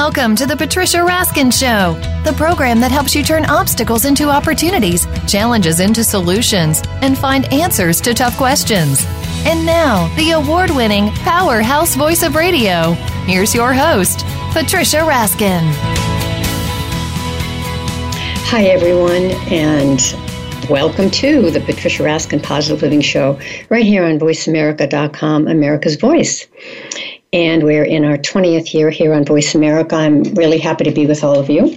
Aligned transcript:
Welcome 0.00 0.36
to 0.36 0.46
the 0.46 0.56
Patricia 0.56 0.98
Raskin 0.98 1.52
Show, 1.52 1.94
the 2.22 2.32
program 2.36 2.78
that 2.78 2.92
helps 2.92 3.16
you 3.16 3.24
turn 3.24 3.44
obstacles 3.46 4.04
into 4.04 4.28
opportunities, 4.28 5.08
challenges 5.26 5.80
into 5.80 6.04
solutions, 6.04 6.82
and 7.02 7.18
find 7.18 7.52
answers 7.52 8.00
to 8.02 8.14
tough 8.14 8.36
questions. 8.36 9.04
And 9.44 9.66
now, 9.66 10.06
the 10.14 10.30
award 10.30 10.70
winning 10.70 11.10
powerhouse 11.24 11.96
voice 11.96 12.22
of 12.22 12.36
radio. 12.36 12.92
Here's 13.26 13.52
your 13.52 13.74
host, 13.74 14.20
Patricia 14.52 14.98
Raskin. 14.98 15.62
Hi, 18.46 18.66
everyone, 18.66 19.32
and 19.52 20.00
welcome 20.70 21.10
to 21.10 21.50
the 21.50 21.60
Patricia 21.60 22.04
Raskin 22.04 22.40
Positive 22.40 22.80
Living 22.82 23.00
Show, 23.00 23.36
right 23.68 23.84
here 23.84 24.04
on 24.04 24.20
VoiceAmerica.com, 24.20 25.48
America's 25.48 25.96
Voice 25.96 26.46
and 27.32 27.62
we're 27.62 27.84
in 27.84 28.04
our 28.04 28.16
20th 28.16 28.72
year 28.72 28.90
here 28.90 29.12
on 29.12 29.24
Voice 29.24 29.54
America. 29.54 29.96
I'm 29.96 30.22
really 30.34 30.58
happy 30.58 30.84
to 30.84 30.90
be 30.90 31.06
with 31.06 31.22
all 31.22 31.38
of 31.38 31.50
you 31.50 31.76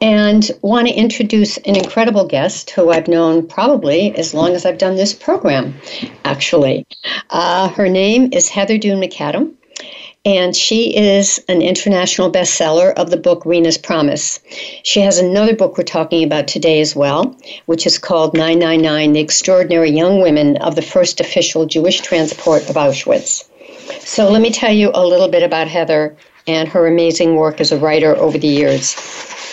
and 0.00 0.50
want 0.62 0.88
to 0.88 0.94
introduce 0.94 1.58
an 1.58 1.76
incredible 1.76 2.26
guest 2.26 2.70
who 2.70 2.90
I've 2.90 3.08
known 3.08 3.46
probably 3.46 4.16
as 4.16 4.32
long 4.32 4.54
as 4.54 4.64
I've 4.64 4.78
done 4.78 4.96
this 4.96 5.12
program, 5.12 5.74
actually. 6.24 6.86
Uh, 7.30 7.68
her 7.68 7.88
name 7.88 8.30
is 8.32 8.48
Heather 8.48 8.78
Dune 8.78 9.00
Macadam. 9.00 9.54
And 10.24 10.54
she 10.54 10.94
is 10.94 11.42
an 11.48 11.62
international 11.62 12.30
bestseller 12.30 12.92
of 12.94 13.10
the 13.10 13.16
book 13.16 13.46
Rena's 13.46 13.78
Promise. 13.78 14.40
She 14.82 15.00
has 15.00 15.16
another 15.16 15.54
book 15.54 15.78
we're 15.78 15.84
talking 15.84 16.24
about 16.24 16.48
today 16.48 16.80
as 16.80 16.94
well, 16.94 17.36
which 17.66 17.86
is 17.86 17.98
called 17.98 18.34
999 18.34 19.12
The 19.12 19.20
Extraordinary 19.20 19.90
Young 19.90 20.20
Women 20.20 20.56
of 20.58 20.74
the 20.74 20.82
First 20.82 21.20
Official 21.20 21.66
Jewish 21.66 22.00
Transport 22.00 22.68
of 22.68 22.74
Auschwitz. 22.74 23.47
So 24.00 24.30
let 24.30 24.42
me 24.42 24.50
tell 24.50 24.72
you 24.72 24.90
a 24.94 25.06
little 25.06 25.28
bit 25.28 25.42
about 25.42 25.68
Heather 25.68 26.16
and 26.46 26.68
her 26.68 26.86
amazing 26.86 27.36
work 27.36 27.60
as 27.60 27.72
a 27.72 27.78
writer 27.78 28.16
over 28.16 28.38
the 28.38 28.48
years. 28.48 28.94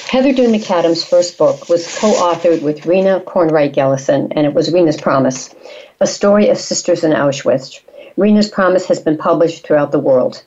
Heather 0.07 0.33
Dune 0.33 0.51
Macadam's 0.51 1.03
first 1.03 1.37
book 1.37 1.67
was 1.67 1.97
co 1.99 2.11
authored 2.13 2.61
with 2.61 2.85
Rena 2.85 3.21
Kornreich 3.21 3.73
Gelissen, 3.73 4.31
and 4.35 4.45
it 4.45 4.53
was 4.53 4.71
Rena's 4.71 4.99
Promise, 4.99 5.53
a 5.99 6.07
story 6.07 6.49
of 6.49 6.57
sisters 6.57 7.03
in 7.03 7.11
Auschwitz. 7.11 7.79
Rena's 8.17 8.49
Promise 8.49 8.85
has 8.87 8.99
been 8.99 9.17
published 9.17 9.65
throughout 9.65 9.91
the 9.91 9.99
world. 9.99 10.43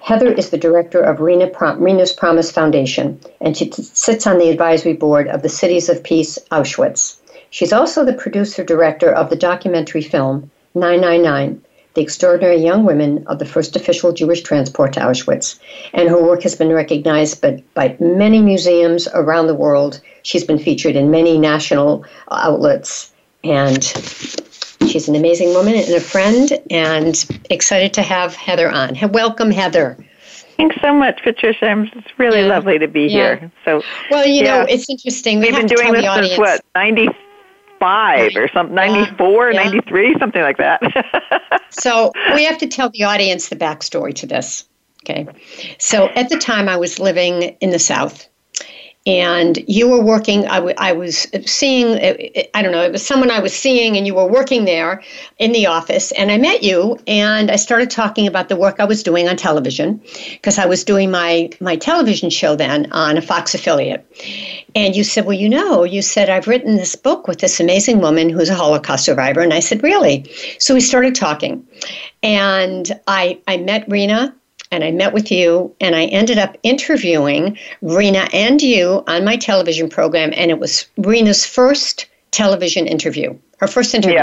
Heather 0.00 0.32
is 0.32 0.50
the 0.50 0.58
director 0.58 1.00
of 1.00 1.20
Rena 1.20 1.48
Prom- 1.48 1.82
Rena's 1.82 2.12
Promise 2.12 2.50
Foundation, 2.50 3.20
and 3.40 3.56
she 3.56 3.68
t- 3.68 3.82
sits 3.82 4.26
on 4.26 4.38
the 4.38 4.48
advisory 4.48 4.94
board 4.94 5.28
of 5.28 5.42
the 5.42 5.48
Cities 5.48 5.88
of 5.88 6.02
Peace 6.02 6.38
Auschwitz. 6.50 7.16
She's 7.50 7.72
also 7.72 8.04
the 8.04 8.12
producer 8.12 8.64
director 8.64 9.10
of 9.12 9.28
the 9.28 9.36
documentary 9.36 10.02
film 10.02 10.50
999 10.74 11.62
the 11.98 12.04
extraordinary 12.04 12.62
young 12.62 12.84
women 12.84 13.26
of 13.26 13.40
the 13.40 13.44
first 13.44 13.74
official 13.74 14.12
Jewish 14.12 14.42
transport 14.42 14.92
to 14.92 15.00
Auschwitz. 15.00 15.58
And 15.92 16.08
her 16.08 16.22
work 16.22 16.44
has 16.44 16.54
been 16.54 16.72
recognized 16.72 17.42
by, 17.42 17.60
by 17.74 17.96
many 17.98 18.40
museums 18.40 19.08
around 19.14 19.48
the 19.48 19.54
world. 19.54 20.00
She's 20.22 20.44
been 20.44 20.60
featured 20.60 20.94
in 20.94 21.10
many 21.10 21.38
national 21.38 22.04
outlets. 22.30 23.12
And 23.42 23.82
she's 24.86 25.08
an 25.08 25.16
amazing 25.16 25.48
woman 25.54 25.74
and 25.74 25.92
a 25.92 26.00
friend, 26.00 26.52
and 26.70 27.42
excited 27.50 27.92
to 27.94 28.02
have 28.02 28.32
Heather 28.36 28.70
on. 28.70 28.96
Welcome, 29.10 29.50
Heather. 29.50 29.96
Thanks 30.56 30.76
so 30.80 30.94
much, 30.94 31.20
Patricia. 31.24 31.84
It's 31.96 32.18
really 32.18 32.42
yeah. 32.42 32.46
lovely 32.46 32.78
to 32.78 32.86
be 32.86 33.06
yeah. 33.06 33.08
here. 33.08 33.52
So, 33.64 33.82
well, 34.10 34.24
you 34.24 34.44
yeah. 34.44 34.58
know, 34.58 34.66
it's 34.68 34.88
interesting. 34.88 35.40
We 35.40 35.50
have 35.50 35.66
been 35.66 35.66
doing 35.66 35.92
this 35.92 36.14
since 36.14 36.38
what 36.38 36.64
ninety 36.76 37.08
five 37.78 38.32
or 38.36 38.48
something, 38.48 38.74
94, 38.74 39.52
yeah. 39.52 39.64
93, 39.64 40.16
something 40.18 40.42
like 40.42 40.58
that. 40.58 41.62
so 41.70 42.12
we 42.34 42.44
have 42.44 42.58
to 42.58 42.66
tell 42.66 42.90
the 42.90 43.04
audience 43.04 43.48
the 43.48 43.56
backstory 43.56 44.14
to 44.14 44.26
this. 44.26 44.68
Okay. 45.04 45.26
So 45.78 46.08
at 46.08 46.28
the 46.28 46.36
time, 46.36 46.68
I 46.68 46.76
was 46.76 46.98
living 46.98 47.42
in 47.60 47.70
the 47.70 47.78
South 47.78 48.27
and 49.08 49.58
you 49.66 49.88
were 49.88 50.02
working 50.02 50.46
I, 50.46 50.56
w- 50.56 50.74
I 50.76 50.92
was 50.92 51.26
seeing 51.46 51.96
i 52.54 52.62
don't 52.62 52.72
know 52.72 52.82
it 52.82 52.92
was 52.92 53.04
someone 53.04 53.30
i 53.30 53.40
was 53.40 53.54
seeing 53.54 53.96
and 53.96 54.06
you 54.06 54.14
were 54.14 54.26
working 54.26 54.66
there 54.66 55.02
in 55.38 55.52
the 55.52 55.66
office 55.66 56.12
and 56.12 56.30
i 56.30 56.36
met 56.36 56.62
you 56.62 56.98
and 57.06 57.50
i 57.50 57.56
started 57.56 57.90
talking 57.90 58.26
about 58.26 58.50
the 58.50 58.56
work 58.56 58.76
i 58.78 58.84
was 58.84 59.02
doing 59.02 59.26
on 59.26 59.36
television 59.36 60.00
because 60.32 60.58
i 60.58 60.66
was 60.66 60.84
doing 60.84 61.10
my 61.10 61.48
my 61.58 61.74
television 61.74 62.28
show 62.28 62.54
then 62.54 62.92
on 62.92 63.16
a 63.16 63.22
fox 63.22 63.54
affiliate. 63.54 64.04
And 64.74 64.94
you 64.94 65.04
said 65.04 65.24
well 65.24 65.36
you 65.36 65.48
know 65.48 65.84
you 65.84 66.02
said 66.02 66.28
i've 66.28 66.46
written 66.46 66.76
this 66.76 66.94
book 66.94 67.26
with 67.26 67.38
this 67.38 67.60
amazing 67.60 68.00
woman 68.00 68.28
who's 68.28 68.50
a 68.50 68.54
holocaust 68.54 69.06
survivor. 69.06 69.40
And 69.40 69.54
i 69.54 69.60
said 69.60 69.82
really? 69.82 70.30
So 70.58 70.74
we 70.74 70.80
started 70.80 71.14
talking 71.14 71.66
and 72.22 72.92
i 73.06 73.40
i 73.46 73.56
met 73.56 73.88
rena 73.88 74.34
and 74.70 74.84
I 74.84 74.90
met 74.90 75.12
with 75.12 75.30
you, 75.30 75.74
and 75.80 75.96
I 75.96 76.06
ended 76.06 76.38
up 76.38 76.56
interviewing 76.62 77.58
Rena 77.82 78.28
and 78.32 78.60
you 78.60 79.02
on 79.06 79.24
my 79.24 79.36
television 79.36 79.88
program, 79.88 80.32
and 80.36 80.50
it 80.50 80.58
was 80.58 80.86
Rena's 80.98 81.46
first 81.46 82.06
television 82.30 82.86
interview, 82.86 83.36
her 83.58 83.66
first 83.66 83.94
interview. 83.94 84.18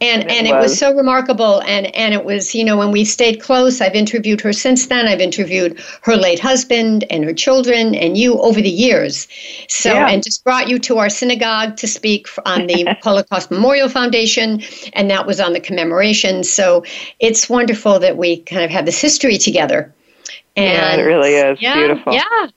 And 0.00 0.22
it 0.22 0.30
and 0.30 0.46
was. 0.46 0.54
it 0.54 0.58
was 0.58 0.78
so 0.78 0.94
remarkable 0.94 1.62
and 1.62 1.94
and 1.94 2.14
it 2.14 2.24
was, 2.24 2.54
you 2.54 2.64
know, 2.64 2.76
when 2.76 2.90
we 2.90 3.04
stayed 3.04 3.40
close, 3.40 3.80
I've 3.80 3.94
interviewed 3.94 4.40
her 4.40 4.52
since 4.52 4.86
then. 4.86 5.06
I've 5.06 5.20
interviewed 5.20 5.80
her 6.02 6.16
late 6.16 6.38
husband 6.38 7.04
and 7.10 7.24
her 7.24 7.32
children 7.32 7.94
and 7.94 8.16
you 8.16 8.38
over 8.40 8.60
the 8.60 8.70
years. 8.70 9.28
So 9.68 9.92
yeah. 9.92 10.08
and 10.08 10.22
just 10.22 10.44
brought 10.44 10.68
you 10.68 10.78
to 10.80 10.98
our 10.98 11.08
synagogue 11.08 11.76
to 11.78 11.86
speak 11.86 12.28
on 12.46 12.66
the 12.66 12.96
Holocaust 13.02 13.50
Memorial 13.50 13.88
Foundation 13.88 14.62
and 14.92 15.10
that 15.10 15.26
was 15.26 15.40
on 15.40 15.52
the 15.52 15.60
commemoration. 15.60 16.44
So 16.44 16.84
it's 17.18 17.48
wonderful 17.48 17.98
that 18.00 18.16
we 18.16 18.38
kind 18.38 18.64
of 18.64 18.70
have 18.70 18.86
this 18.86 19.00
history 19.00 19.38
together. 19.38 19.94
And 20.56 20.66
yeah, 20.66 20.96
it 20.96 21.02
really 21.02 21.34
is 21.34 21.62
yeah, 21.62 21.74
beautiful. 21.74 22.12
Yeah. 22.12 22.48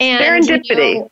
And 0.00 0.44
serendipity. 0.44 0.94
You 0.94 1.00
know, 1.00 1.10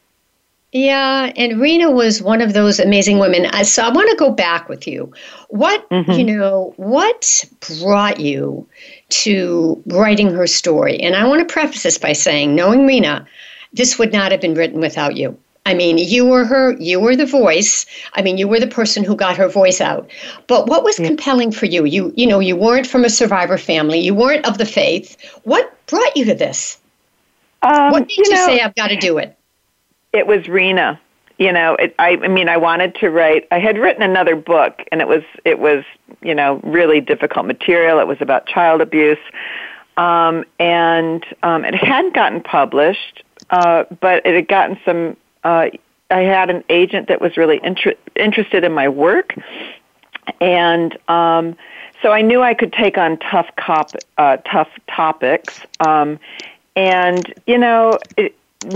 yeah, 0.72 1.32
and 1.36 1.60
Rena 1.60 1.90
was 1.90 2.22
one 2.22 2.40
of 2.40 2.52
those 2.52 2.78
amazing 2.78 3.18
women. 3.18 3.50
So 3.64 3.82
I 3.82 3.90
want 3.90 4.08
to 4.10 4.16
go 4.16 4.30
back 4.30 4.68
with 4.68 4.86
you. 4.86 5.12
What, 5.48 5.88
mm-hmm. 5.90 6.12
you 6.12 6.24
know, 6.24 6.74
what 6.76 7.44
brought 7.80 8.20
you 8.20 8.68
to 9.08 9.82
writing 9.86 10.30
her 10.30 10.46
story? 10.46 10.98
And 11.00 11.16
I 11.16 11.26
want 11.26 11.46
to 11.46 11.52
preface 11.52 11.82
this 11.82 11.98
by 11.98 12.12
saying, 12.12 12.54
knowing 12.54 12.86
Rena, 12.86 13.26
this 13.72 13.98
would 13.98 14.12
not 14.12 14.30
have 14.30 14.40
been 14.40 14.54
written 14.54 14.80
without 14.80 15.16
you. 15.16 15.36
I 15.66 15.74
mean, 15.74 15.98
you 15.98 16.24
were 16.24 16.44
her, 16.44 16.72
you 16.78 17.00
were 17.00 17.16
the 17.16 17.26
voice. 17.26 17.84
I 18.14 18.22
mean, 18.22 18.38
you 18.38 18.48
were 18.48 18.60
the 18.60 18.66
person 18.66 19.04
who 19.04 19.14
got 19.14 19.36
her 19.36 19.48
voice 19.48 19.80
out. 19.80 20.08
But 20.46 20.68
what 20.68 20.84
was 20.84 20.98
yeah. 20.98 21.08
compelling 21.08 21.52
for 21.52 21.66
you? 21.66 21.84
You, 21.84 22.12
you 22.16 22.26
know, 22.26 22.38
you 22.40 22.56
weren't 22.56 22.86
from 22.86 23.04
a 23.04 23.10
survivor 23.10 23.58
family. 23.58 23.98
You 23.98 24.14
weren't 24.14 24.46
of 24.46 24.58
the 24.58 24.64
faith. 24.64 25.16
What 25.42 25.74
brought 25.86 26.16
you 26.16 26.24
to 26.26 26.34
this? 26.34 26.78
Um, 27.62 27.90
what 27.90 28.02
made 28.02 28.16
you, 28.16 28.24
you 28.24 28.34
know, 28.34 28.46
say 28.46 28.60
I've 28.60 28.74
got 28.74 28.88
to 28.88 28.96
do 28.96 29.18
it? 29.18 29.36
It 30.12 30.26
was 30.26 30.48
Rena. 30.48 31.00
You 31.38 31.52
know, 31.52 31.74
it, 31.76 31.94
I, 31.98 32.18
I 32.22 32.28
mean, 32.28 32.48
I 32.48 32.58
wanted 32.58 32.94
to 32.96 33.08
write. 33.08 33.48
I 33.50 33.60
had 33.60 33.78
written 33.78 34.02
another 34.02 34.36
book, 34.36 34.82
and 34.92 35.00
it 35.00 35.08
was 35.08 35.22
it 35.44 35.58
was 35.58 35.84
you 36.20 36.34
know 36.34 36.60
really 36.62 37.00
difficult 37.00 37.46
material. 37.46 37.98
It 37.98 38.06
was 38.06 38.18
about 38.20 38.46
child 38.46 38.82
abuse, 38.82 39.18
um, 39.96 40.44
and 40.58 41.24
um, 41.42 41.64
it 41.64 41.74
hadn't 41.74 42.14
gotten 42.14 42.42
published, 42.42 43.24
uh, 43.48 43.84
but 44.00 44.26
it 44.26 44.34
had 44.34 44.48
gotten 44.48 44.78
some. 44.84 45.16
Uh, 45.42 45.70
I 46.10 46.20
had 46.20 46.50
an 46.50 46.62
agent 46.68 47.08
that 47.08 47.22
was 47.22 47.36
really 47.36 47.60
inter- 47.62 47.94
interested 48.16 48.62
in 48.62 48.72
my 48.72 48.88
work, 48.88 49.34
and 50.42 50.98
um, 51.08 51.56
so 52.02 52.12
I 52.12 52.20
knew 52.20 52.42
I 52.42 52.52
could 52.52 52.72
take 52.72 52.98
on 52.98 53.16
tough 53.18 53.48
cop, 53.56 53.92
uh, 54.18 54.38
tough 54.38 54.68
topics. 54.88 55.60
Um, 55.80 56.18
and 56.76 57.32
you 57.46 57.58
know, 57.58 57.98
it, 58.16 58.34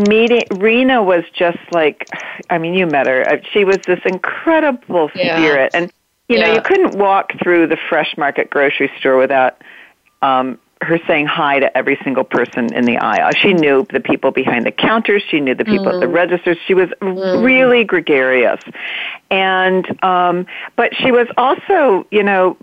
meeting 0.08 0.42
Rena 0.50 1.02
was 1.02 1.24
just 1.34 1.58
like 1.72 2.08
I 2.50 2.58
mean 2.58 2.74
you 2.74 2.86
met 2.86 3.06
her 3.06 3.28
uh, 3.28 3.36
she 3.52 3.64
was 3.64 3.78
this 3.86 4.00
incredible 4.04 5.10
yeah. 5.14 5.36
spirit 5.36 5.70
and 5.74 5.92
you 6.28 6.38
know 6.38 6.52
you 6.54 6.62
couldn't 6.62 6.96
walk 6.96 7.32
through 7.42 7.66
the 7.66 7.76
fresh 7.88 8.16
market 8.16 8.48
grocery 8.48 8.90
store 8.98 9.18
without 9.18 9.60
um 10.22 10.58
her 10.80 10.98
saying 11.06 11.26
hi 11.26 11.58
to 11.58 11.76
every 11.76 11.98
single 12.02 12.24
person 12.24 12.72
in 12.74 12.84
the 12.84 12.96
aisle 12.96 13.30
she 13.32 13.52
knew 13.52 13.86
the 13.92 14.00
people 14.00 14.30
behind 14.30 14.64
the 14.64 14.72
counters 14.72 15.22
she 15.28 15.38
knew 15.38 15.54
the 15.54 15.64
people 15.64 15.86
mm. 15.86 15.94
at 15.94 16.00
the 16.00 16.06
mm-hmm. 16.06 16.14
registers 16.14 16.56
she 16.66 16.72
was 16.72 16.88
mm. 17.02 17.44
really 17.44 17.84
gregarious 17.84 18.60
and 19.30 20.02
um 20.02 20.46
but 20.76 20.94
she 20.96 21.12
was 21.12 21.26
also 21.36 22.06
you 22.10 22.22
know 22.22 22.56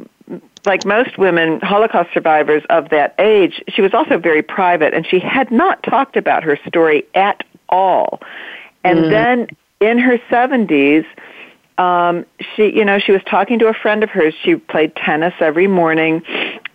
like 0.65 0.85
most 0.85 1.17
women, 1.17 1.59
Holocaust 1.61 2.13
survivors 2.13 2.63
of 2.69 2.89
that 2.89 3.15
age, 3.19 3.63
she 3.69 3.81
was 3.81 3.93
also 3.93 4.17
very 4.17 4.41
private 4.41 4.93
and 4.93 5.05
she 5.05 5.19
had 5.19 5.51
not 5.51 5.81
talked 5.83 6.15
about 6.15 6.43
her 6.43 6.57
story 6.67 7.05
at 7.15 7.43
all. 7.69 8.21
And 8.83 8.99
mm. 8.99 9.09
then 9.09 9.47
in 9.79 9.97
her 9.97 10.17
70s, 10.29 11.05
um, 11.77 12.25
she, 12.55 12.75
you 12.75 12.85
know, 12.85 12.99
she 12.99 13.11
was 13.11 13.21
talking 13.25 13.57
to 13.59 13.67
a 13.67 13.73
friend 13.73 14.03
of 14.03 14.09
hers. 14.09 14.35
She 14.43 14.55
played 14.55 14.95
tennis 14.95 15.33
every 15.39 15.67
morning 15.67 16.21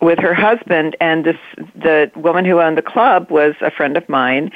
with 0.01 0.19
her 0.19 0.33
husband, 0.33 0.97
and 0.99 1.23
this 1.23 1.37
the 1.75 2.11
woman 2.15 2.43
who 2.43 2.59
owned 2.59 2.77
the 2.77 2.81
club 2.81 3.31
was 3.31 3.55
a 3.61 3.71
friend 3.71 3.95
of 3.95 4.07
mine, 4.09 4.51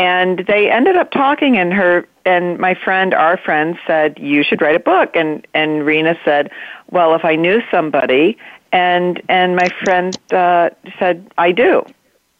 and 0.00 0.46
they 0.46 0.70
ended 0.70 0.96
up 0.96 1.10
talking. 1.10 1.58
And 1.58 1.74
her 1.74 2.06
and 2.24 2.58
my 2.58 2.74
friend, 2.74 3.12
our 3.12 3.36
friend, 3.36 3.78
said 3.86 4.18
you 4.18 4.42
should 4.42 4.62
write 4.62 4.76
a 4.76 4.80
book, 4.80 5.10
and 5.14 5.46
and 5.52 5.84
Rena 5.84 6.18
said, 6.24 6.50
well, 6.90 7.14
if 7.14 7.24
I 7.24 7.36
knew 7.36 7.60
somebody 7.70 8.38
and 8.72 9.20
and 9.28 9.56
my 9.56 9.68
friend 9.84 10.18
uh, 10.32 10.70
said, 10.98 11.30
"I 11.36 11.52
do." 11.52 11.84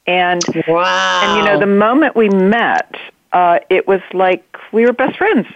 And 0.07 0.43
wow. 0.67 1.21
and 1.23 1.39
you 1.39 1.45
know, 1.45 1.61
the 1.61 1.67
moment 1.67 2.17
we 2.17 2.31
met, 2.31 2.97
uh, 3.33 3.59
it 3.69 3.87
was 3.87 4.01
like 4.15 4.57
we 4.73 4.87
were 4.87 4.95
best 4.95 5.19
friends. 5.19 5.47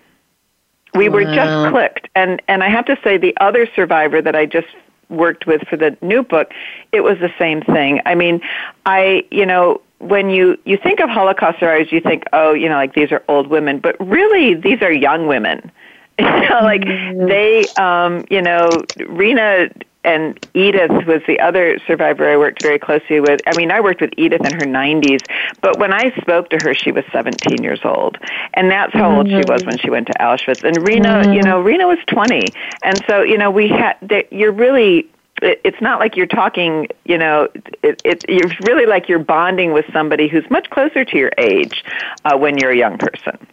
We 0.95 1.09
were 1.09 1.25
just 1.25 1.73
clicked. 1.73 2.09
And 2.15 2.43
and 2.49 2.63
I 2.63 2.69
have 2.69 2.85
to 2.85 2.99
say 3.03 3.17
the 3.17 3.35
other 3.41 3.67
survivor 3.75 4.21
that 4.21 4.37
I 4.37 4.45
just 4.47 4.69
worked 5.09 5.47
with 5.47 5.63
for 5.69 5.77
the 5.77 5.97
new 6.03 6.23
book, 6.23 6.53
it 6.93 7.01
was 7.01 7.19
the 7.19 7.33
same 7.39 7.63
thing. 7.63 8.01
I 8.05 8.15
mean, 8.15 8.41
I, 8.87 9.25
you 9.31 9.47
know, 9.47 9.81
when 10.09 10.31
you 10.31 10.59
you 10.65 10.77
think 10.77 11.01
of 11.01 11.09
Holocaust 11.09 11.61
survivors, 11.61 11.91
you 11.93 12.01
think, 12.01 12.25
oh, 12.33 12.53
you 12.53 12.69
know, 12.69 12.77
like 12.77 12.95
these 12.95 13.11
are 13.13 13.23
old 13.29 13.49
women, 13.49 13.79
but 13.79 13.97
really 14.01 14.55
these 14.55 14.83
are 14.83 14.93
young 14.93 15.27
women. 15.27 15.71
You 16.17 16.49
know, 16.49 16.61
like 16.63 16.83
mm-hmm. 16.83 17.27
they, 17.27 17.65
um, 17.77 18.25
you 18.31 18.41
know, 18.41 18.71
Rena 19.09 19.69
and 20.05 20.47
Edith 20.55 21.07
was 21.07 21.23
the 21.27 21.41
other 21.41 21.81
survivor 21.89 22.31
I 22.31 22.37
worked 22.37 22.63
very 22.63 22.79
closely 22.79 23.19
with. 23.19 23.41
I 23.49 23.57
mean, 23.57 23.73
I 23.73 23.81
worked 23.81 24.01
with 24.01 24.13
Edith 24.17 24.47
in 24.47 24.53
her 24.53 24.67
90s, 24.67 25.23
but 25.61 25.79
when 25.81 25.93
I 25.93 26.15
spoke 26.21 26.51
to 26.51 26.59
her, 26.63 26.73
she 26.73 26.93
was 26.93 27.05
17 27.11 27.65
years 27.65 27.81
old, 27.83 28.19
and 28.53 28.71
that's 28.71 28.93
how 28.93 29.17
old 29.17 29.29
she 29.29 29.37
was 29.37 29.45
mm-hmm. 29.45 29.71
when 29.71 29.79
she 29.79 29.91
went 29.91 30.07
to 30.07 30.13
Auschwitz. 30.21 30.63
And 30.63 30.87
Rena, 30.87 31.23
you 31.23 31.41
mm-hmm. 31.41 31.49
know, 31.49 31.61
Rena 31.61 31.89
was 31.89 31.99
20, 32.07 32.47
and 32.85 33.05
so 33.09 33.23
you 33.23 33.37
know, 33.37 33.51
we 33.51 33.67
had. 33.67 33.97
You're 34.31 34.53
really 34.53 35.09
it, 35.45 35.61
it's 35.65 35.81
not 35.81 36.01
like 36.01 36.17
you're 36.17 36.27
talking, 36.27 36.89
you 37.05 37.19
know, 37.19 37.49
it, 37.83 38.01
it, 38.05 38.25
you're 38.29 38.51
really 38.61 38.87
like 38.87 39.09
you're 39.09 39.19
bonding 39.19 39.73
with 39.73 39.85
somebody 39.93 40.27
who's 40.29 40.49
much 40.51 40.71
closer 40.71 41.05
to 41.05 41.17
your 41.17 41.31
age 41.39 41.85
uh, 42.25 42.37
when 42.37 42.59
you're 42.59 42.71
a 42.73 42.77
young 42.77 42.99
person. 42.99 43.47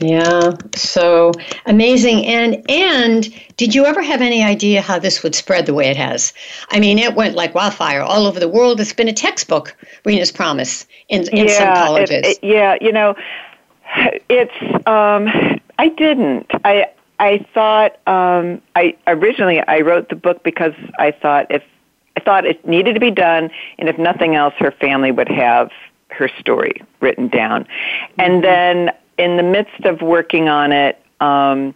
Yeah, 0.00 0.56
so 0.74 1.38
amazing. 1.66 2.26
And 2.26 2.68
and 2.68 3.32
did 3.56 3.74
you 3.76 3.84
ever 3.86 4.02
have 4.02 4.20
any 4.20 4.42
idea 4.42 4.82
how 4.82 4.98
this 4.98 5.22
would 5.22 5.36
spread 5.36 5.66
the 5.66 5.74
way 5.74 5.86
it 5.88 5.96
has? 5.96 6.32
I 6.70 6.80
mean, 6.80 6.98
it 6.98 7.14
went 7.14 7.36
like 7.36 7.54
wildfire 7.54 8.00
all 8.00 8.26
over 8.26 8.40
the 8.40 8.48
world. 8.48 8.80
It's 8.80 8.92
been 8.92 9.08
a 9.08 9.12
textbook, 9.12 9.76
Rena's 10.04 10.32
Promise, 10.32 10.86
in, 11.08 11.28
in 11.28 11.46
yeah, 11.46 11.58
some 11.58 11.68
it- 11.68 11.74
colleges. 11.74 12.26
it- 12.26 12.38
yeah, 12.42 12.76
you 12.80 12.90
know, 12.90 13.14
it's. 14.28 14.86
Um, 14.88 15.60
I 15.78 15.88
didn't. 15.88 16.50
I 16.64 16.86
I 17.18 17.46
thought. 17.54 17.98
Um, 18.06 18.60
I 18.74 18.96
originally 19.06 19.60
I 19.60 19.80
wrote 19.80 20.08
the 20.08 20.16
book 20.16 20.42
because 20.42 20.74
I 20.98 21.10
thought 21.10 21.46
if 21.50 21.62
I 22.16 22.20
thought 22.20 22.44
it 22.44 22.66
needed 22.66 22.94
to 22.94 23.00
be 23.00 23.10
done, 23.10 23.50
and 23.78 23.88
if 23.88 23.98
nothing 23.98 24.34
else, 24.34 24.54
her 24.58 24.70
family 24.70 25.10
would 25.10 25.28
have 25.28 25.70
her 26.10 26.28
story 26.38 26.82
written 27.00 27.28
down. 27.28 27.66
And 28.18 28.42
then 28.42 28.90
in 29.18 29.36
the 29.36 29.42
midst 29.42 29.84
of 29.84 30.00
working 30.00 30.48
on 30.48 30.72
it, 30.72 31.00
um, 31.20 31.74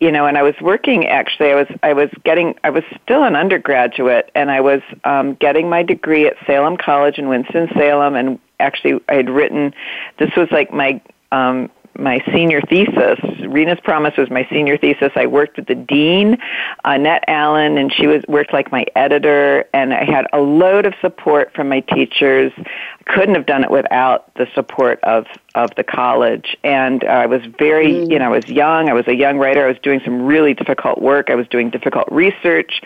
you 0.00 0.10
know, 0.10 0.26
and 0.26 0.36
I 0.36 0.42
was 0.42 0.54
working 0.60 1.06
actually. 1.06 1.52
I 1.52 1.54
was 1.54 1.68
I 1.82 1.92
was 1.92 2.10
getting 2.24 2.56
I 2.64 2.70
was 2.70 2.82
still 3.02 3.22
an 3.22 3.36
undergraduate, 3.36 4.30
and 4.34 4.50
I 4.50 4.60
was 4.60 4.82
um, 5.04 5.34
getting 5.34 5.68
my 5.68 5.82
degree 5.84 6.26
at 6.26 6.36
Salem 6.44 6.76
College 6.76 7.18
in 7.18 7.28
Winston 7.28 7.68
Salem, 7.74 8.16
and 8.16 8.38
actually 8.58 9.00
I 9.08 9.14
had 9.14 9.30
written. 9.30 9.72
This 10.18 10.34
was 10.36 10.48
like 10.50 10.72
my 10.72 11.00
um, 11.30 11.70
my 11.98 12.22
senior 12.32 12.60
thesis. 12.62 13.18
Rena's 13.46 13.80
Promise 13.80 14.16
was 14.16 14.30
my 14.30 14.46
senior 14.50 14.76
thesis. 14.76 15.12
I 15.14 15.26
worked 15.26 15.56
with 15.56 15.66
the 15.66 15.74
dean, 15.74 16.38
Annette 16.84 17.24
Allen, 17.28 17.76
and 17.76 17.92
she 17.92 18.06
was 18.06 18.22
worked 18.28 18.52
like 18.52 18.72
my 18.72 18.86
editor. 18.96 19.66
And 19.74 19.92
I 19.92 20.04
had 20.04 20.26
a 20.32 20.40
load 20.40 20.86
of 20.86 20.94
support 21.00 21.52
from 21.54 21.68
my 21.68 21.80
teachers. 21.80 22.52
I 22.56 23.02
couldn't 23.06 23.34
have 23.34 23.46
done 23.46 23.62
it 23.64 23.70
without 23.70 24.34
the 24.34 24.46
support 24.54 25.00
of 25.02 25.26
of 25.54 25.70
the 25.76 25.84
college. 25.84 26.56
And 26.64 27.04
uh, 27.04 27.08
I 27.08 27.26
was 27.26 27.42
very, 27.58 28.04
you 28.06 28.18
know, 28.18 28.26
I 28.26 28.36
was 28.36 28.48
young. 28.48 28.88
I 28.88 28.94
was 28.94 29.06
a 29.06 29.14
young 29.14 29.38
writer. 29.38 29.64
I 29.64 29.68
was 29.68 29.78
doing 29.82 30.00
some 30.04 30.22
really 30.22 30.54
difficult 30.54 31.00
work. 31.02 31.28
I 31.28 31.34
was 31.34 31.46
doing 31.48 31.70
difficult 31.70 32.08
research, 32.10 32.80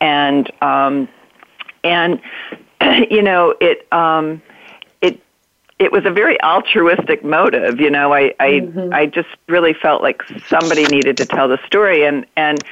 and 0.00 0.50
um, 0.62 1.08
and 1.82 2.20
you 3.10 3.22
know 3.22 3.54
it. 3.60 3.92
Um, 3.92 4.42
it 5.78 5.92
was 5.92 6.04
a 6.04 6.10
very 6.10 6.40
altruistic 6.42 7.24
motive. 7.24 7.80
You 7.80 7.90
know, 7.90 8.12
I 8.12 8.34
I 8.40 8.50
mm-hmm. 8.50 8.92
I 8.92 9.06
just 9.06 9.28
really 9.48 9.74
felt 9.74 10.02
like 10.02 10.22
somebody 10.46 10.84
needed 10.86 11.16
to 11.18 11.26
tell 11.26 11.48
the 11.48 11.58
story, 11.66 12.04
and 12.04 12.26
and 12.36 12.62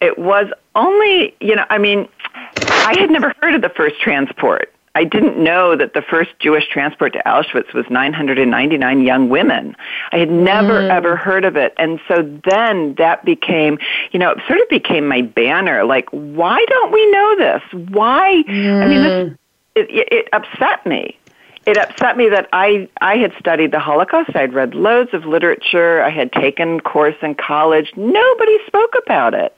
it 0.00 0.18
was 0.18 0.46
only 0.74 1.34
you 1.40 1.56
know 1.56 1.64
I 1.70 1.78
mean 1.78 2.08
I 2.56 2.96
had 2.98 3.10
never 3.10 3.34
heard 3.40 3.54
of 3.54 3.62
the 3.62 3.68
first 3.68 4.00
transport. 4.00 4.72
I 4.94 5.04
didn't 5.04 5.42
know 5.42 5.74
that 5.74 5.94
the 5.94 6.02
first 6.02 6.38
Jewish 6.38 6.68
transport 6.68 7.14
to 7.14 7.22
Auschwitz 7.24 7.72
was 7.72 7.86
999 7.88 9.00
young 9.00 9.30
women. 9.30 9.74
I 10.12 10.18
had 10.18 10.30
never 10.30 10.80
mm-hmm. 10.80 10.90
ever 10.90 11.16
heard 11.16 11.46
of 11.46 11.56
it. 11.56 11.72
And 11.78 11.98
so 12.06 12.22
then 12.44 12.94
that 12.96 13.24
became, 13.24 13.78
you 14.10 14.18
know, 14.18 14.32
it 14.32 14.38
sort 14.46 14.60
of 14.60 14.68
became 14.68 15.08
my 15.08 15.22
banner. 15.22 15.84
Like, 15.84 16.10
why 16.10 16.62
don't 16.68 16.92
we 16.92 17.10
know 17.10 17.36
this? 17.36 17.62
Why? 17.88 18.44
I 18.46 18.86
mean, 18.86 19.02
this, 19.02 19.28
mm. 19.28 19.38
it, 19.76 19.90
it, 19.90 20.12
it 20.12 20.28
upset 20.34 20.84
me. 20.84 21.18
It 21.64 21.76
upset 21.76 22.16
me 22.16 22.28
that 22.28 22.48
I 22.52 22.88
I 23.00 23.16
had 23.16 23.32
studied 23.38 23.70
the 23.70 23.78
Holocaust. 23.78 24.34
I'd 24.34 24.52
read 24.52 24.74
loads 24.74 25.14
of 25.14 25.24
literature. 25.24 26.02
I 26.02 26.10
had 26.10 26.32
taken 26.32 26.80
course 26.80 27.14
in 27.22 27.34
college. 27.34 27.92
Nobody 27.96 28.58
spoke 28.66 28.94
about 29.04 29.34
it, 29.34 29.56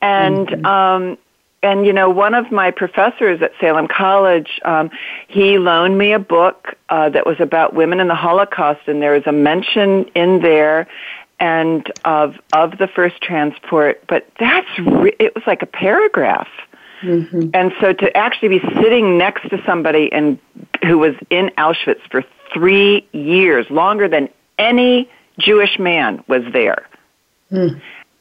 and 0.00 0.64
um, 0.64 1.18
and 1.62 1.84
you 1.84 1.92
know 1.92 2.10
one 2.10 2.34
of 2.34 2.52
my 2.52 2.70
professors 2.70 3.42
at 3.42 3.52
Salem 3.60 3.88
College, 3.88 4.60
um, 4.64 4.90
he 5.26 5.58
loaned 5.58 5.98
me 5.98 6.12
a 6.12 6.18
book 6.18 6.76
uh, 6.88 7.08
that 7.10 7.26
was 7.26 7.40
about 7.40 7.74
women 7.74 7.98
in 7.98 8.06
the 8.06 8.14
Holocaust, 8.14 8.82
and 8.86 9.02
there 9.02 9.12
was 9.12 9.26
a 9.26 9.32
mention 9.32 10.04
in 10.14 10.42
there 10.42 10.86
and 11.40 11.90
of 12.04 12.36
of 12.52 12.78
the 12.78 12.86
first 12.86 13.20
transport. 13.20 14.02
But 14.06 14.28
that's 14.38 14.78
re- 14.78 15.16
it 15.18 15.34
was 15.34 15.44
like 15.46 15.62
a 15.62 15.66
paragraph. 15.66 16.48
And 17.54 17.72
so 17.80 17.92
to 17.92 18.16
actually 18.16 18.58
be 18.58 18.60
sitting 18.80 19.18
next 19.18 19.48
to 19.50 19.62
somebody 19.66 20.12
and 20.12 20.38
who 20.84 20.98
was 20.98 21.14
in 21.30 21.50
Auschwitz 21.58 22.00
for 22.10 22.24
three 22.52 23.06
years, 23.12 23.66
longer 23.70 24.08
than 24.08 24.28
any 24.58 25.10
Jewish 25.38 25.78
man 25.78 26.22
was 26.28 26.42
there. 26.52 26.88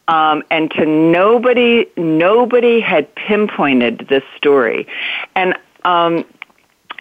Um, 0.08 0.44
and 0.50 0.70
to 0.72 0.86
nobody, 0.86 1.86
nobody 1.96 2.82
had 2.82 3.14
pinpointed 3.16 4.08
this 4.10 4.24
story. 4.36 4.88
And, 5.36 5.56
um, 5.86 6.26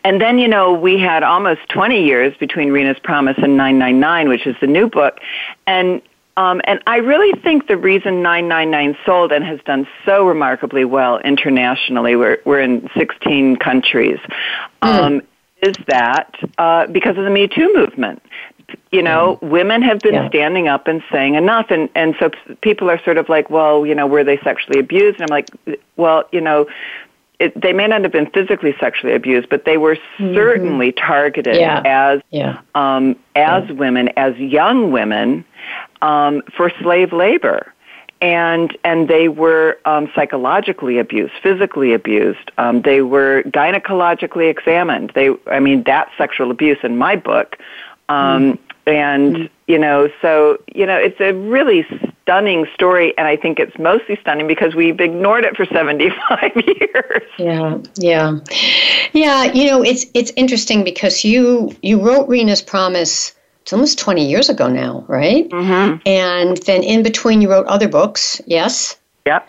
and 0.05 0.21
then, 0.21 0.39
you 0.39 0.49
know, 0.49 0.73
we 0.73 0.99
had 0.99 1.23
almost 1.23 1.61
20 1.71 2.05
years 2.05 2.37
between 2.39 2.71
Rena's 2.71 2.99
Promise 3.03 3.37
and 3.39 3.57
999, 3.57 4.29
which 4.29 4.47
is 4.47 4.55
the 4.61 4.67
new 4.67 4.89
book. 4.89 5.19
And 5.67 6.01
um, 6.41 6.63
and 6.65 6.81
I 6.87 6.97
really 6.97 7.39
think 7.43 7.69
the 7.69 7.77
reason 7.77 8.23
999 8.23 8.97
sold 9.05 9.31
and 9.31 9.45
has 9.45 9.61
done 9.67 9.87
so 10.07 10.27
remarkably 10.27 10.87
well 10.87 11.19
internationally, 11.19 12.17
we're, 12.17 12.39
we're 12.47 12.61
in 12.61 12.89
16 12.97 13.57
countries, 13.57 14.19
um, 14.81 15.21
is 15.63 15.77
that 15.89 16.35
uh, 16.57 16.87
because 16.87 17.19
of 17.19 17.25
the 17.25 17.31
Me 17.31 17.47
Too 17.47 17.71
movement. 17.75 18.23
You 18.91 19.03
know, 19.03 19.39
women 19.43 19.83
have 19.83 20.01
been 20.01 20.15
Yeah. 20.15 20.29
standing 20.29 20.67
up 20.69 20.87
and 20.87 21.03
saying 21.13 21.35
enough, 21.35 21.67
and 21.71 21.89
and 21.97 22.15
so 22.21 22.31
people 22.63 22.89
are 22.89 23.03
sort 23.03 23.19
of 23.19 23.29
like, 23.29 23.51
well, 23.51 23.85
you 23.85 23.95
know, 23.97 24.07
were 24.07 24.23
they 24.25 24.39
sexually 24.39 24.79
abused? 24.79 25.21
And 25.21 25.29
I'm 25.29 25.35
like, 25.35 25.51
well, 25.97 26.23
you 26.31 26.41
know, 26.41 26.69
it, 27.41 27.61
they 27.61 27.73
may 27.73 27.89
not 27.89 28.03
have 28.03 28.13
been 28.13 28.31
physically 28.31 28.75
sexually 28.79 29.15
abused, 29.15 29.49
but 29.49 29.65
they 29.65 29.77
were 29.77 29.99
certainly 30.19 30.93
targeted 30.93 31.57
Yeah. 31.57 31.83
as 31.85 32.21
yeah. 32.31 32.61
um, 32.77 33.17
as 33.35 33.69
women, 33.73 34.11
as 34.17 34.37
young 34.37 34.93
women, 34.93 35.45
um, 36.03 36.43
for 36.57 36.71
slave 36.81 37.13
labor. 37.13 37.73
And 38.23 38.77
and 38.85 39.09
they 39.09 39.29
were 39.29 39.79
um, 39.87 40.11
psychologically 40.15 40.99
abused, 40.99 41.33
physically 41.43 41.95
abused. 41.95 42.51
Um, 42.59 42.83
they 42.83 43.01
were 43.01 43.43
gynecologically 43.45 44.51
examined. 44.51 45.13
They, 45.15 45.31
I 45.47 45.59
mean, 45.59 45.85
that's 45.85 46.11
sexual 46.19 46.51
abuse 46.51 46.79
in 46.83 46.99
my 46.99 47.17
book. 47.17 47.57
Um, 48.11 48.59
And 48.87 49.49
you 49.69 49.79
know, 49.79 50.11
so 50.21 50.59
you 50.75 50.85
know, 50.85 50.97
it's 50.97 51.21
a 51.21 51.33
really 51.33 51.87
stunning 52.23 52.67
story, 52.75 53.17
and 53.17 53.29
I 53.29 53.37
think 53.37 53.61
it's 53.61 53.79
mostly 53.79 54.17
stunning 54.21 54.47
because 54.47 54.75
we've 54.75 55.01
ignored 55.01 55.45
it 55.45 55.57
for 55.57 55.65
seventy-five 55.67 56.53
years. 56.67 57.23
Yeah, 57.39 57.79
yeah, 57.97 58.39
yeah. 59.13 59.45
You 59.45 59.67
know, 59.71 59.83
it's 59.83 60.07
it's 60.15 60.33
interesting 60.35 60.83
because 60.83 61.25
you 61.25 61.75
you 61.83 62.01
wrote 62.05 62.29
Rena's 62.29 62.63
Promise. 62.63 63.35
It's 63.63 63.73
almost 63.73 63.99
twenty 63.99 64.27
years 64.29 64.49
ago 64.49 64.69
now, 64.69 65.05
right? 65.09 65.49
Mm-hmm. 65.51 65.99
And 66.07 66.57
then 66.59 66.83
in 66.83 67.03
between, 67.03 67.41
you 67.41 67.51
wrote 67.51 67.67
other 67.67 67.89
books. 67.89 68.41
Yes. 68.47 68.97
Yep. 69.27 69.47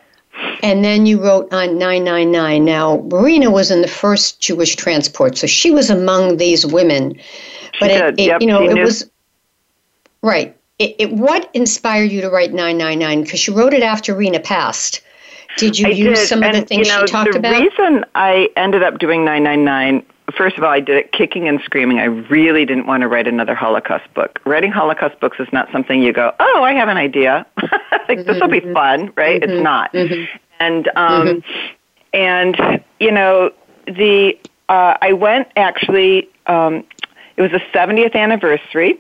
And 0.64 0.84
then 0.84 1.06
you 1.06 1.22
wrote 1.22 1.52
on 1.54 1.78
999. 1.78 2.64
Now, 2.64 2.98
Marina 3.10 3.50
was 3.52 3.70
in 3.72 3.82
the 3.82 3.88
first 3.88 4.40
Jewish 4.40 4.76
transport, 4.76 5.38
so 5.38 5.48
she 5.48 5.72
was 5.72 5.90
among 5.90 6.38
these 6.38 6.66
women. 6.66 7.18
But 7.80 7.90
She 7.90 7.96
it, 7.96 8.02
did. 8.02 8.20
it 8.20 8.26
Yep, 8.28 8.42
you 8.42 8.48
know, 8.48 8.60
she 8.62 8.68
it 8.68 8.74
knew. 8.76 8.84
was 8.84 9.10
right. 10.22 10.56
It, 10.80 10.96
it, 11.00 11.14
what 11.14 11.50
inspired 11.54 12.12
you 12.12 12.22
to 12.22 12.30
write 12.30 12.54
999? 12.54 13.24
Because 13.24 13.46
you 13.48 13.54
wrote 13.56 13.74
it 13.74 13.84
after 13.84 14.16
Rena 14.16 14.40
passed. 14.40 15.02
Did 15.58 15.78
you 15.78 15.88
I 15.88 15.92
use 15.92 16.20
did. 16.20 16.28
some 16.28 16.44
of 16.44 16.54
the 16.54 16.62
things 16.62 16.88
you 16.88 16.94
know, 16.94 17.06
she 17.06 17.12
talked 17.12 17.34
the 17.34 17.40
about? 17.40 17.54
The 17.56 17.62
reason 17.70 18.06
I 18.16 18.50
ended 18.56 18.84
up 18.84 19.00
doing 19.00 19.26
999, 19.26 20.06
first 20.38 20.58
of 20.58 20.64
all, 20.64 20.70
I 20.70 20.80
did 20.80 20.98
it 20.98 21.12
kicking 21.12 21.48
and 21.48 21.60
screaming. 21.62 22.00
I 22.00 22.06
really 22.06 22.66
didn't 22.66 22.86
want 22.88 23.02
to 23.02 23.08
write 23.08 23.28
another 23.28 23.56
Holocaust 23.56 24.12
book. 24.14 24.40
Writing 24.46 24.72
Holocaust 24.72 25.20
books 25.20 25.40
is 25.40 25.48
not 25.52 25.72
something 25.72 26.02
you 26.02 26.14
go, 26.14 26.34
oh, 26.40 26.64
I 26.64 26.74
have 26.74 26.90
an 26.90 26.98
idea. 26.98 27.46
like, 28.08 28.26
this 28.26 28.40
will 28.40 28.48
be 28.48 28.62
Mm-hmm. 28.62 28.74
fun, 28.74 29.14
right? 29.16 29.42
It's 29.42 29.62
not. 29.64 29.94
And, 30.60 30.92
um, 30.96 31.44
and, 32.14 32.84
you 33.00 33.12
know, 33.12 33.52
the, 33.88 34.38
uh, 34.70 34.98
I 35.02 35.14
went 35.14 35.48
actually. 35.56 36.30
Um, 36.48 36.84
it 37.38 37.42
was 37.42 37.52
the 37.52 37.62
70th 37.74 38.14
anniversary 38.14 39.00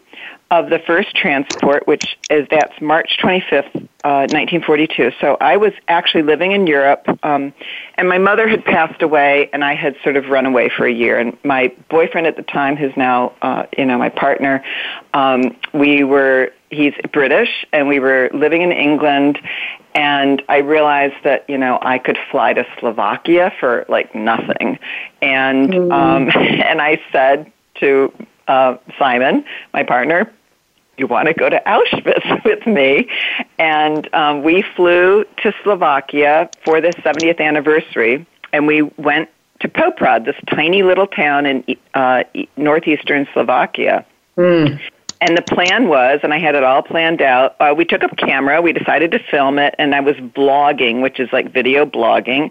of 0.51 0.69
the 0.69 0.79
first 0.79 1.15
transport, 1.15 1.87
which 1.87 2.17
is 2.29 2.45
that's 2.51 2.79
March 2.81 3.17
25th, 3.23 3.73
uh, 4.03 4.27
1942. 4.27 5.11
So 5.21 5.37
I 5.39 5.55
was 5.55 5.71
actually 5.87 6.23
living 6.23 6.51
in 6.51 6.67
Europe, 6.67 7.05
um, 7.23 7.53
and 7.95 8.09
my 8.09 8.17
mother 8.17 8.49
had 8.49 8.65
passed 8.65 9.01
away, 9.01 9.49
and 9.53 9.63
I 9.63 9.75
had 9.75 9.95
sort 10.03 10.17
of 10.17 10.27
run 10.27 10.45
away 10.45 10.69
for 10.69 10.85
a 10.85 10.91
year. 10.91 11.17
And 11.17 11.37
my 11.45 11.73
boyfriend 11.89 12.27
at 12.27 12.35
the 12.35 12.43
time, 12.43 12.75
who's 12.75 12.95
now 12.97 13.31
uh, 13.41 13.63
you 13.77 13.85
know 13.85 13.97
my 13.97 14.09
partner, 14.09 14.63
um, 15.13 15.55
we 15.73 16.03
were 16.03 16.51
he's 16.69 16.93
British, 17.13 17.65
and 17.71 17.87
we 17.87 17.99
were 17.99 18.29
living 18.33 18.61
in 18.61 18.73
England. 18.73 19.39
And 19.95 20.41
I 20.49 20.57
realized 20.57 21.23
that 21.23 21.49
you 21.49 21.57
know 21.57 21.79
I 21.81 21.97
could 21.97 22.17
fly 22.29 22.51
to 22.53 22.65
Slovakia 22.77 23.53
for 23.57 23.85
like 23.87 24.13
nothing, 24.13 24.79
and 25.21 25.69
mm. 25.69 25.91
um, 25.93 26.29
and 26.35 26.81
I 26.81 27.01
said 27.13 27.53
to 27.75 28.11
uh, 28.49 28.75
Simon, 28.99 29.45
my 29.73 29.83
partner, 29.83 30.29
you 30.97 31.07
want 31.07 31.27
to 31.27 31.33
go 31.33 31.49
to 31.49 31.61
Auschwitz 31.65 32.43
with 32.45 32.65
me? 32.67 33.09
And 33.57 34.13
um, 34.13 34.43
we 34.43 34.63
flew 34.75 35.25
to 35.43 35.53
Slovakia 35.63 36.49
for 36.63 36.81
the 36.81 36.89
70th 36.89 37.39
anniversary, 37.39 38.25
and 38.53 38.67
we 38.67 38.81
went 38.81 39.29
to 39.61 39.69
Poprad, 39.69 40.25
this 40.25 40.35
tiny 40.49 40.83
little 40.83 41.07
town 41.07 41.45
in 41.45 41.63
uh, 41.93 42.23
northeastern 42.57 43.27
Slovakia. 43.33 44.05
Mm. 44.37 44.79
And 45.21 45.37
the 45.37 45.43
plan 45.43 45.87
was, 45.87 46.19
and 46.23 46.33
I 46.33 46.39
had 46.39 46.55
it 46.55 46.63
all 46.63 46.81
planned 46.81 47.21
out. 47.21 47.55
Uh, 47.59 47.75
we 47.77 47.85
took 47.85 48.01
a 48.01 48.09
camera. 48.15 48.59
We 48.59 48.73
decided 48.73 49.11
to 49.11 49.19
film 49.19 49.59
it, 49.59 49.75
and 49.77 49.93
I 49.93 49.99
was 49.99 50.15
blogging, 50.15 51.03
which 51.03 51.19
is 51.19 51.29
like 51.31 51.53
video 51.53 51.85
blogging. 51.85 52.49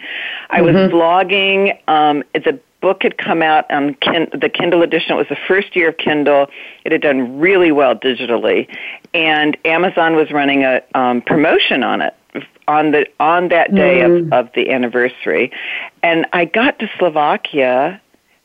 I 0.50 0.60
mm-hmm. 0.60 0.66
was 0.66 0.92
blogging. 0.92 1.76
Um, 1.88 2.22
the 2.32 2.60
book 2.80 3.02
had 3.02 3.18
come 3.18 3.42
out 3.42 3.70
on 3.70 3.94
Kin- 3.94 4.30
the 4.32 4.48
Kindle 4.48 4.82
edition. 4.82 5.12
It 5.12 5.16
was 5.16 5.28
the 5.28 5.38
first 5.48 5.76
year 5.76 5.90
of 5.90 5.96
Kindle. 5.96 6.46
It 6.84 6.92
had 6.92 7.02
done 7.02 7.38
really 7.38 7.72
well 7.72 7.94
digitally, 7.94 8.68
and 9.14 9.56
Amazon 9.64 10.16
was 10.16 10.30
running 10.30 10.64
a 10.64 10.82
um, 10.94 11.22
promotion 11.22 11.82
on 11.82 12.00
it 12.00 12.14
on 12.68 12.92
the 12.92 13.06
on 13.18 13.48
that 13.48 13.74
day 13.74 14.00
mm. 14.00 14.26
of, 14.26 14.32
of 14.32 14.52
the 14.54 14.70
anniversary. 14.70 15.52
And 16.02 16.26
I 16.32 16.44
got 16.44 16.78
to 16.78 16.90
Slovakia, 16.98 18.00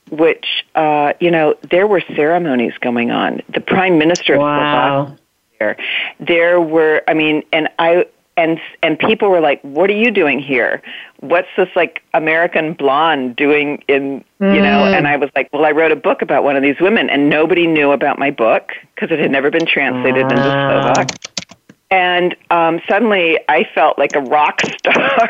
which 0.10 0.66
uh, 0.76 1.14
you 1.20 1.32
know 1.32 1.56
there 1.70 1.88
were 1.88 2.02
ceremonies 2.16 2.74
going 2.82 3.12
on. 3.12 3.42
The 3.54 3.62
prime 3.62 3.98
minister 3.98 4.36
of 4.36 4.42
wow. 4.42 5.06
Slovakia 5.06 5.20
there. 5.60 5.78
There 6.20 6.62
were, 6.62 7.02
I 7.08 7.14
mean, 7.14 7.44
and 7.52 7.70
I 7.80 8.06
and 8.38 8.60
and 8.84 9.00
people 9.00 9.30
were 9.30 9.40
like, 9.40 9.62
"What 9.62 9.90
are 9.90 9.96
you 9.96 10.12
doing 10.12 10.40
here? 10.40 10.82
What's 11.20 11.48
this 11.56 11.70
like 11.76 12.02
American 12.14 12.74
blonde 12.74 13.36
doing 13.36 13.84
in 13.88 14.24
you 14.40 14.62
know?" 14.62 14.84
Mm. 14.84 14.98
And 14.98 15.08
I 15.08 15.18
was 15.18 15.30
like, 15.36 15.50
"Well, 15.54 15.66
I 15.66 15.72
wrote 15.72 15.92
a 15.92 15.96
book 15.96 16.22
about 16.22 16.44
one 16.44 16.56
of 16.56 16.62
these 16.64 16.80
women, 16.80 17.10
and 17.10 17.30
nobody 17.30 17.66
knew 17.68 17.92
about 17.92 18.20
my 18.20 18.32
book 18.32 18.72
because 18.94 19.12
it 19.12 19.20
had 19.20 19.32
never 19.32 19.50
been 19.50 19.66
translated 19.66 20.24
into 20.24 20.36
ah. 20.38 20.94
Slovak." 20.94 21.08
And 21.92 22.36
um, 22.50 22.82
suddenly, 22.90 23.40
I 23.48 23.64
felt 23.74 23.98
like 23.98 24.16
a 24.16 24.22
rock 24.22 24.60
star, 24.80 25.30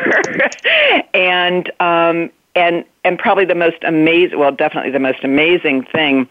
and 1.14 1.72
um, 1.80 2.32
and 2.56 2.86
and 3.04 3.20
probably 3.20 3.46
the 3.46 3.56
most 3.56 3.78
amazing, 3.84 4.40
well, 4.40 4.52
definitely 4.52 4.92
the 4.92 5.00
most 5.00 5.24
amazing 5.24 5.84
thing. 5.84 6.28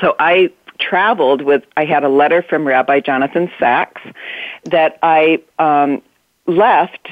So 0.00 0.16
I 0.18 0.50
traveled 0.78 1.42
with, 1.42 1.64
I 1.76 1.84
had 1.84 2.04
a 2.04 2.08
letter 2.08 2.42
from 2.42 2.66
Rabbi 2.66 3.00
Jonathan 3.00 3.50
Sacks 3.58 4.02
that 4.64 4.98
I 5.02 5.42
um, 5.58 6.02
left 6.46 7.08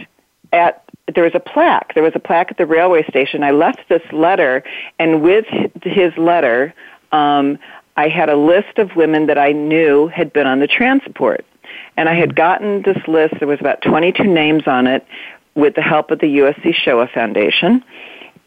at 0.53 0.85
there 1.14 1.25
was 1.25 1.35
a 1.35 1.41
plaque. 1.41 1.93
There 1.95 2.03
was 2.03 2.14
a 2.14 2.19
plaque 2.19 2.50
at 2.50 2.57
the 2.57 2.67
railway 2.67 3.05
station. 3.05 3.43
I 3.43 3.50
left 3.50 3.81
this 3.88 4.03
letter, 4.11 4.64
and 4.99 5.23
with 5.23 5.45
his 5.83 6.17
letter, 6.17 6.73
um, 7.12 7.59
I 7.97 8.09
had 8.09 8.29
a 8.31 8.37
list 8.37 8.79
of 8.79 8.97
women 8.97 9.26
that 9.26 9.38
I 9.38 9.53
knew 9.53 10.09
had 10.09 10.33
been 10.33 10.47
on 10.47 10.61
the 10.61 10.67
transport. 10.67 11.45
And 11.97 12.09
I 12.09 12.14
had 12.14 12.35
gotten 12.35 12.83
this 12.83 12.99
list. 13.07 13.35
There 13.38 13.49
was 13.49 13.61
about 13.61 13.83
22 13.83 14.25
names 14.25 14.67
on 14.67 14.87
it 14.87 15.07
with 15.55 15.75
the 15.75 15.83
help 15.83 16.11
of 16.11 16.19
the 16.19 16.38
USC 16.38 16.75
Shoah 16.75 17.09
Foundation 17.09 17.85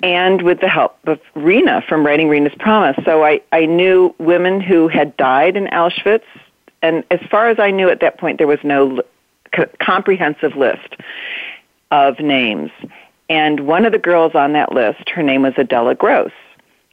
and 0.04 0.42
with 0.42 0.60
the 0.60 0.68
help 0.68 0.98
of 1.06 1.20
Rena 1.34 1.82
from 1.88 2.06
Writing 2.06 2.30
Rena's 2.30 2.54
Promise. 2.60 2.98
So 3.06 3.24
I, 3.24 3.42
I 3.52 3.66
knew 3.66 4.14
women 4.20 4.62
who 4.62 4.88
had 4.88 5.16
died 5.18 5.58
in 5.58 5.66
Auschwitz, 5.68 6.24
and 6.82 7.04
as 7.10 7.20
far 7.32 7.50
as 7.50 7.58
I 7.60 7.72
knew 7.72 7.90
at 7.90 8.02
that 8.02 8.20
point, 8.20 8.38
there 8.38 8.48
was 8.48 8.60
no 8.64 9.02
comprehensive 9.80 10.56
list 10.56 10.96
of 11.92 12.20
names. 12.20 12.72
And 13.30 13.62
one 13.62 13.86
of 13.86 13.92
the 13.92 14.00
girls 14.00 14.36
on 14.36 14.54
that 14.54 14.72
list, 14.72 15.10
her 15.10 15.24
name 15.24 15.44
was 15.44 15.54
Adela 15.58 15.96
Gross, 15.96 16.32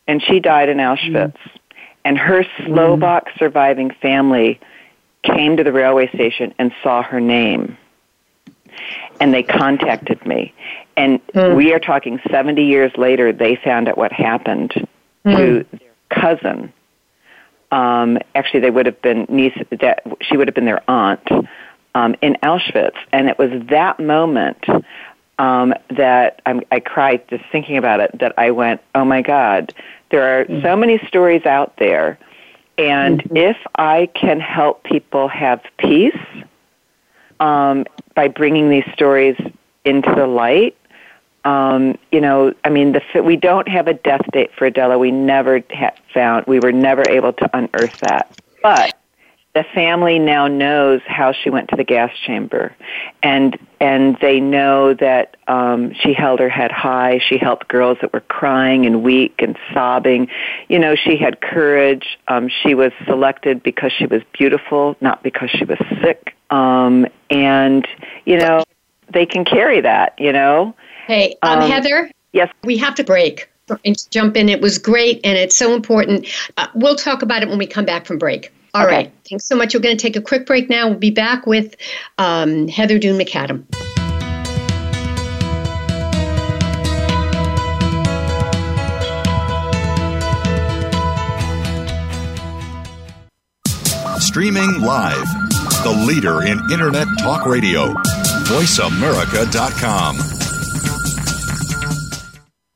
and 0.07 0.23
she 0.23 0.41
died 0.41 0.69
in 0.69 0.79
Auschwitz. 0.79 1.37
Mm. 1.37 1.51
And 2.05 2.19
her 2.19 2.45
Slovak 2.67 3.29
mm. 3.29 3.39
surviving 3.39 3.91
family 3.91 4.61
came 5.23 5.57
to 5.57 5.65
the 5.65 5.73
railway 5.73 6.09
station 6.09 6.55
and 6.59 6.73
saw 6.83 7.03
her 7.03 7.21
name. 7.21 7.79
And 9.21 9.33
they 9.33 9.43
contacted 9.43 10.27
me. 10.27 10.53
And 10.97 11.25
mm. 11.29 11.57
we 11.57 11.73
are 11.73 11.79
talking 11.79 12.21
70 12.31 12.65
years 12.65 12.93
later, 12.97 13.33
they 13.33 13.57
found 13.57 13.89
out 13.89 13.97
what 13.97 14.13
happened 14.13 14.73
to 15.25 15.65
their 15.71 15.81
cousin. 16.11 16.73
Um, 17.71 18.19
actually, 18.35 18.61
they 18.61 18.71
would 18.71 18.87
have 18.87 19.01
been 19.01 19.27
niece. 19.29 19.57
That 19.81 20.03
she 20.21 20.37
would 20.37 20.49
have 20.49 20.55
been 20.55 20.67
their 20.67 20.89
aunt 20.89 21.27
um, 21.95 22.17
in 22.21 22.37
Auschwitz, 22.43 22.97
and 23.13 23.29
it 23.29 23.39
was 23.39 23.51
that 23.69 24.01
moment 24.01 24.65
um, 25.39 25.75
that 25.91 26.43
I'm, 26.47 26.63
I 26.71 26.81
cried 26.81 27.27
just 27.29 27.45
thinking 27.51 27.77
about 27.77 28.01
it. 28.01 28.19
That 28.19 28.35
I 28.39 28.51
went, 28.51 28.81
"Oh 28.95 29.05
my 29.05 29.23
God, 29.23 29.73
there 30.11 30.41
are 30.41 30.45
mm. 30.45 30.63
so 30.63 30.77
many 30.77 30.99
stories 31.07 31.47
out 31.47 31.77
there, 31.77 32.19
and 32.79 33.23
mm-hmm. 33.23 33.37
if 33.37 33.57
I 33.77 34.09
can 34.15 34.41
help 34.41 34.85
people 34.85 35.29
have 35.29 35.63
peace 35.79 36.19
um, 37.41 37.85
by 38.15 38.29
bringing 38.29 38.71
these 38.71 38.87
stories 38.93 39.37
into 39.85 40.13
the 40.15 40.27
light." 40.27 40.77
Um, 41.45 41.99
you 42.11 42.23
know, 42.23 42.55
I 42.65 42.71
mean, 42.71 42.93
the 42.93 43.23
we 43.23 43.37
don't 43.37 43.69
have 43.69 43.87
a 43.87 43.95
death 43.95 44.25
date 44.33 44.51
for 44.57 44.65
Adela. 44.65 44.99
We 44.99 45.11
never 45.11 45.63
had 45.71 45.93
found. 46.13 46.47
We 46.47 46.59
were 46.59 46.73
never 46.73 47.05
able 47.09 47.35
to 47.35 47.51
unearth 47.57 48.01
that. 48.01 48.41
But 48.63 48.95
the 49.55 49.65
family 49.75 50.19
now 50.19 50.49
knows 50.49 51.01
how 51.07 51.33
she 51.33 51.51
went 51.51 51.69
to 51.71 51.77
the 51.77 51.85
gas 51.85 52.11
chamber, 52.27 52.75
and 53.23 53.59
and 53.81 54.17
they 54.21 54.41
know 54.41 54.95
that 54.95 55.37
um, 55.49 55.93
she 55.95 56.13
held 56.13 56.41
her 56.41 56.49
head 56.49 56.73
high. 56.73 57.21
She 57.29 57.39
helped 57.39 57.69
girls 57.69 57.99
that 58.01 58.13
were 58.13 58.21
crying 58.21 58.87
and 58.87 59.03
weak 59.03 59.35
and 59.39 59.57
sobbing. 59.73 60.29
You 60.69 60.79
know, 60.79 60.95
she 60.97 61.17
had 61.17 61.41
courage. 61.41 62.19
Um, 62.29 62.49
she 62.49 62.75
was 62.75 62.93
selected 63.07 63.63
because 63.63 63.93
she 63.93 64.07
was 64.07 64.23
beautiful, 64.33 64.97
not 65.01 65.23
because 65.23 65.51
she 65.51 65.65
was 65.65 65.79
sick. 66.03 66.35
Um, 66.51 67.07
and 67.31 67.87
you 68.25 68.39
know, 68.39 68.65
they 69.13 69.27
can 69.27 69.45
carry 69.45 69.81
that. 69.81 70.15
You 70.19 70.33
know 70.33 70.75
Hey, 71.07 71.37
um, 71.43 71.61
um, 71.61 71.71
Heather. 71.71 72.11
Yes. 72.33 72.53
We 72.65 72.77
have 72.79 72.95
to 72.97 73.05
break 73.05 73.51
and 73.85 74.11
jump 74.11 74.37
in. 74.37 74.49
It 74.49 74.61
was 74.61 74.79
great 74.79 75.21
and 75.25 75.37
it's 75.39 75.57
so 75.57 75.75
important. 75.75 76.27
Uh, 76.57 76.67
we'll 76.75 76.97
talk 76.97 77.23
about 77.23 77.43
it 77.43 77.49
when 77.49 77.59
we 77.59 77.67
come 77.67 77.85
back 77.85 78.07
from 78.07 78.19
break. 78.19 78.53
All 78.75 78.85
okay. 78.87 78.95
right. 78.95 79.13
Thanks 79.29 79.47
so 79.47 79.55
much. 79.55 79.73
We're 79.73 79.81
going 79.81 79.97
to 79.97 80.03
take 80.03 80.17
a 80.17 80.21
quick 80.21 80.47
break 80.47 80.69
now. 80.69 80.89
We'll 80.89 80.99
be 80.99 81.11
back 81.11 81.47
with 81.47 81.77
um, 82.19 82.67
Heather 82.67 82.99
Dune 82.99 83.19
Macadam. 83.19 83.65
Streaming 94.21 94.81
live, 94.81 95.29
the 95.85 96.05
leader 96.09 96.43
in 96.45 96.59
Internet 96.73 97.07
Talk 97.21 97.47
Radio, 97.47 97.95
VoiceAmerica.com. 98.49 100.34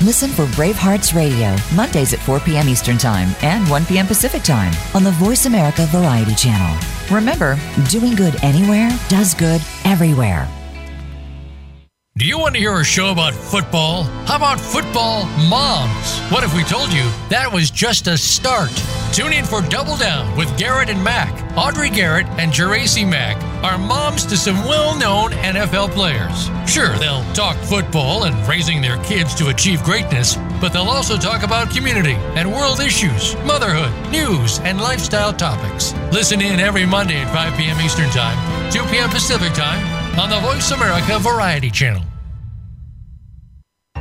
Listen 0.00 0.30
for 0.30 0.44
Bravehearts 0.46 1.12
Radio, 1.12 1.56
Mondays 1.74 2.14
at 2.14 2.20
4 2.20 2.38
p.m. 2.40 2.68
Eastern 2.68 2.98
Time 2.98 3.34
and 3.42 3.68
1 3.68 3.86
p.m. 3.86 4.06
Pacific 4.06 4.42
Time 4.44 4.72
on 4.94 5.02
the 5.02 5.10
Voice 5.10 5.46
America 5.46 5.86
Variety 5.86 6.36
Channel. 6.36 6.78
Remember, 7.10 7.58
doing 7.88 8.14
good 8.14 8.42
anywhere 8.44 8.90
does 9.08 9.34
good 9.34 9.60
everywhere. 9.84 10.48
Do 12.18 12.26
you 12.26 12.36
want 12.36 12.54
to 12.56 12.60
hear 12.60 12.76
a 12.80 12.84
show 12.84 13.12
about 13.12 13.32
football? 13.32 14.02
How 14.26 14.34
about 14.34 14.58
football 14.58 15.26
moms? 15.48 16.18
What 16.32 16.42
if 16.42 16.52
we 16.52 16.64
told 16.64 16.92
you 16.92 17.08
that 17.28 17.48
was 17.52 17.70
just 17.70 18.08
a 18.08 18.18
start? 18.18 18.74
Tune 19.12 19.32
in 19.32 19.44
for 19.44 19.62
Double 19.62 19.96
Down 19.96 20.36
with 20.36 20.50
Garrett 20.58 20.90
and 20.90 21.00
Mac. 21.04 21.30
Audrey 21.56 21.90
Garrett 21.90 22.26
and 22.30 22.50
Geraci 22.50 23.08
Mac 23.08 23.40
are 23.62 23.78
moms 23.78 24.26
to 24.26 24.36
some 24.36 24.56
well 24.64 24.98
known 24.98 25.30
NFL 25.30 25.92
players. 25.92 26.50
Sure, 26.68 26.92
they'll 26.98 27.22
talk 27.34 27.56
football 27.58 28.24
and 28.24 28.34
raising 28.48 28.82
their 28.82 29.00
kids 29.04 29.32
to 29.36 29.50
achieve 29.50 29.84
greatness, 29.84 30.34
but 30.60 30.72
they'll 30.72 30.90
also 30.90 31.16
talk 31.16 31.44
about 31.44 31.70
community 31.70 32.14
and 32.34 32.50
world 32.50 32.80
issues, 32.80 33.36
motherhood, 33.44 33.92
news, 34.10 34.58
and 34.64 34.80
lifestyle 34.80 35.32
topics. 35.32 35.94
Listen 36.10 36.40
in 36.40 36.58
every 36.58 36.84
Monday 36.84 37.18
at 37.18 37.32
5 37.32 37.56
p.m. 37.56 37.80
Eastern 37.80 38.10
Time, 38.10 38.72
2 38.72 38.82
p.m. 38.86 39.08
Pacific 39.08 39.52
Time 39.52 39.97
on 40.18 40.28
the 40.28 40.40
Voice 40.40 40.72
America 40.72 41.16
Variety 41.20 41.70
Channel. 41.70 42.02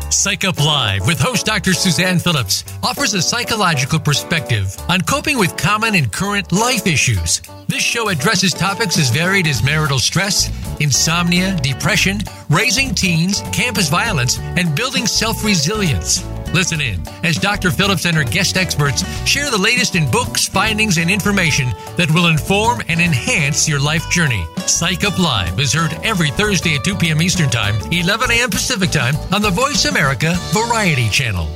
Psych 0.10 0.46
Up 0.46 0.58
Live 0.58 1.06
with 1.06 1.20
host 1.20 1.46
Dr. 1.46 1.74
Suzanne 1.74 2.18
Phillips 2.18 2.64
offers 2.82 3.14
a 3.14 3.22
psychological 3.22 4.00
perspective 4.00 4.76
on 4.90 5.02
coping 5.02 5.38
with 5.38 5.56
common 5.58 5.94
and 5.94 6.12
current 6.12 6.52
life 6.52 6.88
issues. 6.88 7.42
This 7.68 7.84
show 7.84 8.10
addresses 8.10 8.52
topics 8.54 8.98
as 8.98 9.12
varied 9.12 9.46
as 9.46 9.64
marital 9.64 10.00
stress, 10.00 10.50
insomnia, 10.80 11.56
depression, 11.62 12.20
raising 12.50 12.96
teens, 12.96 13.42
campus 13.52 13.90
violence, 13.90 14.40
and 14.40 14.76
building 14.76 15.06
self 15.06 15.44
resilience. 15.46 16.24
Listen 16.54 16.82
in 16.82 17.02
as 17.24 17.38
Dr. 17.38 17.72
Phillips 17.72 18.06
and 18.06 18.16
her 18.16 18.24
guest 18.24 18.58
experts 18.58 19.04
share 19.26 19.50
the 19.52 19.58
latest 19.58 19.96
in 19.96 20.10
books, 20.12 20.48
findings, 20.48 20.98
and 20.98 21.10
information 21.10 21.70
that 21.98 22.12
will 22.12 22.28
inform 22.28 22.82
and 22.88 23.00
enhance 23.00 23.68
your 23.68 23.80
life 23.80 24.10
journey. 24.10 24.44
Psych 24.66 25.04
Up 25.04 25.18
Live 25.20 25.60
is 25.60 25.74
heard 25.74 25.94
every 26.04 26.32
Thursday 26.32 26.76
at 26.76 26.84
2 26.84 26.96
p.m. 26.96 27.22
Eastern 27.22 27.50
Time, 27.50 27.76
11 27.92 28.32
a.m. 28.32 28.50
Pacific 28.50 28.92
Time 28.92 29.16
on 29.34 29.42
the 29.42 29.52
Voice 29.52 29.86
America 29.86 30.34
Variety 30.52 31.10
Channel. 31.10 31.48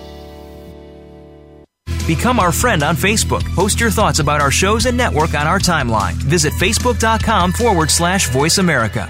Become 2.08 2.40
our 2.40 2.52
friend 2.52 2.84
on 2.84 2.96
Facebook. 2.96 3.44
Post 3.56 3.80
your 3.80 3.92
thoughts 3.92 4.20
about 4.20 4.42
our 4.42 4.52
shows 4.52 4.86
and 4.86 4.98
network 4.98 5.34
on 5.34 5.48
our 5.48 5.60
timeline. 5.60 6.14
Visit 6.14 6.52
facebook.com 6.54 7.54
forward 7.54 7.92
slash 7.92 8.30
voice 8.30 8.58
America. 8.58 9.10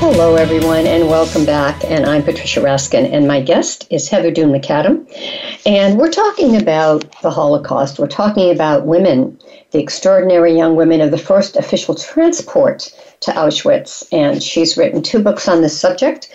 Hello, 0.00 0.36
everyone, 0.36 0.86
and 0.86 1.10
welcome 1.10 1.44
back. 1.44 1.84
And 1.84 2.06
I'm 2.06 2.22
Patricia 2.22 2.60
Raskin, 2.60 3.12
and 3.12 3.28
my 3.28 3.42
guest 3.42 3.86
is 3.90 4.08
Heather 4.08 4.30
Dune 4.30 4.50
Macadam. 4.50 5.06
And 5.66 5.98
we're 5.98 6.10
talking 6.10 6.56
about 6.56 7.04
the 7.20 7.30
Holocaust. 7.30 7.98
We're 7.98 8.06
talking 8.06 8.50
about 8.50 8.86
women, 8.86 9.38
the 9.72 9.78
extraordinary 9.78 10.56
young 10.56 10.74
women 10.74 11.02
of 11.02 11.10
the 11.10 11.18
first 11.18 11.54
official 11.54 11.94
transport 11.94 12.90
to 13.20 13.30
Auschwitz. 13.32 14.08
And 14.10 14.42
she's 14.42 14.78
written 14.78 15.02
two 15.02 15.22
books 15.22 15.46
on 15.46 15.60
this 15.60 15.78
subject. 15.78 16.32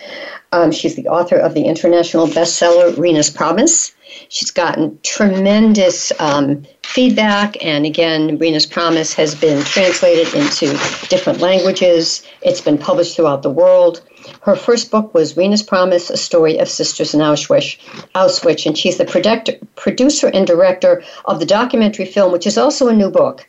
Um, 0.52 0.70
she's 0.70 0.94
the 0.94 1.08
author 1.08 1.36
of 1.36 1.54
the 1.54 1.64
international 1.64 2.28
bestseller 2.28 2.96
Rena's 2.96 3.30
Promise. 3.30 3.96
She's 4.28 4.52
gotten 4.52 4.96
tremendous 5.02 6.12
um, 6.20 6.64
feedback, 6.86 7.62
and 7.64 7.84
again, 7.84 8.38
Rena's 8.38 8.66
Promise 8.66 9.12
has 9.14 9.34
been 9.34 9.62
translated 9.64 10.32
into 10.34 10.66
different 11.08 11.40
languages. 11.40 12.22
It's 12.42 12.60
been 12.60 12.78
published 12.78 13.16
throughout 13.16 13.42
the 13.42 13.50
world. 13.50 14.02
Her 14.42 14.56
first 14.56 14.90
book 14.90 15.12
was 15.12 15.36
Rena's 15.36 15.62
Promise, 15.62 16.10
a 16.10 16.16
story 16.16 16.58
of 16.58 16.68
sisters 16.68 17.14
in 17.14 17.20
Auschwitz, 17.20 17.78
Auschwitz 18.14 18.66
and 18.66 18.78
she's 18.78 18.98
the 18.98 19.04
producer, 19.04 19.58
producer 19.76 20.28
and 20.32 20.46
director 20.46 21.02
of 21.26 21.38
the 21.38 21.46
documentary 21.46 22.06
film, 22.06 22.32
which 22.32 22.46
is 22.46 22.56
also 22.56 22.88
a 22.88 22.94
new 22.94 23.10
book, 23.10 23.48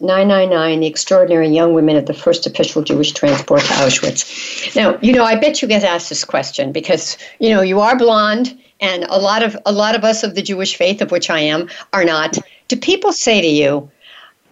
999 0.00 0.80
The 0.80 0.86
Extraordinary 0.86 1.48
Young 1.48 1.74
Women 1.74 1.96
of 1.96 2.06
the 2.06 2.14
First 2.14 2.46
Official 2.46 2.82
Jewish 2.82 3.12
Transport 3.12 3.62
to 3.62 3.72
Auschwitz. 3.74 4.74
Now, 4.76 4.98
you 5.00 5.12
know, 5.12 5.24
I 5.24 5.36
bet 5.36 5.62
you 5.62 5.68
get 5.68 5.84
asked 5.84 6.08
this 6.08 6.24
question 6.24 6.72
because, 6.72 7.16
you 7.38 7.50
know, 7.50 7.62
you 7.62 7.80
are 7.80 7.96
blonde 7.96 8.58
and 8.80 9.04
a 9.04 9.18
lot 9.18 9.42
of 9.42 9.56
a 9.66 9.72
lot 9.72 9.94
of 9.94 10.04
us 10.04 10.22
of 10.22 10.34
the 10.34 10.42
Jewish 10.42 10.76
faith 10.76 11.00
of 11.02 11.10
which 11.10 11.30
I 11.30 11.40
am 11.40 11.68
are 11.92 12.04
not. 12.04 12.38
Do 12.68 12.76
people 12.76 13.12
say 13.12 13.40
to 13.40 13.46
you, 13.46 13.90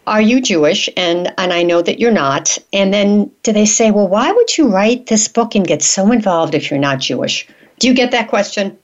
are 0.07 0.21
you 0.21 0.41
Jewish? 0.41 0.89
And 0.97 1.33
and 1.39 1.53
I 1.53 1.63
know 1.63 1.83
that 1.83 1.99
you're 1.99 2.13
not. 2.13 2.59
And 2.73 2.93
then 2.93 3.31
do 3.43 3.53
they 3.53 3.67
say, 3.67 3.91
well, 3.91 4.09
why 4.09 4.31
would 4.33 4.57
you 4.57 4.69
write 4.69 5.07
this 5.07 5.29
book 5.29 5.55
and 5.55 5.67
get 5.67 5.83
so 5.83 6.13
involved 6.13 6.55
if 6.55 6.71
you're 6.71 6.81
not 6.81 7.01
Jewish? 7.01 7.47
Do 7.79 7.89
you 7.89 7.95
get 7.95 8.11
that 8.13 8.29
question? 8.29 8.79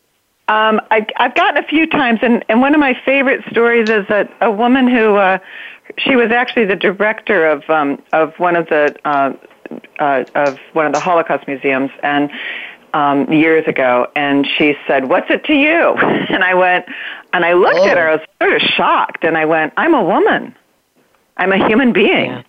Um, 0.48 0.80
I, 0.90 1.06
I've 1.16 1.34
gotten 1.34 1.62
a 1.62 1.66
few 1.66 1.86
times, 1.86 2.18
and, 2.20 2.44
and 2.48 2.60
one 2.60 2.74
of 2.74 2.80
my 2.80 3.00
favorite 3.04 3.42
stories 3.50 3.88
is 3.88 4.06
that 4.08 4.34
a 4.40 4.50
woman 4.50 4.88
who 4.88 5.14
uh, 5.14 5.38
she 5.96 6.16
was 6.16 6.30
actually 6.30 6.66
the 6.66 6.76
director 6.76 7.46
of 7.46 7.68
um, 7.70 8.02
of 8.12 8.34
one 8.38 8.56
of 8.56 8.68
the 8.68 8.94
uh, 9.04 9.32
uh, 10.00 10.24
of 10.34 10.58
one 10.72 10.84
of 10.84 10.92
the 10.92 11.00
Holocaust 11.00 11.46
museums, 11.46 11.90
and 12.02 12.30
um, 12.92 13.32
years 13.32 13.66
ago, 13.66 14.08
and 14.16 14.46
she 14.46 14.74
said, 14.86 15.08
"What's 15.08 15.30
it 15.30 15.44
to 15.44 15.54
you?" 15.54 15.96
And 16.32 16.42
I 16.42 16.54
went, 16.54 16.86
and 17.32 17.44
I 17.44 17.52
looked 17.54 17.78
oh. 17.78 17.88
at 17.88 17.96
her. 17.96 18.08
I 18.08 18.12
was 18.16 18.26
sort 18.40 18.54
of 18.54 18.62
shocked, 18.62 19.24
and 19.24 19.36
I 19.36 19.44
went, 19.44 19.72
"I'm 19.76 19.94
a 19.94 20.04
woman. 20.04 20.56
I'm 21.36 21.52
a 21.52 21.68
human 21.68 21.92
being. 21.92 22.30
Yeah. 22.30 22.42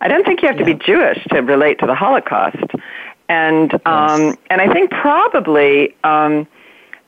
I 0.00 0.08
don't 0.08 0.24
think 0.24 0.42
you 0.42 0.48
have 0.48 0.58
yeah. 0.58 0.66
to 0.66 0.74
be 0.74 0.84
Jewish 0.84 1.24
to 1.30 1.40
relate 1.40 1.78
to 1.80 1.86
the 1.86 1.94
Holocaust." 1.94 2.72
And 3.28 3.72
yes. 3.72 3.80
um, 3.86 4.36
and 4.50 4.60
I 4.60 4.72
think 4.72 4.90
probably, 4.90 5.96
um, 6.04 6.46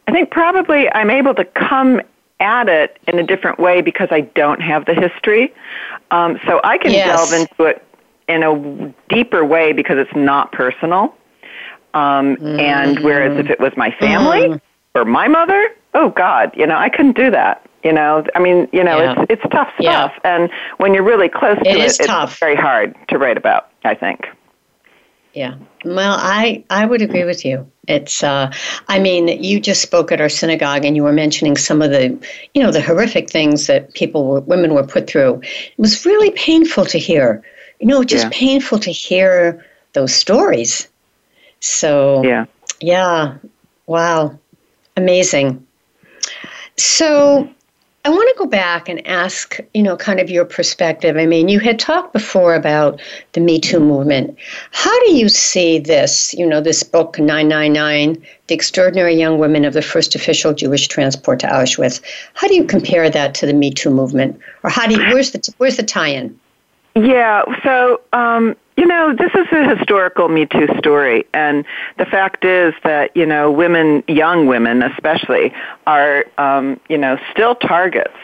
I 0.06 0.12
think 0.12 0.30
probably 0.30 0.90
I'm 0.92 1.10
able 1.10 1.34
to 1.34 1.44
come 1.44 2.00
at 2.40 2.68
it 2.68 2.98
in 3.08 3.18
a 3.18 3.22
different 3.22 3.58
way 3.58 3.82
because 3.82 4.08
I 4.10 4.22
don't 4.22 4.60
have 4.60 4.84
the 4.86 4.94
history. 4.94 5.52
Um, 6.10 6.38
so 6.46 6.60
I 6.64 6.78
can 6.78 6.92
yes. 6.92 7.16
delve 7.16 7.40
into 7.40 7.64
it 7.64 7.84
in 8.28 8.42
a 8.42 8.94
deeper 9.08 9.44
way 9.44 9.72
because 9.72 9.98
it's 9.98 10.14
not 10.14 10.52
personal. 10.52 11.14
Um, 11.94 12.36
mm. 12.36 12.60
And 12.60 13.00
whereas 13.00 13.38
if 13.38 13.50
it 13.50 13.58
was 13.58 13.72
my 13.76 13.90
family 13.92 14.48
mm. 14.48 14.60
or 14.94 15.04
my 15.04 15.26
mother, 15.26 15.70
oh 15.98 16.10
God, 16.10 16.52
you 16.56 16.66
know, 16.66 16.76
I 16.76 16.88
couldn't 16.88 17.16
do 17.16 17.30
that. 17.30 17.64
You 17.84 17.92
know, 17.92 18.24
I 18.34 18.38
mean, 18.40 18.68
you 18.72 18.82
know, 18.82 18.98
yeah. 18.98 19.22
it's 19.22 19.32
it's 19.34 19.52
tough 19.52 19.68
stuff, 19.80 20.12
yeah. 20.14 20.18
and 20.24 20.50
when 20.78 20.94
you're 20.94 21.04
really 21.04 21.28
close 21.28 21.58
to 21.58 21.68
it, 21.68 21.76
it 21.76 22.00
it's 22.00 22.38
very 22.38 22.56
hard 22.56 22.94
to 23.08 23.18
write 23.18 23.36
about. 23.36 23.70
I 23.84 23.94
think. 23.94 24.26
Yeah. 25.34 25.54
Well, 25.84 26.16
I 26.18 26.64
I 26.70 26.84
would 26.86 27.02
agree 27.02 27.24
with 27.24 27.44
you. 27.44 27.70
It's 27.86 28.24
uh 28.24 28.50
I 28.88 28.98
mean, 28.98 29.28
you 29.28 29.60
just 29.60 29.82
spoke 29.82 30.10
at 30.10 30.20
our 30.20 30.28
synagogue 30.28 30.84
and 30.84 30.96
you 30.96 31.04
were 31.04 31.12
mentioning 31.12 31.56
some 31.56 31.80
of 31.80 31.90
the, 31.90 32.18
you 32.54 32.62
know, 32.62 32.72
the 32.72 32.82
horrific 32.82 33.30
things 33.30 33.68
that 33.68 33.94
people 33.94 34.26
were, 34.26 34.40
women 34.40 34.74
were 34.74 34.86
put 34.86 35.08
through. 35.08 35.40
It 35.42 35.78
was 35.78 36.04
really 36.04 36.32
painful 36.32 36.86
to 36.86 36.98
hear. 36.98 37.42
You 37.78 37.86
know, 37.86 38.02
just 38.02 38.24
yeah. 38.24 38.30
painful 38.32 38.80
to 38.80 38.90
hear 38.90 39.64
those 39.92 40.12
stories. 40.12 40.88
So, 41.60 42.24
yeah. 42.24 42.46
Yeah. 42.80 43.36
Wow. 43.86 44.38
Amazing. 44.96 45.64
So, 46.78 47.48
I 48.04 48.10
want 48.10 48.28
to 48.34 48.38
go 48.38 48.46
back 48.46 48.88
and 48.88 49.06
ask, 49.06 49.58
you 49.74 49.82
know, 49.82 49.96
kind 49.96 50.20
of 50.20 50.30
your 50.30 50.44
perspective. 50.44 51.16
I 51.16 51.26
mean, 51.26 51.48
you 51.48 51.58
had 51.58 51.78
talked 51.78 52.12
before 52.12 52.54
about 52.54 53.00
the 53.32 53.40
Me 53.40 53.60
Too 53.60 53.80
movement. 53.80 54.38
How 54.70 54.98
do 55.00 55.12
you 55.12 55.28
see 55.28 55.78
this, 55.78 56.32
you 56.32 56.46
know, 56.46 56.60
this 56.60 56.82
book, 56.82 57.18
999, 57.18 58.24
The 58.46 58.54
Extraordinary 58.54 59.14
Young 59.14 59.38
Women 59.38 59.64
of 59.64 59.74
the 59.74 59.82
First 59.82 60.14
Official 60.14 60.54
Jewish 60.54 60.86
Transport 60.86 61.40
to 61.40 61.48
Auschwitz? 61.48 62.00
How 62.34 62.46
do 62.46 62.54
you 62.54 62.64
compare 62.64 63.10
that 63.10 63.34
to 63.34 63.46
the 63.46 63.52
Me 63.52 63.72
Too 63.72 63.90
movement? 63.90 64.40
Or 64.62 64.70
how 64.70 64.86
do 64.86 64.94
you, 64.94 65.00
where's 65.12 65.32
the, 65.32 65.54
where's 65.58 65.76
the 65.76 65.82
tie 65.82 66.08
in? 66.08 66.38
Yeah, 66.98 67.44
so 67.62 68.00
um, 68.12 68.56
you 68.76 68.84
know, 68.84 69.14
this 69.14 69.30
is 69.32 69.46
a 69.52 69.76
historical 69.76 70.28
Me 70.28 70.46
Too 70.46 70.66
story, 70.78 71.24
and 71.32 71.64
the 71.96 72.06
fact 72.06 72.44
is 72.44 72.74
that 72.82 73.16
you 73.16 73.24
know, 73.24 73.52
women, 73.52 74.02
young 74.08 74.46
women 74.48 74.82
especially, 74.82 75.52
are 75.86 76.24
um, 76.38 76.80
you 76.88 76.98
know 76.98 77.16
still 77.30 77.54
targets 77.54 78.16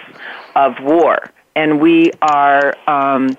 of 0.57 0.75
war, 0.81 1.31
and 1.55 1.81
we 1.81 2.11
are. 2.23 2.75
Um, 2.89 3.37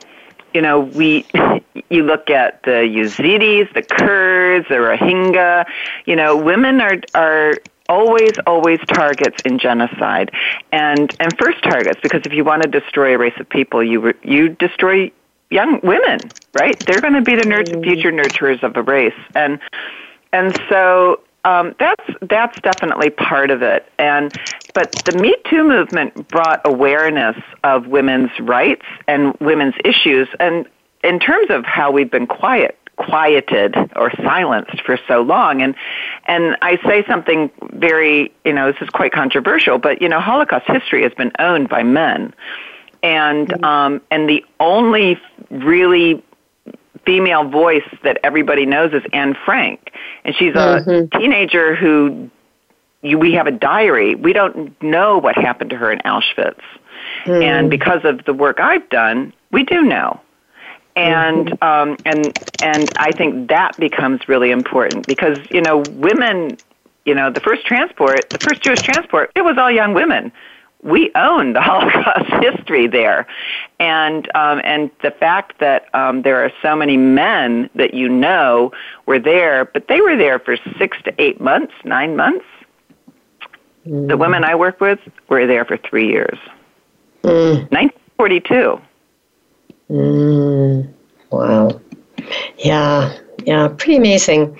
you 0.54 0.62
know, 0.62 0.80
we 0.80 1.26
you 1.90 2.04
look 2.04 2.30
at 2.30 2.64
the 2.64 2.88
Yazidis, 2.88 3.74
the 3.74 3.82
Kurds, 3.82 4.70
the 4.70 4.76
Rohingya. 4.76 5.66
You 6.06 6.16
know, 6.16 6.38
women 6.38 6.80
are 6.80 6.96
are 7.14 7.56
always 7.90 8.32
always 8.48 8.80
targets 8.88 9.38
in 9.44 9.60
genocide 9.60 10.32
and 10.72 11.16
and 11.20 11.38
first 11.38 11.62
targets 11.62 12.00
because 12.02 12.22
if 12.26 12.32
you 12.34 12.44
want 12.44 12.64
to 12.64 12.70
destroy 12.70 13.14
a 13.14 13.18
race 13.18 13.40
of 13.40 13.48
people 13.48 13.84
you 13.84 14.12
you 14.24 14.50
destroy 14.50 15.12
young 15.50 15.80
women, 15.84 16.20
right? 16.60 16.78
They're 16.86 17.02
going 17.02 17.14
to 17.14 17.22
be 17.22 17.36
the 17.36 17.48
nurture, 17.48 17.74
mm-hmm. 17.74 17.84
future 17.84 18.12
nurturers 18.12 18.64
of 18.64 18.76
a 18.76 18.82
race. 18.82 19.14
And 19.36 19.60
and 20.34 20.60
so 20.70 21.22
um, 21.46 21.76
that's 21.80 22.04
that's 22.24 22.60
definitely 22.62 23.12
part 23.12 23.52
of 23.52 23.62
it. 23.62 23.88
And 24.00 24.34
but 24.74 24.92
the 25.06 25.18
Me 25.20 25.36
Too 25.50 25.64
movement 25.64 26.28
brought 26.28 26.62
awareness 26.66 27.38
of 27.64 27.88
women's 27.88 28.32
rights 28.40 28.86
and 29.08 29.36
women's 29.40 29.76
issues, 29.86 30.28
and 30.40 30.68
in 31.04 31.20
terms 31.20 31.50
of 31.50 31.64
how 31.66 31.92
we've 31.92 32.12
been 32.12 32.28
quiet 32.28 32.78
quieted 32.98 33.76
or 33.98 34.10
silenced 34.24 34.82
for 34.82 34.98
so 35.06 35.22
long 35.22 35.62
and 35.62 35.76
and 36.28 36.56
I 36.62 36.78
say 36.88 37.06
something 37.06 37.52
very 37.74 38.32
you 38.46 38.54
know 38.54 38.72
this 38.72 38.82
is 38.82 38.90
quite 38.90 39.12
controversial 39.12 39.78
but 39.78 40.02
you 40.02 40.08
know 40.08 40.22
Holocaust 40.22 40.66
history 40.68 41.04
has 41.04 41.14
been 41.14 41.34
owned 41.38 41.68
by 41.68 41.84
men 41.84 42.34
and 43.06 43.48
mm-hmm. 43.48 43.64
um 43.64 44.02
and 44.12 44.28
the 44.28 44.44
only 44.60 45.20
really 45.50 46.24
female 47.06 47.48
voice 47.48 47.88
that 48.04 48.18
everybody 48.24 48.66
knows 48.66 48.92
is 48.94 49.04
Anne 49.14 49.36
Frank 49.46 49.92
and 50.24 50.36
she's 50.36 50.54
a 50.56 50.84
mm-hmm. 50.84 51.18
teenager 51.18 51.76
who 51.76 52.30
you, 53.04 53.20
we 53.20 53.34
have 53.34 53.46
a 53.48 53.52
diary 53.52 54.16
we 54.16 54.34
don't 54.34 54.82
know 54.82 55.20
what 55.20 55.36
happened 55.36 55.70
to 55.70 55.78
her 55.78 55.92
in 55.92 56.00
Auschwitz 56.00 56.62
mm. 57.26 57.44
and 57.44 57.70
because 57.70 58.04
of 58.04 58.26
the 58.26 58.34
work 58.34 58.60
I've 58.60 58.90
done 58.90 59.34
we 59.52 59.64
do 59.64 59.84
know 59.84 60.20
and 60.96 61.48
mm-hmm. 61.48 61.64
um, 61.64 61.98
and 62.06 62.38
and 62.64 62.90
I 62.98 63.12
think 63.12 63.50
that 63.50 63.78
becomes 63.78 64.28
really 64.28 64.52
important 64.52 65.06
because 65.06 65.38
you 65.52 65.62
know 65.62 65.84
women, 65.92 66.58
you 67.06 67.14
know, 67.14 67.30
the 67.30 67.42
first 67.42 67.66
transport, 67.66 68.30
the 68.30 68.40
first 68.40 68.62
Jewish 68.62 68.82
transport, 68.82 69.32
it 69.36 69.44
was 69.44 69.58
all 69.58 69.70
young 69.70 69.94
women. 69.94 70.32
We 70.86 71.12
own 71.16 71.54
the 71.54 71.62
Holocaust 71.70 72.32
history 72.42 72.88
there, 72.88 73.28
and 73.80 74.30
um, 74.36 74.62
and 74.64 74.90
the 75.02 75.12
fact 75.12 75.60
that 75.60 75.94
um, 75.94 76.22
there 76.22 76.44
are 76.46 76.52
so 76.62 76.76
many 76.76 76.96
men 76.96 77.70
that 77.76 77.94
you 77.94 78.08
know 78.08 78.72
were 79.06 79.20
there, 79.20 79.66
but 79.66 79.88
they 79.88 80.00
were 80.00 80.16
there 80.16 80.40
for 80.40 80.58
six 80.78 80.98
to 81.04 81.14
eight 81.22 81.42
months, 81.42 81.74
nine 81.84 82.16
months. 82.16 82.46
Mm. 83.86 84.08
The 84.08 84.16
women 84.16 84.44
I 84.44 84.56
work 84.56 84.80
with 84.80 85.00
were 85.28 85.46
there 85.46 85.66
for 85.66 85.78
three 85.78 86.08
years. 86.08 86.38
Mm. 87.24 87.70
1942. 87.72 88.82
Mm, 89.90 90.94
wow. 91.32 91.82
Yeah, 92.58 93.18
yeah, 93.46 93.68
pretty 93.68 93.98
amazing. 93.98 94.60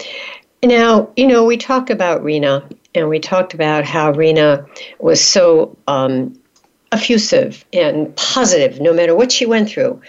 Now, 0.64 1.12
you 1.16 1.28
know, 1.28 1.44
we 1.44 1.58
talk 1.58 1.90
about 1.90 2.24
Rena, 2.24 2.68
and 2.96 3.10
we 3.10 3.20
talked 3.20 3.54
about 3.54 3.86
how 3.86 4.12
Rena 4.12 4.66
was 5.00 5.24
so 5.24 5.78
um, 5.88 6.38
effusive 6.92 7.66
and 7.74 8.16
positive 8.16 8.80
no 8.80 8.94
matter 8.94 9.16
what 9.16 9.32
she 9.32 9.46
went 9.46 9.70
through. 9.70 10.02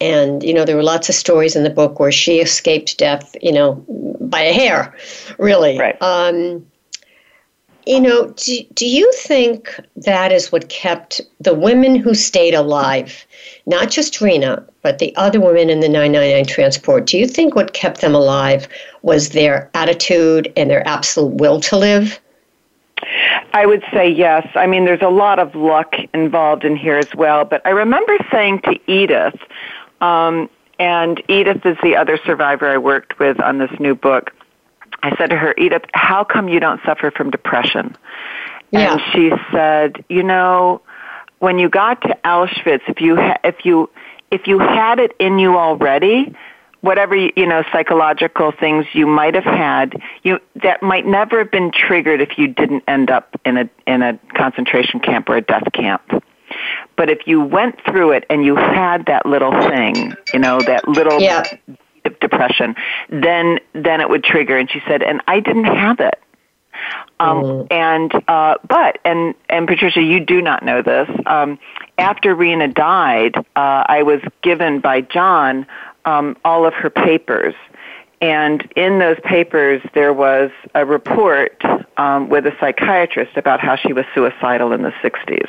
And, 0.00 0.42
you 0.42 0.54
know, 0.54 0.64
there 0.64 0.76
were 0.76 0.82
lots 0.82 1.08
of 1.08 1.14
stories 1.14 1.56
in 1.56 1.64
the 1.64 1.70
book 1.70 1.98
where 1.98 2.12
she 2.12 2.40
escaped 2.40 2.98
death, 2.98 3.34
you 3.42 3.52
know, 3.52 3.84
by 4.20 4.40
a 4.40 4.52
hair, 4.52 4.94
really. 5.38 5.78
Right. 5.78 6.00
Um, 6.00 6.64
you 7.88 8.00
know, 8.00 8.28
do, 8.36 8.62
do 8.74 8.86
you 8.86 9.10
think 9.12 9.74
that 9.96 10.30
is 10.30 10.52
what 10.52 10.68
kept 10.68 11.22
the 11.40 11.54
women 11.54 11.96
who 11.96 12.14
stayed 12.14 12.52
alive, 12.52 13.26
not 13.64 13.90
just 13.90 14.20
Rena, 14.20 14.62
but 14.82 14.98
the 14.98 15.16
other 15.16 15.40
women 15.40 15.70
in 15.70 15.80
the 15.80 15.88
999 15.88 16.44
transport? 16.44 17.06
Do 17.06 17.18
you 17.18 17.26
think 17.26 17.56
what 17.56 17.72
kept 17.72 18.02
them 18.02 18.14
alive 18.14 18.68
was 19.00 19.30
their 19.30 19.70
attitude 19.72 20.52
and 20.54 20.70
their 20.70 20.86
absolute 20.86 21.34
will 21.36 21.60
to 21.62 21.78
live? 21.78 22.20
I 23.52 23.66
would 23.66 23.82
say 23.92 24.10
yes. 24.10 24.46
I 24.54 24.66
mean, 24.66 24.84
there's 24.84 25.02
a 25.02 25.08
lot 25.08 25.38
of 25.38 25.54
luck 25.54 25.94
involved 26.12 26.64
in 26.64 26.76
here 26.76 26.96
as 26.96 27.14
well. 27.14 27.44
But 27.44 27.62
I 27.64 27.70
remember 27.70 28.16
saying 28.30 28.60
to 28.62 28.78
Edith, 28.90 29.38
um, 30.00 30.50
and 30.78 31.22
Edith 31.28 31.64
is 31.64 31.76
the 31.82 31.96
other 31.96 32.18
survivor 32.24 32.68
I 32.68 32.78
worked 32.78 33.18
with 33.18 33.40
on 33.40 33.58
this 33.58 33.70
new 33.80 33.94
book. 33.94 34.32
I 35.02 35.16
said 35.16 35.30
to 35.30 35.36
her, 35.36 35.54
Edith, 35.56 35.84
how 35.94 36.24
come 36.24 36.48
you 36.48 36.60
don't 36.60 36.80
suffer 36.84 37.10
from 37.10 37.30
depression? 37.30 37.96
Yeah. 38.70 38.92
And 38.92 39.00
she 39.12 39.32
said, 39.52 40.04
you 40.08 40.22
know, 40.22 40.82
when 41.38 41.58
you 41.58 41.68
got 41.68 42.02
to 42.02 42.16
Auschwitz, 42.24 42.82
if 42.88 43.00
you 43.00 43.16
ha- 43.16 43.38
if 43.44 43.64
you 43.64 43.90
if 44.30 44.46
you 44.46 44.58
had 44.58 44.98
it 44.98 45.12
in 45.18 45.38
you 45.38 45.56
already, 45.56 46.34
whatever 46.80 47.16
you 47.16 47.46
know 47.46 47.62
psychological 47.72 48.52
things 48.52 48.86
you 48.92 49.06
might 49.06 49.34
have 49.34 49.44
had, 49.44 50.00
you 50.22 50.38
that 50.62 50.82
might 50.82 51.06
never 51.06 51.38
have 51.38 51.50
been 51.50 51.70
triggered 51.72 52.20
if 52.20 52.38
you 52.38 52.48
didn't 52.48 52.84
end 52.86 53.10
up 53.10 53.38
in 53.44 53.56
a 53.56 53.70
in 53.86 54.02
a 54.02 54.18
concentration 54.36 55.00
camp 55.00 55.28
or 55.28 55.36
a 55.36 55.42
death 55.42 55.72
camp. 55.72 56.02
But 56.96 57.10
if 57.10 57.26
you 57.26 57.40
went 57.40 57.78
through 57.84 58.12
it 58.12 58.24
and 58.30 58.44
you 58.44 58.56
had 58.56 59.06
that 59.06 59.26
little 59.26 59.52
thing, 59.68 60.14
you 60.32 60.38
know, 60.38 60.60
that 60.60 60.88
little 60.88 61.20
yeah 61.20 61.44
depression, 62.20 62.74
then 63.08 63.58
then 63.72 64.00
it 64.00 64.08
would 64.08 64.24
trigger. 64.24 64.56
And 64.56 64.70
she 64.70 64.80
said, 64.86 65.02
and 65.02 65.20
I 65.26 65.40
didn't 65.40 65.64
have 65.64 66.00
it. 66.00 66.18
Um, 67.20 67.42
mm. 67.42 67.72
And 67.72 68.12
uh, 68.28 68.56
but 68.68 68.98
and 69.04 69.34
and 69.48 69.66
Patricia, 69.66 70.00
you 70.00 70.20
do 70.20 70.40
not 70.40 70.62
know 70.64 70.82
this. 70.82 71.08
Um, 71.26 71.58
after 71.98 72.34
Rena 72.34 72.68
died, 72.68 73.36
uh, 73.36 73.42
I 73.86 74.02
was 74.04 74.20
given 74.42 74.80
by 74.80 75.00
John 75.00 75.66
um, 76.04 76.36
all 76.44 76.66
of 76.66 76.74
her 76.74 76.90
papers. 76.90 77.54
And 78.20 78.68
in 78.74 78.98
those 78.98 79.18
papers, 79.24 79.80
there 79.94 80.12
was 80.12 80.50
a 80.74 80.84
report 80.84 81.62
um, 81.96 82.28
with 82.28 82.46
a 82.46 82.52
psychiatrist 82.58 83.36
about 83.36 83.60
how 83.60 83.76
she 83.76 83.92
was 83.92 84.04
suicidal 84.14 84.72
in 84.72 84.82
the 84.82 84.92
60s. 85.02 85.48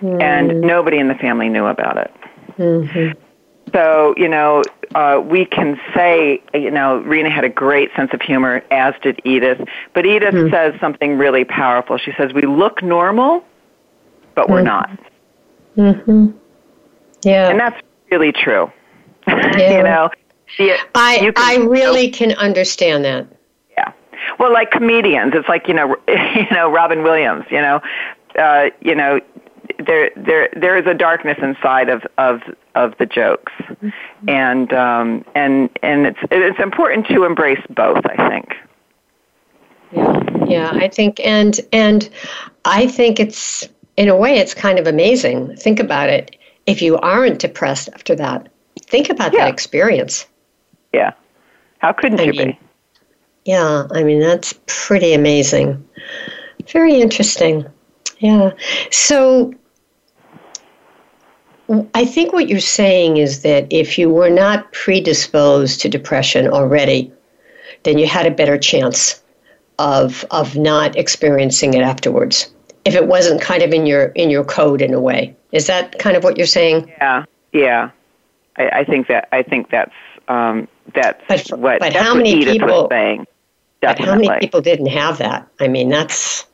Mm. 0.00 0.22
And 0.22 0.60
nobody 0.60 0.98
in 0.98 1.08
the 1.08 1.14
family 1.14 1.48
knew 1.48 1.66
about 1.66 1.98
it. 1.98 2.14
Mm-hmm. 2.58 3.18
So, 3.72 4.14
you 4.16 4.28
know, 4.28 4.62
uh, 4.94 5.22
we 5.24 5.44
can 5.44 5.78
say, 5.94 6.42
you 6.52 6.70
know, 6.70 6.98
Rena 6.98 7.30
had 7.30 7.44
a 7.44 7.48
great 7.48 7.90
sense 7.94 8.10
of 8.12 8.20
humor, 8.20 8.64
as 8.70 8.94
did 9.02 9.20
Edith. 9.24 9.60
But 9.94 10.06
Edith 10.06 10.34
mm-hmm. 10.34 10.52
says 10.52 10.74
something 10.80 11.16
really 11.16 11.44
powerful. 11.44 11.98
She 11.98 12.12
says, 12.18 12.32
We 12.32 12.42
look 12.42 12.82
normal, 12.82 13.44
but 14.34 14.48
we're 14.48 14.64
mm-hmm. 14.64 14.66
not. 14.66 15.00
Mm-hmm. 15.76 16.36
Yeah. 17.22 17.50
And 17.50 17.60
that's 17.60 17.80
really 18.10 18.32
true. 18.32 18.72
Yeah. 19.60 19.76
you 19.76 19.82
know, 19.82 20.10
the, 20.58 20.78
I, 20.94 21.18
can, 21.18 21.32
I 21.36 21.56
really 21.56 22.04
you 22.04 22.10
know, 22.10 22.16
can 22.16 22.32
understand 22.32 23.04
that. 23.04 23.26
Yeah. 23.76 23.92
Well, 24.38 24.52
like 24.52 24.70
comedians, 24.70 25.32
it's 25.34 25.48
like, 25.48 25.68
you 25.68 25.74
know, 25.74 25.96
you 26.08 26.46
know, 26.50 26.70
Robin 26.70 27.02
Williams, 27.02 27.44
you 27.50 27.60
know, 27.60 27.80
uh, 28.38 28.70
you 28.80 28.94
know, 28.94 29.20
there 29.86 30.10
there 30.16 30.48
there 30.54 30.76
is 30.76 30.86
a 30.86 30.94
darkness 30.94 31.38
inside 31.42 31.88
of 31.88 32.02
of 32.18 32.42
of 32.74 32.96
the 32.98 33.06
jokes, 33.06 33.52
mm-hmm. 33.58 34.28
and 34.28 34.72
um, 34.72 35.24
and 35.34 35.70
and 35.82 36.06
it's 36.06 36.18
it's 36.30 36.60
important 36.60 37.06
to 37.08 37.24
embrace 37.24 37.64
both. 37.70 38.04
I 38.06 38.28
think. 38.28 38.54
Yeah, 39.92 40.44
yeah, 40.46 40.70
I 40.72 40.88
think, 40.88 41.20
and 41.20 41.58
and 41.72 42.08
I 42.64 42.86
think 42.86 43.20
it's 43.20 43.68
in 43.96 44.08
a 44.08 44.16
way 44.16 44.38
it's 44.38 44.54
kind 44.54 44.78
of 44.78 44.86
amazing. 44.86 45.56
Think 45.56 45.80
about 45.80 46.08
it. 46.08 46.36
If 46.66 46.82
you 46.82 46.96
aren't 46.98 47.38
depressed 47.38 47.88
after 47.94 48.14
that, 48.16 48.48
think 48.90 49.08
about 49.08 49.32
yeah. 49.32 49.44
that 49.44 49.52
experience. 49.52 50.26
Yeah, 50.92 51.12
how 51.78 51.92
couldn't 51.92 52.20
I 52.20 52.24
you 52.24 52.32
mean, 52.32 52.50
be? 52.52 52.58
Yeah, 53.44 53.86
I 53.92 54.02
mean 54.02 54.20
that's 54.20 54.54
pretty 54.66 55.14
amazing. 55.14 55.86
Very 56.68 57.00
interesting. 57.00 57.64
Yeah. 58.18 58.52
So 58.90 59.54
I 61.94 62.04
think 62.04 62.32
what 62.32 62.48
you're 62.48 62.60
saying 62.60 63.16
is 63.16 63.42
that 63.42 63.66
if 63.70 63.96
you 63.98 64.10
were 64.10 64.30
not 64.30 64.72
predisposed 64.72 65.80
to 65.80 65.88
depression 65.88 66.48
already, 66.48 67.12
then 67.84 67.96
you 67.96 68.06
had 68.06 68.26
a 68.26 68.30
better 68.30 68.58
chance 68.58 69.22
of 69.78 70.24
of 70.30 70.56
not 70.56 70.96
experiencing 70.96 71.74
it 71.74 71.82
afterwards. 71.82 72.52
If 72.84 72.94
it 72.94 73.06
wasn't 73.06 73.40
kind 73.40 73.62
of 73.62 73.72
in 73.72 73.86
your 73.86 74.06
in 74.16 74.30
your 74.30 74.44
code 74.44 74.82
in 74.82 74.92
a 74.92 75.00
way, 75.00 75.34
is 75.52 75.66
that 75.66 75.98
kind 75.98 76.16
of 76.16 76.24
what 76.24 76.36
you're 76.36 76.46
saying? 76.46 76.88
Yeah, 76.88 77.24
yeah. 77.52 77.90
I, 78.56 78.68
I 78.68 78.84
think 78.84 79.08
that 79.08 79.28
I 79.32 79.42
think 79.42 79.70
that's 79.70 79.92
um, 80.28 80.68
that's 80.94 81.50
but, 81.50 81.58
what. 81.58 81.80
But 81.80 81.92
that's 81.92 82.04
how 82.04 82.14
many 82.14 82.32
Edith 82.32 82.52
people? 82.54 82.88
saying. 82.90 83.26
But 83.80 83.98
how 83.98 84.14
many 84.14 84.40
people 84.40 84.60
didn't 84.60 84.86
have 84.86 85.18
that? 85.18 85.48
I 85.58 85.68
mean, 85.68 85.88
that's 85.88 86.46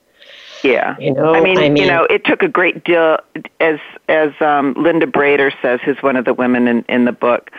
yeah, 0.63 0.97
you 0.99 1.13
know, 1.13 1.35
I 1.35 1.41
mean, 1.41 1.59
I 1.59 1.69
mean, 1.69 1.77
you 1.77 1.87
know, 1.89 2.05
it 2.05 2.25
took 2.25 2.43
a 2.43 2.49
great 2.49 2.85
deal, 2.85 3.19
as 3.61 3.79
as 4.09 4.33
um, 4.41 4.75
Linda 4.75 5.07
Breder 5.07 5.53
says, 5.63 5.81
who's 5.85 5.99
one 6.03 6.17
of 6.17 6.25
the 6.25 6.35
women 6.35 6.69
in 6.69 6.85
in 6.89 7.05
the 7.05 7.13
book. 7.13 7.51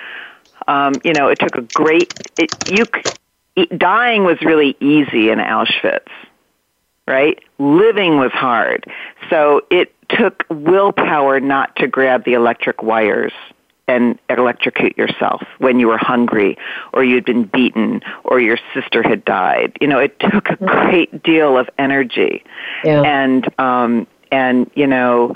Um, 0.67 0.93
you 1.03 1.13
know, 1.13 1.29
it 1.29 1.39
took 1.39 1.55
a 1.55 1.61
great. 1.61 2.13
It, 2.37 2.51
you 2.69 2.85
it, 3.55 3.77
dying 3.77 4.23
was 4.23 4.41
really 4.41 4.75
easy 4.79 5.29
in 5.29 5.39
Auschwitz, 5.39 6.09
right? 7.07 7.41
Living 7.59 8.17
was 8.17 8.31
hard, 8.31 8.85
so 9.29 9.61
it 9.69 9.93
took 10.09 10.45
willpower 10.49 11.39
not 11.39 11.75
to 11.77 11.87
grab 11.87 12.25
the 12.25 12.33
electric 12.33 12.81
wires 12.83 13.33
and 13.87 14.19
electrocute 14.29 14.97
yourself 14.97 15.41
when 15.59 15.79
you 15.79 15.87
were 15.87 15.97
hungry 15.97 16.57
or 16.93 17.03
you'd 17.03 17.25
been 17.25 17.45
beaten 17.45 18.01
or 18.23 18.39
your 18.39 18.57
sister 18.73 19.01
had 19.01 19.23
died. 19.23 19.77
You 19.79 19.87
know, 19.87 19.99
it 19.99 20.19
took 20.19 20.49
a 20.49 20.57
mm-hmm. 20.57 20.65
great 20.65 21.23
deal 21.23 21.57
of 21.57 21.69
energy. 21.77 22.43
Yeah. 22.83 23.01
And 23.01 23.47
um 23.59 24.07
and 24.31 24.69
you 24.75 24.87
know 24.87 25.35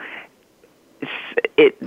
it 1.58 1.78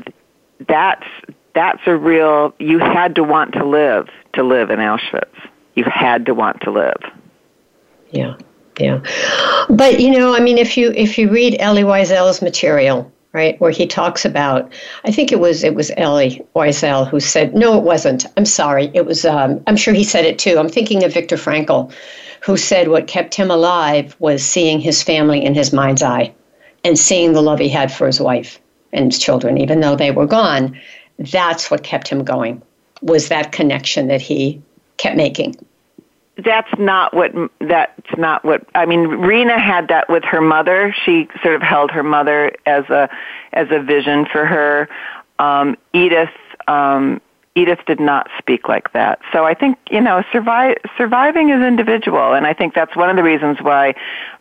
that's 0.66 1.06
that's 1.54 1.82
a 1.86 1.96
real 1.96 2.54
you 2.58 2.78
had 2.78 3.14
to 3.16 3.22
want 3.22 3.52
to 3.52 3.64
live 3.64 4.08
to 4.34 4.42
live 4.42 4.70
in 4.70 4.78
Auschwitz. 4.78 5.48
You 5.74 5.84
had 5.84 6.26
to 6.26 6.34
want 6.34 6.62
to 6.62 6.70
live. 6.70 7.02
yeah, 8.10 8.36
yeah. 8.78 9.00
But 9.68 10.00
you 10.00 10.10
know, 10.10 10.34
I 10.34 10.40
mean, 10.40 10.58
if 10.58 10.76
you 10.76 10.92
if 10.92 11.18
you 11.18 11.30
read 11.30 11.56
Elie 11.58 11.82
Wiesel's 11.82 12.42
material, 12.42 13.12
right, 13.34 13.60
where 13.60 13.72
he 13.72 13.86
talks 13.86 14.24
about, 14.24 14.72
I 15.04 15.10
think 15.10 15.32
it 15.32 15.40
was 15.40 15.64
it 15.64 15.74
was 15.74 15.90
Elie 15.98 16.42
Wiesel 16.56 17.06
who 17.06 17.20
said, 17.20 17.54
no, 17.54 17.76
it 17.76 17.82
wasn't. 17.82 18.24
I'm 18.38 18.46
sorry, 18.46 18.90
it 18.94 19.04
was. 19.04 19.26
Um, 19.26 19.62
I'm 19.66 19.76
sure 19.76 19.92
he 19.92 20.04
said 20.04 20.24
it 20.24 20.38
too. 20.38 20.56
I'm 20.56 20.70
thinking 20.70 21.04
of 21.04 21.12
Viktor 21.12 21.36
Frankl, 21.36 21.92
who 22.40 22.56
said 22.56 22.88
what 22.88 23.08
kept 23.08 23.34
him 23.34 23.50
alive 23.50 24.16
was 24.20 24.42
seeing 24.42 24.80
his 24.80 25.02
family 25.02 25.44
in 25.44 25.54
his 25.54 25.72
mind's 25.72 26.02
eye, 26.02 26.32
and 26.84 26.98
seeing 26.98 27.32
the 27.32 27.42
love 27.42 27.58
he 27.58 27.68
had 27.68 27.92
for 27.92 28.06
his 28.06 28.20
wife 28.20 28.58
and 28.92 29.12
his 29.12 29.20
children, 29.20 29.58
even 29.58 29.80
though 29.80 29.96
they 29.96 30.12
were 30.12 30.26
gone. 30.26 30.80
That's 31.18 31.70
what 31.70 31.82
kept 31.82 32.08
him 32.08 32.24
going. 32.24 32.62
Was 33.02 33.28
that 33.28 33.52
connection 33.52 34.06
that 34.08 34.22
he 34.22 34.62
kept 34.96 35.16
making 35.16 35.56
that's 36.38 36.70
not 36.78 37.14
what 37.14 37.32
that's 37.60 38.18
not 38.18 38.44
what 38.44 38.66
I 38.74 38.86
mean 38.86 39.06
Rena 39.06 39.58
had 39.58 39.88
that 39.88 40.08
with 40.08 40.24
her 40.24 40.40
mother 40.40 40.94
she 41.04 41.28
sort 41.42 41.54
of 41.54 41.62
held 41.62 41.90
her 41.92 42.02
mother 42.02 42.52
as 42.66 42.84
a 42.90 43.08
as 43.52 43.68
a 43.70 43.80
vision 43.80 44.26
for 44.26 44.44
her 44.44 44.88
um 45.38 45.76
Edith 45.92 46.30
um 46.66 47.20
Edith 47.56 47.80
did 47.86 48.00
not 48.00 48.28
speak 48.38 48.68
like 48.68 48.92
that. 48.94 49.20
So 49.32 49.44
I 49.44 49.54
think, 49.54 49.78
you 49.88 50.00
know, 50.00 50.24
survive, 50.32 50.76
surviving 50.98 51.50
is 51.50 51.62
individual. 51.62 52.34
And 52.34 52.46
I 52.46 52.52
think 52.52 52.74
that's 52.74 52.96
one 52.96 53.10
of 53.10 53.16
the 53.16 53.22
reasons 53.22 53.58
why 53.60 53.94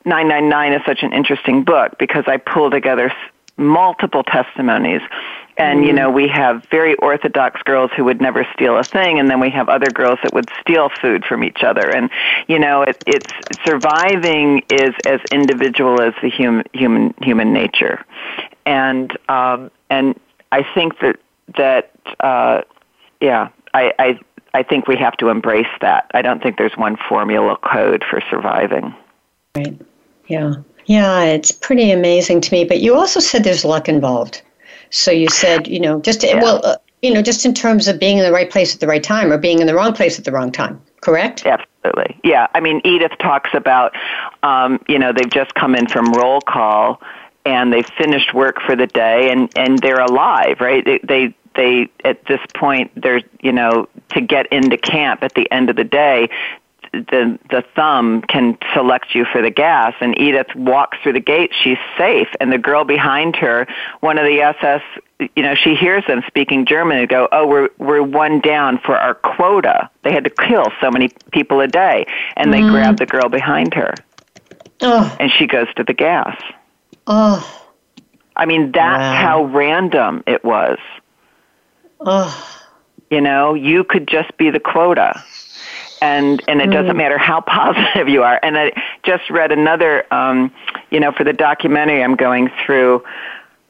999 0.06 0.74
is 0.74 0.82
such 0.84 1.04
an 1.04 1.14
interesting 1.14 1.64
book 1.64 1.98
because 2.00 2.24
I 2.26 2.38
pull 2.38 2.72
together 2.72 3.14
multiple 3.58 4.24
testimonies. 4.24 5.02
And 5.58 5.82
mm. 5.82 5.88
you 5.88 5.94
know 5.94 6.10
we 6.10 6.28
have 6.28 6.66
very 6.72 6.96
orthodox 6.96 7.62
girls 7.64 7.92
who 7.96 8.04
would 8.06 8.20
never 8.20 8.48
steal 8.54 8.78
a 8.78 8.84
thing 8.84 9.20
and 9.20 9.30
then 9.30 9.40
we 9.40 9.52
have 9.52 9.70
other 9.70 9.90
girls 9.92 10.20
that 10.24 10.34
would 10.34 10.50
steal 10.62 10.90
food 11.02 11.26
from 11.26 11.44
each 11.44 11.64
other. 11.64 11.90
And 11.90 12.10
you 12.48 12.58
know 12.58 12.82
it, 12.82 13.04
it's 13.06 13.32
surviving 13.66 14.64
is 14.70 14.94
as 15.06 15.20
individual 15.32 16.02
as 16.02 16.14
the 16.22 16.30
human 16.30 16.66
human 16.74 17.14
human 17.22 17.54
nature. 17.54 18.04
And 18.66 19.16
um 19.30 19.70
and 19.90 20.20
i 20.52 20.64
think 20.74 21.00
that 21.00 21.18
that 21.58 21.92
uh 22.20 22.62
yeah 23.22 23.50
i 23.76 23.94
i 24.00 24.20
i 24.56 24.64
think 24.64 24.88
we 24.88 24.98
have 24.98 25.16
to 25.18 25.30
embrace 25.30 25.68
that. 25.82 26.10
I 26.16 26.24
don't 26.24 26.42
think 26.42 26.58
there's 26.58 26.76
one 26.78 26.98
formula 27.08 27.58
code 27.58 28.04
for 28.10 28.22
surviving. 28.32 28.96
Right. 29.56 29.80
Yeah 30.28 30.54
yeah 30.86 31.24
it's 31.24 31.52
pretty 31.52 31.92
amazing 31.92 32.42
to 32.42 32.52
me 32.54 32.64
but 32.64 32.80
you 32.80 32.96
also 32.96 33.20
said 33.20 33.44
there's 33.44 33.66
luck 33.66 33.88
involved 33.90 34.42
so 34.94 35.10
you 35.10 35.28
said, 35.28 35.68
you 35.68 35.80
know, 35.80 36.00
just 36.02 36.24
yeah. 36.24 36.36
well, 36.36 36.62
uh, 36.64 36.78
you 37.02 37.12
know, 37.12 37.24
just 37.24 37.48
in 37.48 37.54
terms 37.56 37.88
of 37.88 38.00
being 38.00 38.20
in 38.20 38.24
the 38.24 38.32
right 38.32 38.50
place 38.50 38.76
at 38.76 38.80
the 38.80 38.86
right 38.86 39.04
time 39.04 39.34
or 39.34 39.40
being 39.40 39.60
in 39.60 39.66
the 39.66 39.74
wrong 39.74 39.92
place 39.92 40.20
at 40.20 40.26
the 40.26 40.32
wrong 40.32 40.52
time. 40.52 40.80
Correct? 41.02 41.44
Absolutely. 41.48 42.20
Yeah. 42.24 42.46
I 42.54 42.60
mean, 42.60 42.80
Edith 42.86 43.12
talks 43.20 43.50
about, 43.56 43.94
um, 44.44 44.80
you 44.88 45.00
know, 45.00 45.12
they've 45.12 45.32
just 45.32 45.56
come 45.56 45.76
in 45.76 45.88
from 45.88 46.14
roll 46.14 46.42
call 46.42 47.02
and 47.44 47.74
they've 47.74 47.90
finished 47.98 48.36
work 48.36 48.62
for 48.62 48.76
the 48.76 48.86
day 48.86 49.32
and 49.32 49.52
and 49.58 49.80
they're 49.80 50.00
alive, 50.00 50.62
right? 50.62 50.86
They 50.86 51.00
they 51.04 51.36
they 51.56 51.90
at 52.06 52.24
this 52.26 52.40
point 52.56 52.92
they're 52.96 53.22
you 53.42 53.52
know 53.52 53.90
to 54.10 54.22
get 54.22 54.46
into 54.52 54.78
camp 54.78 55.24
at 55.24 55.34
the 55.34 55.52
end 55.52 55.72
of 55.72 55.76
the 55.76 55.84
day 55.84 56.30
the 56.94 57.40
the 57.50 57.64
thumb 57.76 58.22
can 58.22 58.58
select 58.74 59.16
you 59.16 59.26
for 59.26 59.42
the 59.42 59.50
gas 59.50 59.94
and 60.00 60.18
Edith 60.20 60.54
walks 60.56 60.98
through 61.02 61.14
the 61.14 61.20
gate 61.20 61.52
she's 61.64 61.78
safe. 61.98 62.28
And 62.40 62.52
the 62.52 62.60
girl 62.60 62.84
behind 62.84 63.36
her 63.38 63.68
one 64.02 64.20
of 64.20 64.26
the 64.26 64.42
SS 64.42 64.82
you 65.36 65.42
know 65.42 65.56
she 65.56 65.74
hears 65.76 66.04
them 66.08 66.22
speaking 66.28 66.66
German 66.66 67.00
and 67.00 67.10
go 67.10 67.28
oh 67.32 67.48
we're 67.48 67.70
we're 67.80 68.04
one 68.04 68.40
down 68.42 68.78
for 68.78 68.96
our 68.96 69.16
quota. 69.16 69.90
They 70.04 70.12
had 70.12 70.24
to 70.26 70.30
kill 70.30 70.66
so 70.80 70.92
many 70.92 71.10
people 71.32 71.60
a 71.62 71.68
day. 71.68 72.06
And 72.36 72.54
they 72.54 72.62
mm. 72.62 72.72
grab 72.72 72.98
the 72.98 73.08
girl 73.08 73.28
behind 73.28 73.74
her. 73.74 73.94
Oh. 74.82 75.16
and 75.20 75.32
she 75.32 75.48
goes 75.48 75.68
to 75.76 75.84
the 75.84 75.94
gas. 75.94 76.40
I 77.08 78.46
mean 78.46 78.72
that's 78.72 79.00
wow. 79.00 79.16
how 79.16 79.44
random 79.46 80.24
it 80.28 80.44
was. 80.44 80.78
Oh 82.00 82.60
you 83.14 83.22
know 83.22 83.54
you 83.54 83.84
could 83.84 84.08
just 84.08 84.36
be 84.38 84.50
the 84.50 84.60
quota 84.60 85.24
and 86.04 86.44
and 86.50 86.62
it 86.62 86.70
doesn't 86.70 86.96
mm. 86.96 86.98
matter 86.98 87.18
how 87.18 87.42
positive 87.48 88.10
you 88.10 88.24
are. 88.24 88.40
And 88.44 88.58
I 88.58 88.74
just 89.04 89.30
read 89.30 89.52
another, 89.52 90.14
um, 90.14 90.52
you 90.92 91.00
know, 91.00 91.12
for 91.12 91.24
the 91.24 91.34
documentary 91.34 92.04
I'm 92.04 92.16
going 92.16 92.52
through. 92.66 93.04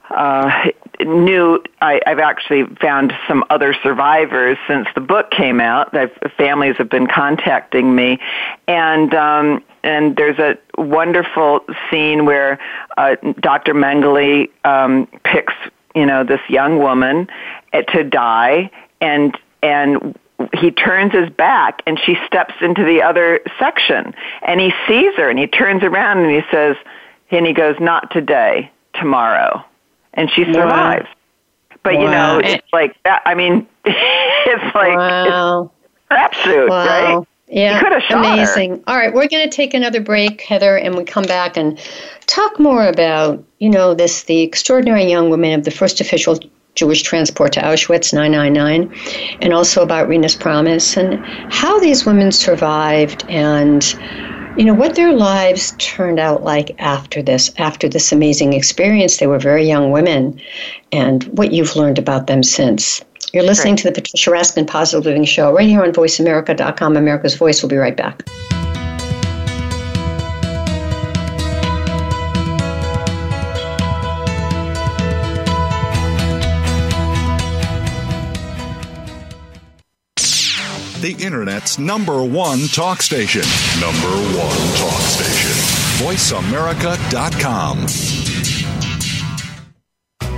Uh, 0.09 0.69
new 0.99 1.63
I, 1.81 2.01
I've 2.05 2.19
actually 2.19 2.65
found 2.81 3.13
some 3.27 3.43
other 3.49 3.73
survivors 3.81 4.57
since 4.67 4.87
the 4.95 5.01
book 5.01 5.31
came 5.31 5.59
out. 5.59 5.95
I've, 5.95 6.11
families 6.37 6.75
have 6.77 6.89
been 6.89 7.07
contacting 7.07 7.95
me, 7.95 8.19
and 8.67 9.13
um, 9.13 9.63
and 9.83 10.15
there's 10.15 10.39
a 10.39 10.57
wonderful 10.77 11.61
scene 11.89 12.25
where 12.25 12.59
uh, 12.97 13.15
Dr. 13.39 13.73
Mengele 13.73 14.49
um, 14.65 15.07
picks 15.23 15.53
you 15.95 16.05
know 16.05 16.23
this 16.23 16.41
young 16.49 16.79
woman 16.79 17.27
to 17.71 18.03
die, 18.03 18.69
and 19.01 19.37
and 19.63 20.15
he 20.53 20.71
turns 20.71 21.13
his 21.13 21.29
back 21.29 21.81
and 21.85 21.99
she 21.99 22.15
steps 22.25 22.53
into 22.61 22.83
the 22.83 23.01
other 23.01 23.39
section 23.59 24.13
and 24.41 24.59
he 24.59 24.71
sees 24.87 25.15
her 25.15 25.29
and 25.29 25.39
he 25.39 25.47
turns 25.47 25.83
around 25.83 26.19
and 26.19 26.31
he 26.31 26.41
says 26.51 26.75
and 27.31 27.45
he 27.45 27.53
goes 27.53 27.75
not 27.79 28.11
today 28.11 28.71
tomorrow 28.93 29.63
and 30.13 30.29
she 30.29 30.43
survives 30.45 31.05
wow. 31.05 31.77
but 31.83 31.93
wow. 31.95 32.01
you 32.01 32.07
know 32.07 32.41
it's 32.43 32.67
like 32.73 32.95
that 33.03 33.21
i 33.25 33.33
mean 33.33 33.67
it's 33.85 34.75
like 34.75 34.95
wow. 34.97 35.71
it's 36.11 36.37
crapshoot 36.37 36.69
wow. 36.69 36.85
right 36.85 37.27
yeah, 37.53 37.83
amazing. 38.09 38.77
Her. 38.77 38.83
All 38.87 38.97
right, 38.97 39.13
we're 39.13 39.27
going 39.27 39.47
to 39.47 39.55
take 39.55 39.75
another 39.75 40.01
break, 40.01 40.41
Heather, 40.41 40.75
and 40.75 40.95
we 40.95 41.03
come 41.03 41.25
back 41.25 41.55
and 41.55 41.77
talk 42.25 42.59
more 42.59 42.87
about, 42.87 43.43
you 43.59 43.69
know, 43.69 43.93
this 43.93 44.23
the 44.23 44.41
extraordinary 44.41 45.07
young 45.07 45.29
woman 45.29 45.59
of 45.59 45.63
the 45.63 45.69
first 45.69 46.01
official 46.01 46.39
Jewish 46.75 47.03
transport 47.03 47.53
to 47.53 47.61
Auschwitz 47.61 48.13
999, 48.13 48.93
and 49.41 49.53
also 49.53 49.83
about 49.83 50.07
Rena's 50.07 50.35
Promise 50.35 50.97
and 50.97 51.23
how 51.49 51.79
these 51.79 52.05
women 52.05 52.31
survived 52.31 53.23
and 53.29 53.93
you 54.57 54.65
know 54.65 54.73
what 54.73 54.95
their 54.95 55.13
lives 55.13 55.73
turned 55.79 56.19
out 56.19 56.43
like 56.43 56.75
after 56.79 57.21
this 57.23 57.51
after 57.57 57.89
this 57.89 58.11
amazing 58.11 58.53
experience. 58.53 59.17
They 59.17 59.27
were 59.27 59.39
very 59.39 59.67
young 59.67 59.91
women 59.91 60.39
and 60.91 61.23
what 61.37 61.51
you've 61.51 61.75
learned 61.75 61.97
about 61.97 62.27
them 62.27 62.43
since. 62.43 63.03
You're 63.33 63.43
listening 63.43 63.73
right. 63.73 63.79
to 63.79 63.89
the 63.89 63.93
patricia 63.93 64.29
raskin 64.29 64.67
positive 64.67 65.05
living 65.05 65.25
show 65.25 65.51
right 65.51 65.67
here 65.67 65.83
on 65.83 65.91
voiceamerica.com 65.91 66.97
america's 66.97 67.35
voice. 67.35 67.63
We'll 67.63 67.69
be 67.69 67.77
right 67.77 67.97
back 67.97 68.23
Internet's 81.23 81.79
number 81.79 82.21
one 82.21 82.67
talk 82.67 83.01
station. 83.01 83.43
Number 83.79 84.11
one 84.37 84.57
talk 84.75 84.99
station. 84.99 85.51
VoiceAmerica.com. 86.05 87.87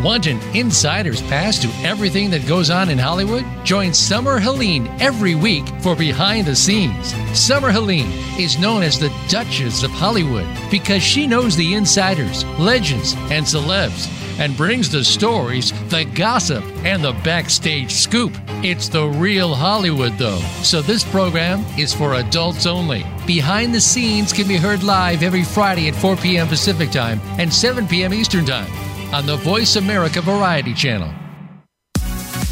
Want 0.03 0.27
an 0.27 0.39
insider's 0.55 1.23
pass 1.23 1.57
to 1.63 1.67
everything 1.83 2.29
that 2.29 2.47
goes 2.47 2.69
on 2.69 2.89
in 2.89 2.99
Hollywood? 2.99 3.43
Join 3.63 3.91
Summer 3.91 4.37
Helene 4.37 4.85
every 4.99 5.33
week 5.33 5.67
for 5.81 5.95
Behind 5.95 6.45
the 6.45 6.55
Scenes. 6.55 7.15
Summer 7.33 7.71
Helene 7.71 8.11
is 8.39 8.59
known 8.59 8.83
as 8.83 8.99
the 8.99 9.11
Duchess 9.27 9.81
of 9.81 9.89
Hollywood 9.89 10.45
because 10.69 11.01
she 11.01 11.25
knows 11.25 11.55
the 11.55 11.73
insiders, 11.73 12.45
legends, 12.59 13.15
and 13.31 13.43
celebs 13.43 14.07
and 14.39 14.55
brings 14.57 14.89
the 14.89 15.03
stories, 15.03 15.71
the 15.89 16.05
gossip, 16.05 16.63
and 16.85 17.03
the 17.03 17.13
backstage 17.23 17.91
scoop. 17.91 18.33
It's 18.63 18.89
the 18.89 19.07
real 19.07 19.53
Hollywood, 19.53 20.13
though, 20.17 20.39
so 20.61 20.81
this 20.81 21.03
program 21.03 21.63
is 21.77 21.93
for 21.93 22.15
adults 22.15 22.65
only. 22.65 23.05
Behind 23.25 23.73
the 23.73 23.81
Scenes 23.81 24.33
can 24.33 24.47
be 24.47 24.57
heard 24.57 24.83
live 24.83 25.23
every 25.23 25.43
Friday 25.43 25.87
at 25.87 25.95
4 25.95 26.15
p.m. 26.17 26.47
Pacific 26.47 26.91
Time 26.91 27.19
and 27.39 27.53
7 27.53 27.87
p.m. 27.87 28.13
Eastern 28.13 28.45
Time 28.45 28.71
on 29.13 29.25
the 29.25 29.37
Voice 29.37 29.75
America 29.75 30.21
Variety 30.21 30.73
Channel. 30.73 31.13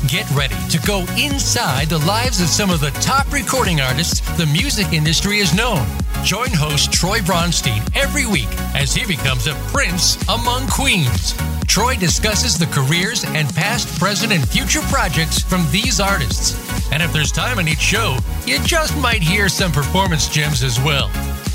Get 0.07 0.29
ready 0.31 0.55
to 0.69 0.79
go 0.85 1.05
inside 1.17 1.87
the 1.87 1.97
lives 1.99 2.41
of 2.41 2.47
some 2.47 2.69
of 2.69 2.81
the 2.81 2.91
top 3.01 3.31
recording 3.31 3.79
artists 3.79 4.19
the 4.37 4.45
music 4.47 4.91
industry 4.91 5.39
has 5.39 5.55
known. 5.55 5.87
Join 6.23 6.51
host 6.51 6.93
Troy 6.93 7.19
Bronstein 7.19 7.83
every 7.97 8.25
week 8.25 8.47
as 8.75 8.93
he 8.93 9.05
becomes 9.05 9.47
a 9.47 9.53
prince 9.73 10.15
among 10.29 10.69
queens. 10.69 11.33
Troy 11.67 11.97
discusses 11.97 12.57
the 12.57 12.65
careers 12.67 13.25
and 13.25 13.53
past, 13.53 13.99
present, 13.99 14.31
and 14.31 14.47
future 14.47 14.79
projects 14.83 15.41
from 15.41 15.69
these 15.69 15.99
artists. 15.99 16.55
And 16.93 17.03
if 17.03 17.11
there's 17.11 17.31
time 17.31 17.59
in 17.59 17.67
each 17.67 17.81
show, 17.81 18.17
you 18.45 18.57
just 18.59 18.97
might 18.97 19.21
hear 19.21 19.49
some 19.49 19.73
performance 19.73 20.29
gems 20.29 20.63
as 20.63 20.79
well. 20.79 21.07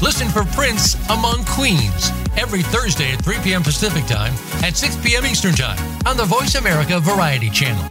Listen 0.02 0.28
for 0.28 0.44
Prince 0.44 0.96
Among 1.08 1.46
Queens 1.46 2.10
every 2.36 2.62
Thursday 2.62 3.12
at 3.12 3.24
3 3.24 3.38
p.m. 3.42 3.62
Pacific 3.62 4.04
Time 4.04 4.34
and 4.62 4.76
6 4.76 4.96
p.m. 4.96 5.24
Eastern 5.24 5.54
Time 5.54 5.78
on 6.06 6.18
the 6.18 6.26
Voice 6.26 6.56
America 6.56 7.00
Variety 7.00 7.48
Channel. 7.48 7.90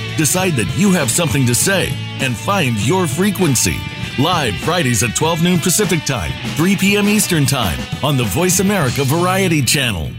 decide 0.17 0.53
that 0.53 0.71
you 0.77 0.91
have 0.91 1.11
something 1.11 1.45
to 1.45 1.55
say, 1.55 1.89
and 2.19 2.35
find 2.35 2.77
your 2.85 3.07
frequency. 3.07 3.77
Live 4.19 4.55
Fridays 4.57 5.03
at 5.03 5.15
12 5.15 5.43
noon 5.43 5.59
Pacific 5.59 6.03
Time, 6.05 6.31
3 6.55 6.75
p.m. 6.75 7.07
Eastern 7.07 7.45
Time 7.45 7.79
on 8.03 8.17
the 8.17 8.25
Voice 8.25 8.59
America 8.59 9.03
Variety 9.03 9.61
Channel. 9.61 10.11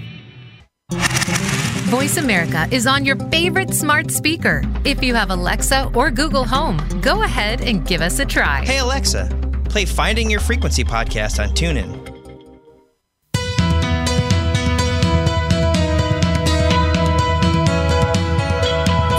Voice 1.92 2.16
America 2.16 2.66
is 2.70 2.86
on 2.86 3.04
your 3.04 3.16
favorite 3.30 3.74
smart 3.74 4.10
speaker. 4.10 4.62
If 4.84 5.04
you 5.04 5.14
have 5.14 5.30
Alexa 5.30 5.90
or 5.94 6.10
Google 6.10 6.44
Home, 6.44 6.78
go 7.02 7.22
ahead 7.22 7.60
and 7.60 7.86
give 7.86 8.00
us 8.00 8.18
a 8.18 8.24
try. 8.24 8.64
Hey, 8.64 8.78
Alexa, 8.78 9.28
play 9.64 9.84
Finding 9.84 10.30
Your 10.30 10.40
Frequency 10.40 10.84
podcast 10.84 11.42
on 11.42 11.50
TuneIn. 11.50 12.01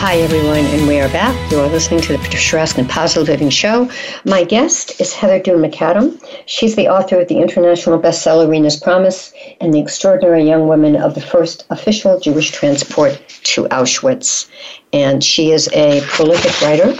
Hi, 0.00 0.16
everyone, 0.16 0.64
and 0.64 0.88
we 0.88 0.98
are 0.98 1.10
back. 1.10 1.52
You 1.52 1.60
are 1.60 1.68
listening 1.68 2.00
to 2.00 2.14
the 2.14 2.18
Patricia 2.20 2.56
Raskin 2.56 2.88
Positive 2.88 3.28
Living 3.28 3.50
Show. 3.50 3.90
My 4.24 4.44
guest 4.44 4.98
is 4.98 5.12
Heather 5.12 5.38
Dune 5.38 5.60
Macadam. 5.60 6.18
She's 6.46 6.74
the 6.74 6.88
author 6.88 7.20
of 7.20 7.28
the 7.28 7.36
international 7.36 7.98
bestseller 7.98 8.48
Rena's 8.48 8.78
Promise 8.78 9.34
and 9.60 9.74
the 9.74 9.78
extraordinary 9.78 10.42
young 10.42 10.66
woman 10.66 10.96
of 10.96 11.14
the 11.14 11.20
first 11.20 11.66
official 11.68 12.18
Jewish 12.18 12.50
transport 12.50 13.22
to 13.42 13.64
Auschwitz. 13.64 14.48
And 14.94 15.22
she 15.22 15.50
is 15.50 15.68
a 15.74 16.00
prolific 16.06 16.58
writer. 16.62 16.94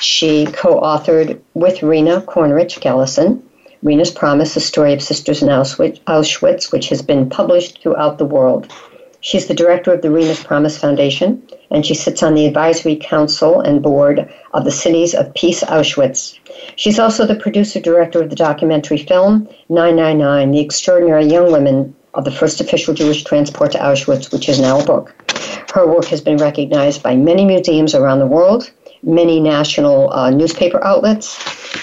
She 0.00 0.46
co 0.46 0.80
authored 0.80 1.38
with 1.54 1.84
Rena 1.84 2.22
Kornreich 2.22 2.80
Gelissen 2.80 3.44
Rena's 3.82 4.10
Promise, 4.10 4.56
a 4.56 4.60
story 4.60 4.92
of 4.92 5.00
sisters 5.00 5.40
in 5.40 5.48
Auschwitz, 5.48 6.72
which 6.72 6.88
has 6.88 7.00
been 7.00 7.30
published 7.30 7.80
throughout 7.80 8.18
the 8.18 8.26
world. 8.26 8.70
She's 9.22 9.46
the 9.46 9.54
director 9.54 9.92
of 9.92 10.00
the 10.00 10.10
Rena's 10.10 10.42
Promise 10.42 10.78
Foundation, 10.78 11.42
and 11.70 11.84
she 11.84 11.94
sits 11.94 12.22
on 12.22 12.34
the 12.34 12.46
advisory 12.46 12.96
council 12.96 13.60
and 13.60 13.82
board 13.82 14.32
of 14.54 14.64
the 14.64 14.70
Cities 14.70 15.14
of 15.14 15.34
Peace 15.34 15.62
Auschwitz. 15.62 16.38
She's 16.76 16.98
also 16.98 17.26
the 17.26 17.34
producer 17.34 17.80
director 17.80 18.22
of 18.22 18.30
the 18.30 18.36
documentary 18.36 18.96
film 18.98 19.46
999 19.68 20.52
The 20.52 20.60
Extraordinary 20.60 21.26
Young 21.26 21.52
Women 21.52 21.94
of 22.14 22.24
the 22.24 22.30
First 22.30 22.62
Official 22.62 22.94
Jewish 22.94 23.22
Transport 23.22 23.72
to 23.72 23.78
Auschwitz, 23.78 24.32
which 24.32 24.48
is 24.48 24.58
now 24.58 24.80
a 24.80 24.84
book. 24.84 25.14
Her 25.74 25.86
work 25.86 26.06
has 26.06 26.22
been 26.22 26.38
recognized 26.38 27.02
by 27.02 27.14
many 27.14 27.44
museums 27.44 27.94
around 27.94 28.20
the 28.20 28.26
world, 28.26 28.70
many 29.02 29.38
national 29.38 30.10
uh, 30.12 30.30
newspaper 30.30 30.82
outlets, 30.82 31.38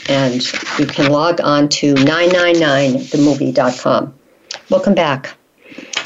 and 0.10 0.42
you 0.80 0.88
can 0.88 1.12
log 1.12 1.40
on 1.42 1.70
to 1.70 1.94
999themovie.com. 1.94 4.16
Welcome 4.70 4.96
back, 4.96 5.38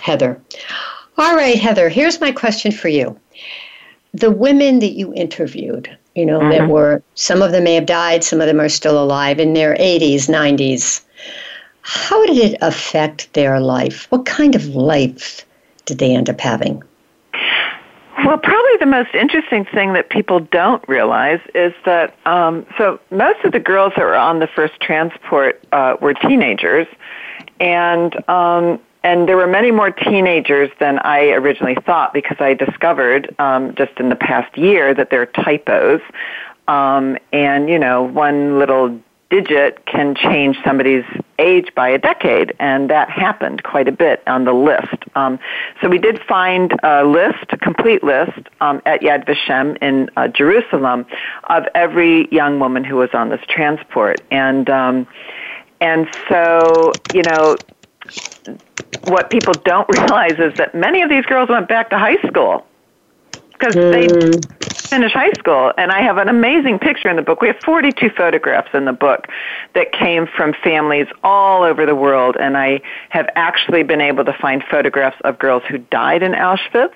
Heather. 0.02 0.42
All 1.18 1.36
right, 1.36 1.58
Heather, 1.58 1.90
here's 1.90 2.22
my 2.22 2.32
question 2.32 2.72
for 2.72 2.88
you. 2.88 3.20
The 4.14 4.32
women 4.32 4.80
that 4.80 4.92
you 4.92 5.14
interviewed, 5.14 5.96
you 6.16 6.26
know, 6.26 6.40
mm-hmm. 6.40 6.50
that 6.52 6.70
were, 6.70 7.02
some 7.16 7.42
of 7.42 7.52
them 7.52 7.66
may 7.66 7.76
have 7.76 7.86
died, 7.86 8.24
some 8.24 8.42
of 8.42 8.48
them 8.48 8.60
are 8.60 8.70
still 8.70 9.02
alive 9.02 9.40
in 9.40 9.54
their 9.54 9.76
80s, 9.76 10.28
90s. 10.28 11.02
How 11.82 12.26
did 12.26 12.38
it 12.38 12.58
affect 12.62 13.34
their 13.34 13.60
life? 13.60 14.08
What 14.10 14.26
kind 14.26 14.56
of 14.56 14.68
life 14.68 15.46
did 15.86 15.98
they 15.98 16.16
end 16.16 16.30
up 16.30 16.40
having? 16.40 16.84
Well, 18.26 18.38
probably 18.38 18.78
the 18.80 18.86
most 18.86 19.16
interesting 19.16 19.66
thing 19.66 19.94
that 19.94 20.10
people 20.10 20.42
don't 20.42 20.88
realize 20.88 21.40
is 21.56 21.74
that 21.86 22.16
um, 22.28 22.66
so 22.78 23.00
most 23.10 23.44
of 23.44 23.52
the 23.52 23.60
girls 23.60 23.94
that 23.96 24.04
were 24.04 24.16
on 24.16 24.40
the 24.40 24.48
first 24.48 24.80
transport 24.80 25.64
uh, 25.72 25.96
were 26.02 26.14
teenagers, 26.14 26.88
and 27.60 28.16
um, 28.30 28.80
and 29.04 29.28
there 29.28 29.38
were 29.38 29.48
many 29.48 29.72
more 29.72 29.92
teenagers 29.92 30.70
than 30.80 31.00
I 31.00 31.30
originally 31.30 31.78
thought 31.86 32.14
because 32.14 32.38
I 32.40 32.54
discovered 32.54 33.34
um, 33.40 33.74
just 33.76 34.00
in 34.00 34.10
the 34.10 34.16
past 34.16 34.56
year 34.58 34.94
that 34.94 35.10
there 35.10 35.22
are 35.22 35.26
typos. 35.26 36.02
Um, 36.68 37.18
and, 37.34 37.68
you 37.68 37.80
know, 37.80 38.04
one 38.04 38.60
little 38.60 39.00
digit 39.32 39.86
can 39.86 40.14
change 40.14 40.58
somebody's 40.64 41.06
age 41.40 41.74
by 41.74 41.90
a 41.90 41.98
decade, 41.98 42.54
and 42.60 42.90
that 42.90 43.10
happened 43.10 43.64
quite 43.64 43.88
a 43.88 43.92
bit 43.92 44.22
on 44.28 44.44
the 44.44 44.54
list. 44.54 45.04
Um, 45.16 45.40
so 45.82 45.90
we 45.90 45.98
did 45.98 46.22
find 46.28 46.78
a 46.84 47.04
list, 47.04 47.46
a 47.50 47.58
complete 47.58 48.04
list, 48.04 48.38
um, 48.60 48.82
at 48.86 49.02
Yad 49.02 49.26
Vashem 49.26 49.78
in 49.82 50.10
uh, 50.18 50.28
Jerusalem 50.28 51.06
of 51.46 51.64
every 51.74 52.28
young 52.32 52.60
woman 52.60 52.84
who 52.84 52.98
was 52.98 53.10
on 53.14 53.30
this 53.30 53.42
transport, 53.48 54.22
and 54.30 54.70
um, 54.70 55.08
and 55.80 56.08
so 56.30 57.00
you 57.14 57.24
know 57.24 57.58
what 59.06 59.30
people 59.30 59.54
don't 59.66 59.88
realize 59.98 60.40
is 60.40 60.54
that 60.58 60.74
many 60.74 61.02
of 61.02 61.10
these 61.10 61.26
girls 61.26 61.50
went 61.50 61.68
back 61.68 61.90
to 61.90 61.98
high 61.98 62.22
school 62.28 62.66
because 63.52 63.76
mm. 63.76 63.92
they 63.92 64.58
finished 64.92 65.16
high 65.16 65.32
school. 65.34 65.72
And 65.78 65.92
I 65.92 66.02
have 66.02 66.18
an 66.18 66.28
amazing 66.28 66.80
picture 66.80 67.10
in 67.10 67.16
the 67.16 67.22
book. 67.22 67.42
We 67.42 67.48
have 67.48 67.60
42 67.64 68.10
photographs 68.10 68.70
in 68.74 68.86
the 68.86 68.94
book 68.94 69.28
that 69.74 69.92
came 69.92 70.28
from 70.28 70.54
families 70.64 71.08
all 71.24 71.64
over 71.64 71.86
the 71.86 71.96
world. 71.96 72.36
And 72.40 72.58
I 72.58 72.82
have 73.10 73.30
actually 73.36 73.84
been 73.84 74.02
able 74.02 74.26
to 74.26 74.34
find 74.34 74.64
photographs 74.70 75.18
of 75.24 75.40
girls 75.40 75.64
who 75.70 75.78
died 75.78 76.24
in 76.24 76.34
Auschwitz. 76.34 76.94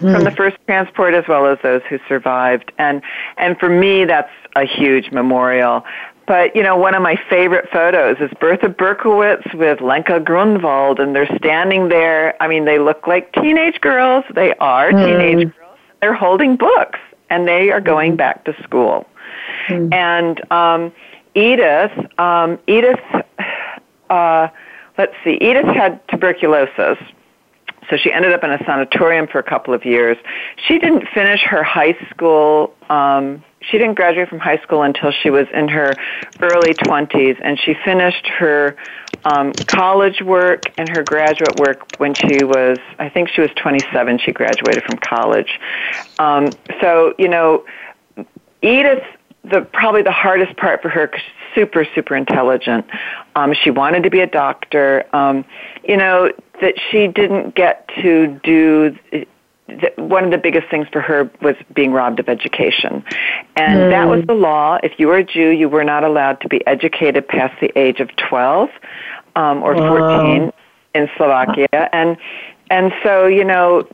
From 0.00 0.24
the 0.24 0.30
first 0.30 0.56
transport, 0.66 1.12
as 1.12 1.28
well 1.28 1.44
as 1.44 1.58
those 1.62 1.82
who 1.90 1.98
survived, 2.08 2.72
and 2.78 3.02
and 3.36 3.58
for 3.58 3.68
me, 3.68 4.06
that's 4.06 4.32
a 4.56 4.64
huge 4.64 5.10
memorial. 5.10 5.84
But, 6.30 6.54
you 6.54 6.62
know, 6.62 6.76
one 6.76 6.94
of 6.94 7.02
my 7.02 7.16
favorite 7.28 7.68
photos 7.72 8.18
is 8.20 8.30
Bertha 8.38 8.68
Berkowitz 8.68 9.52
with 9.52 9.80
Lenka 9.80 10.20
Grunwald, 10.20 11.00
and 11.00 11.12
they're 11.12 11.26
standing 11.38 11.88
there. 11.88 12.40
I 12.40 12.46
mean, 12.46 12.66
they 12.66 12.78
look 12.78 13.08
like 13.08 13.32
teenage 13.32 13.80
girls. 13.80 14.24
They 14.32 14.54
are 14.60 14.92
mm. 14.92 15.04
teenage 15.04 15.52
girls. 15.56 15.78
They're 16.00 16.14
holding 16.14 16.54
books, 16.54 17.00
and 17.30 17.48
they 17.48 17.72
are 17.72 17.80
going 17.80 18.14
back 18.14 18.44
to 18.44 18.54
school. 18.62 19.08
Mm. 19.66 19.92
And 19.92 20.52
um, 20.52 20.92
Edith, 21.34 21.90
um, 22.20 22.60
Edith, 22.68 23.00
uh, 24.08 24.46
let's 24.96 25.14
see, 25.24 25.36
Edith 25.40 25.66
had 25.66 26.00
tuberculosis. 26.06 26.98
So 27.90 27.96
she 27.96 28.12
ended 28.12 28.32
up 28.32 28.44
in 28.44 28.52
a 28.52 28.58
sanatorium 28.58 29.26
for 29.26 29.40
a 29.40 29.42
couple 29.42 29.74
of 29.74 29.84
years. 29.84 30.16
She 30.68 30.78
didn't 30.78 31.08
finish 31.12 31.40
her 31.42 31.64
high 31.64 31.98
school 32.08 32.72
um, 32.88 33.42
she 33.60 33.78
didn't 33.78 33.94
graduate 33.94 34.28
from 34.28 34.38
high 34.38 34.58
school 34.58 34.82
until 34.82 35.12
she 35.12 35.30
was 35.30 35.46
in 35.52 35.68
her 35.68 35.94
early 36.40 36.74
20s, 36.74 37.38
and 37.42 37.58
she 37.58 37.74
finished 37.84 38.26
her 38.26 38.76
um, 39.24 39.52
college 39.66 40.22
work 40.22 40.62
and 40.78 40.88
her 40.88 41.02
graduate 41.02 41.58
work 41.60 41.86
when 41.98 42.14
she 42.14 42.42
was, 42.42 42.78
I 42.98 43.08
think 43.10 43.28
she 43.28 43.42
was 43.42 43.50
27. 43.56 44.18
She 44.18 44.32
graduated 44.32 44.82
from 44.84 44.98
college. 44.98 45.60
Um, 46.18 46.56
so, 46.80 47.14
you 47.18 47.28
know, 47.28 47.64
Edith, 48.62 49.04
the 49.44 49.62
probably 49.72 50.02
the 50.02 50.12
hardest 50.12 50.56
part 50.56 50.80
for 50.82 50.88
her, 50.88 51.06
because 51.06 51.20
she's 51.20 51.54
super, 51.54 51.86
super 51.94 52.16
intelligent. 52.16 52.86
Um, 53.34 53.54
she 53.54 53.70
wanted 53.70 54.02
to 54.04 54.10
be 54.10 54.20
a 54.20 54.26
doctor. 54.26 55.04
Um, 55.14 55.44
you 55.84 55.96
know, 55.96 56.30
that 56.60 56.74
she 56.90 57.08
didn't 57.08 57.54
get 57.54 57.88
to 58.02 58.38
do 58.42 58.96
one 59.96 60.24
of 60.24 60.30
the 60.30 60.38
biggest 60.38 60.68
things 60.68 60.86
for 60.92 61.00
her 61.00 61.30
was 61.42 61.56
being 61.74 61.92
robbed 61.92 62.20
of 62.20 62.28
education. 62.28 63.04
And 63.56 63.78
mm. 63.80 63.90
that 63.90 64.08
was 64.08 64.24
the 64.26 64.34
law. 64.34 64.78
If 64.82 64.98
you 64.98 65.08
were 65.08 65.18
a 65.18 65.24
Jew, 65.24 65.50
you 65.50 65.68
were 65.68 65.84
not 65.84 66.04
allowed 66.04 66.40
to 66.42 66.48
be 66.48 66.66
educated 66.66 67.26
past 67.28 67.58
the 67.60 67.76
age 67.78 68.00
of 68.00 68.10
12 68.16 68.70
um, 69.36 69.62
or 69.62 69.74
14 69.74 70.52
in 70.94 71.08
Slovakia. 71.16 71.88
And 71.92 72.16
and 72.70 72.92
so, 73.02 73.26
you 73.26 73.42
know, 73.42 73.88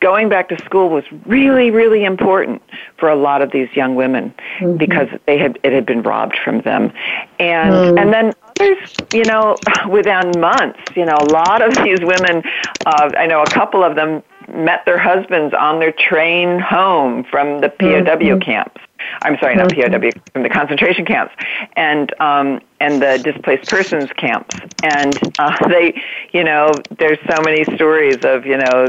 going 0.00 0.30
back 0.30 0.48
to 0.48 0.58
school 0.64 0.88
was 0.88 1.04
really, 1.26 1.70
really 1.70 2.02
important 2.02 2.62
for 2.98 3.10
a 3.10 3.14
lot 3.14 3.42
of 3.42 3.52
these 3.52 3.68
young 3.76 3.94
women 3.94 4.34
mm-hmm. 4.58 4.78
because 4.78 5.08
they 5.26 5.36
had 5.36 5.58
it 5.62 5.72
had 5.74 5.84
been 5.84 6.02
robbed 6.02 6.38
from 6.42 6.62
them. 6.62 6.92
And 7.38 7.74
mm. 7.74 8.00
and 8.00 8.12
then 8.12 8.32
others, 8.42 8.94
you 9.12 9.24
know, 9.24 9.56
within 9.88 10.32
months. 10.40 10.80
You 10.94 11.04
know, 11.04 11.16
a 11.20 11.30
lot 11.30 11.60
of 11.60 11.76
these 11.84 12.00
women, 12.00 12.42
uh, 12.86 13.10
I 13.18 13.26
know 13.26 13.42
a 13.42 13.50
couple 13.50 13.84
of 13.84 13.96
them 13.96 14.22
met 14.48 14.84
their 14.84 14.98
husbands 14.98 15.54
on 15.54 15.78
their 15.80 15.92
train 15.92 16.58
home 16.58 17.24
from 17.24 17.60
the 17.60 17.68
POW 17.68 18.04
mm-hmm. 18.04 18.38
camps. 18.40 18.80
I'm 19.22 19.38
sorry, 19.38 19.54
not 19.56 19.70
mm-hmm. 19.70 19.92
POW, 19.92 20.10
from 20.32 20.42
the 20.42 20.48
concentration 20.48 21.04
camps 21.04 21.34
and 21.74 22.12
um, 22.20 22.60
and 22.80 23.00
the 23.00 23.18
displaced 23.22 23.70
persons 23.70 24.10
camps. 24.16 24.56
And 24.82 25.16
uh, 25.38 25.56
they, 25.68 26.00
you 26.32 26.44
know, 26.44 26.72
there's 26.98 27.18
so 27.30 27.42
many 27.42 27.64
stories 27.76 28.24
of 28.24 28.46
you 28.46 28.58
know 28.58 28.88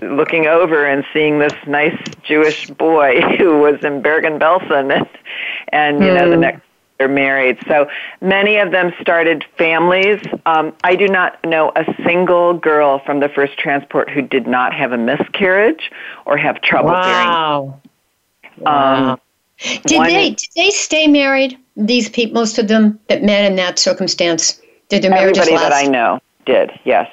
looking 0.00 0.46
over 0.46 0.86
and 0.86 1.04
seeing 1.12 1.38
this 1.38 1.52
nice 1.66 1.96
Jewish 2.22 2.70
boy 2.70 3.20
who 3.38 3.58
was 3.58 3.82
in 3.84 4.02
Bergen-Belsen, 4.02 4.96
and, 4.96 5.08
and 5.68 6.02
you 6.02 6.10
mm. 6.10 6.14
know 6.14 6.30
the 6.30 6.36
mm. 6.36 6.40
next 6.40 6.62
they're 7.02 7.08
married. 7.08 7.58
So 7.66 7.88
many 8.20 8.58
of 8.58 8.70
them 8.70 8.92
started 9.00 9.44
families. 9.58 10.22
Um, 10.46 10.72
I 10.84 10.94
do 10.94 11.08
not 11.08 11.42
know 11.44 11.72
a 11.74 11.84
single 12.04 12.54
girl 12.54 13.00
from 13.04 13.18
the 13.18 13.28
first 13.28 13.58
transport 13.58 14.08
who 14.08 14.22
did 14.22 14.46
not 14.46 14.72
have 14.72 14.92
a 14.92 14.96
miscarriage 14.96 15.90
or 16.26 16.36
have 16.36 16.62
trouble 16.62 16.90
wow. 16.90 17.80
bearing. 18.54 18.62
Wow. 18.64 19.10
Um, 19.10 19.20
did 19.84 20.06
they 20.06 20.30
did 20.30 20.48
they 20.54 20.70
stay 20.70 21.08
married? 21.08 21.58
These 21.76 22.08
people, 22.08 22.34
most 22.34 22.58
of 22.58 22.68
them 22.68 23.00
that 23.08 23.24
met 23.24 23.50
in 23.50 23.56
that 23.56 23.80
circumstance, 23.80 24.60
did 24.88 25.02
their 25.02 25.10
marriages 25.10 25.38
Everybody 25.38 25.64
last? 25.64 25.70
that 25.70 25.84
I 25.84 25.88
know 25.88 26.20
did. 26.46 26.70
Yes. 26.84 27.10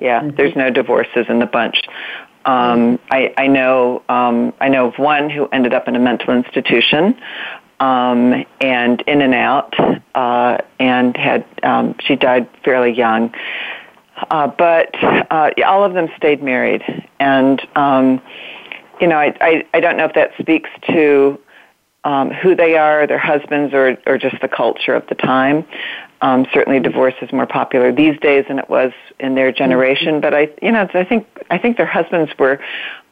Yeah. 0.00 0.22
Mm-hmm. 0.22 0.36
There's 0.36 0.56
no 0.56 0.70
divorces 0.70 1.26
in 1.28 1.38
the 1.38 1.46
bunch. 1.46 1.82
Um, 2.46 2.98
I, 3.10 3.32
I 3.38 3.46
know 3.46 4.02
um, 4.08 4.52
I 4.60 4.68
know 4.68 4.88
of 4.88 4.98
one 4.98 5.30
who 5.30 5.46
ended 5.52 5.72
up 5.72 5.86
in 5.86 5.94
a 5.94 6.00
mental 6.00 6.34
institution 6.34 7.16
um, 7.80 8.44
and 8.60 9.02
in 9.02 9.22
and 9.22 9.34
out, 9.34 9.74
uh, 10.14 10.58
and 10.78 11.16
had 11.16 11.44
um, 11.62 11.94
she 12.00 12.16
died 12.16 12.48
fairly 12.64 12.92
young. 12.92 13.34
Uh, 14.30 14.46
but 14.46 14.94
uh, 15.02 15.50
all 15.66 15.84
of 15.84 15.92
them 15.92 16.08
stayed 16.16 16.42
married, 16.42 16.82
and 17.18 17.60
um, 17.76 18.20
you 19.00 19.06
know, 19.08 19.16
I, 19.16 19.36
I 19.40 19.66
I 19.74 19.80
don't 19.80 19.96
know 19.96 20.04
if 20.04 20.14
that 20.14 20.30
speaks 20.38 20.70
to 20.88 21.38
um, 22.04 22.30
who 22.30 22.54
they 22.54 22.76
are, 22.76 23.06
their 23.06 23.18
husbands, 23.18 23.74
or 23.74 23.96
or 24.06 24.18
just 24.18 24.40
the 24.40 24.48
culture 24.48 24.94
of 24.94 25.06
the 25.08 25.14
time. 25.14 25.64
Um, 26.22 26.46
certainly, 26.54 26.80
divorce 26.80 27.14
is 27.20 27.32
more 27.32 27.46
popular 27.46 27.92
these 27.92 28.18
days 28.20 28.44
than 28.48 28.58
it 28.58 28.70
was 28.70 28.92
in 29.18 29.34
their 29.34 29.52
generation. 29.52 30.20
But 30.20 30.32
I, 30.32 30.48
you 30.62 30.70
know, 30.70 30.88
I 30.94 31.04
think 31.04 31.26
I 31.50 31.58
think 31.58 31.76
their 31.76 31.86
husbands 31.86 32.30
were 32.38 32.60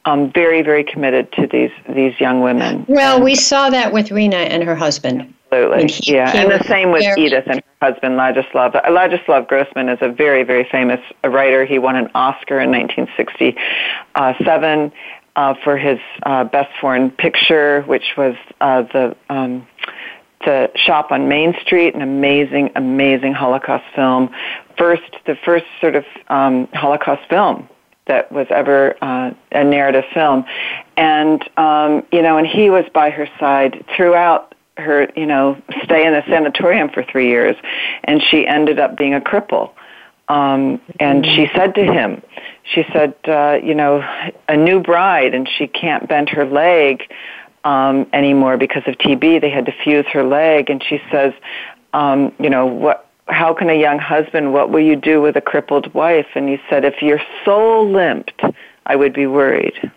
um, 0.05 0.33
very, 0.33 0.63
very 0.63 0.85
committed 0.85 1.31
to 1.33 1.47
these 1.47 1.71
these 1.95 2.19
young 2.21 2.41
women. 2.41 2.85
Well, 2.89 3.23
we 3.23 3.35
saw 3.35 3.71
that 3.71 3.93
with 3.93 4.11
Rena 4.11 4.37
and 4.37 4.63
her 4.65 4.75
husband. 4.75 5.33
Absolutely, 5.53 5.89
he, 5.89 6.15
yeah, 6.15 6.33
he 6.33 6.39
and 6.39 6.51
the 6.51 6.65
same 6.65 6.91
with 6.91 7.03
very, 7.03 7.27
Edith 7.27 7.45
and 7.47 7.63
her 7.81 7.93
husband 7.93 8.17
Ladislav. 8.17 8.73
Ladislav 8.87 9.49
Grosman 9.49 9.93
is 9.93 9.99
a 10.01 10.09
very, 10.09 10.43
very 10.43 10.67
famous 10.71 11.01
writer. 11.23 11.65
He 11.65 11.79
won 11.79 11.97
an 11.97 12.09
Oscar 12.15 12.59
in 12.59 12.71
1967 12.71 14.93
uh, 15.37 15.55
for 15.63 15.77
his 15.77 15.99
uh, 16.25 16.45
best 16.45 16.71
foreign 16.81 17.11
picture, 17.11 17.83
which 17.83 18.15
was 18.17 18.35
uh, 18.61 18.83
the 18.83 19.17
um, 19.29 19.67
the 20.45 20.71
Shop 20.75 21.13
on 21.13 21.29
Main 21.29 21.55
Street, 21.61 21.95
an 21.95 22.03
amazing, 22.03 22.71
amazing 22.75 23.33
Holocaust 23.33 23.85
film. 23.95 24.31
First, 24.77 25.03
the 25.27 25.37
first 25.45 25.67
sort 25.81 25.95
of 25.95 26.05
um, 26.29 26.67
Holocaust 26.73 27.23
film 27.29 27.69
that 28.07 28.33
was 28.33 28.47
ever 28.51 28.97
uh, 29.03 29.33
a 29.53 29.65
narrative 29.65 30.05
film, 30.13 30.45
and 30.97 31.43
um, 31.57 32.05
you 32.13 32.23
know, 32.23 32.39
and 32.39 32.47
he 32.47 32.71
was 32.71 32.85
by 32.93 33.11
her 33.11 33.29
side 33.39 33.85
throughout 33.97 34.55
her, 34.77 35.09
you 35.17 35.27
know, 35.27 35.61
stay 35.85 36.07
in 36.07 36.13
the 36.13 36.23
sanatorium 36.29 36.89
for 36.89 37.03
three 37.03 37.29
years, 37.29 37.57
and 38.05 38.23
she 38.23 38.47
ended 38.47 38.79
up 38.79 38.97
being 38.97 39.15
a 39.15 39.21
cripple. 39.21 39.73
Um, 40.29 40.81
and 40.99 41.27
she 41.27 41.49
said 41.55 41.75
to 41.75 41.85
him, 41.85 42.23
she 42.65 42.85
said, 42.93 43.15
uh, 43.27 43.59
you 43.63 43.75
know, 43.75 44.03
a 44.49 44.57
new 44.57 44.81
bride, 44.81 45.35
and 45.35 45.49
she 45.49 45.67
can't 45.67 46.09
bend 46.09 46.29
her 46.31 46.47
leg 46.47 47.03
um, 47.65 48.09
anymore 48.13 48.57
because 48.57 48.83
of 48.87 48.95
TB. 48.97 49.41
They 49.41 49.51
had 49.51 49.67
to 49.67 49.73
fuse 49.85 50.07
her 50.13 50.25
leg, 50.25 50.71
and 50.71 50.83
she 50.83 51.01
says, 51.11 51.35
um, 51.93 52.33
you 52.39 52.49
know, 52.49 52.67
what 52.67 53.09
how 53.29 53.55
can 53.55 53.71
a 53.71 53.79
young 53.79 53.99
husband, 53.99 54.53
what 54.53 54.71
will 54.71 54.81
you 54.81 54.97
do 54.97 55.21
with 55.21 55.37
a 55.37 55.41
crippled 55.41 55.93
wife? 55.95 56.27
And 56.35 56.49
he 56.49 56.59
said, 56.69 56.85
if 56.85 57.01
your 57.03 57.21
soul 57.45 57.91
limped, 57.91 58.43
I 58.87 58.97
would 58.97 59.13
be 59.13 59.27
worried. 59.27 59.91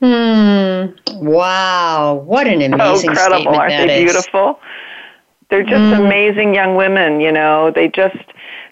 Hmm. 0.00 0.86
Wow. 1.14 2.22
What 2.26 2.46
an 2.46 2.60
amazing 2.60 3.10
oh, 3.10 3.12
incredible. 3.12 3.54
Aren't 3.54 3.70
they 3.70 3.96
is. 3.96 4.12
beautiful? 4.12 4.60
They're 5.48 5.62
just 5.62 5.74
mm. 5.74 6.04
amazing 6.04 6.54
young 6.54 6.74
women, 6.74 7.20
you 7.20 7.32
know. 7.32 7.70
They 7.70 7.88
just 7.88 8.16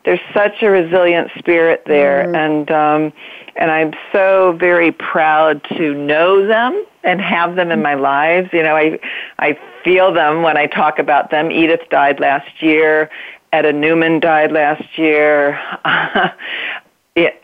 there's 0.05 0.21
such 0.35 0.63
a 0.63 0.69
resilient 0.69 1.31
spirit 1.39 1.85
there 1.87 2.27
mm. 2.27 2.37
and 2.37 2.71
um 2.71 3.13
and 3.57 3.71
I'm 3.71 3.93
so 4.13 4.57
very 4.59 4.91
proud 4.91 5.63
to 5.77 5.95
know 5.95 6.47
them 6.47 6.85
and 7.05 7.21
have 7.21 7.55
them 7.55 7.71
in 7.71 7.81
my 7.81 7.95
lives. 7.95 8.49
You 8.53 8.65
know, 8.65 8.77
I 8.77 8.99
I 9.39 9.59
feel 9.85 10.13
them 10.13 10.43
when 10.43 10.57
I 10.57 10.67
talk 10.67 10.99
about 10.99 11.31
them. 11.31 11.51
Edith 11.51 11.89
died 11.91 12.19
last 12.21 12.63
year 12.63 13.11
Etta 13.55 13.73
Newman 13.73 14.19
died 14.19 14.51
last 14.51 14.83
year. 14.99 15.57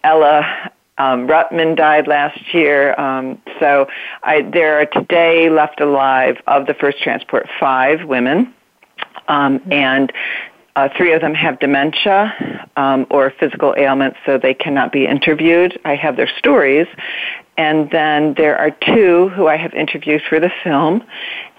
Ella 0.02 0.72
um, 0.98 1.28
Rutman 1.28 1.76
died 1.76 2.08
last 2.08 2.52
year. 2.52 2.98
Um, 2.98 3.40
so 3.60 3.86
I, 4.24 4.42
there 4.42 4.80
are 4.80 4.86
today 4.86 5.48
left 5.48 5.80
alive 5.80 6.38
of 6.48 6.66
the 6.66 6.74
first 6.74 7.00
transport 7.00 7.48
five 7.60 8.04
women, 8.08 8.52
um, 9.28 9.62
and 9.70 10.12
uh, 10.74 10.88
three 10.96 11.12
of 11.12 11.20
them 11.20 11.32
have 11.32 11.60
dementia 11.60 12.66
um, 12.74 13.06
or 13.08 13.32
physical 13.38 13.76
ailments, 13.78 14.18
so 14.26 14.36
they 14.36 14.54
cannot 14.54 14.90
be 14.90 15.06
interviewed. 15.06 15.78
I 15.84 15.94
have 15.94 16.16
their 16.16 16.30
stories. 16.38 16.88
And 17.56 17.88
then 17.92 18.34
there 18.36 18.58
are 18.58 18.72
two 18.72 19.28
who 19.28 19.46
I 19.46 19.56
have 19.56 19.74
interviewed 19.74 20.22
for 20.28 20.40
the 20.40 20.50
film, 20.64 21.04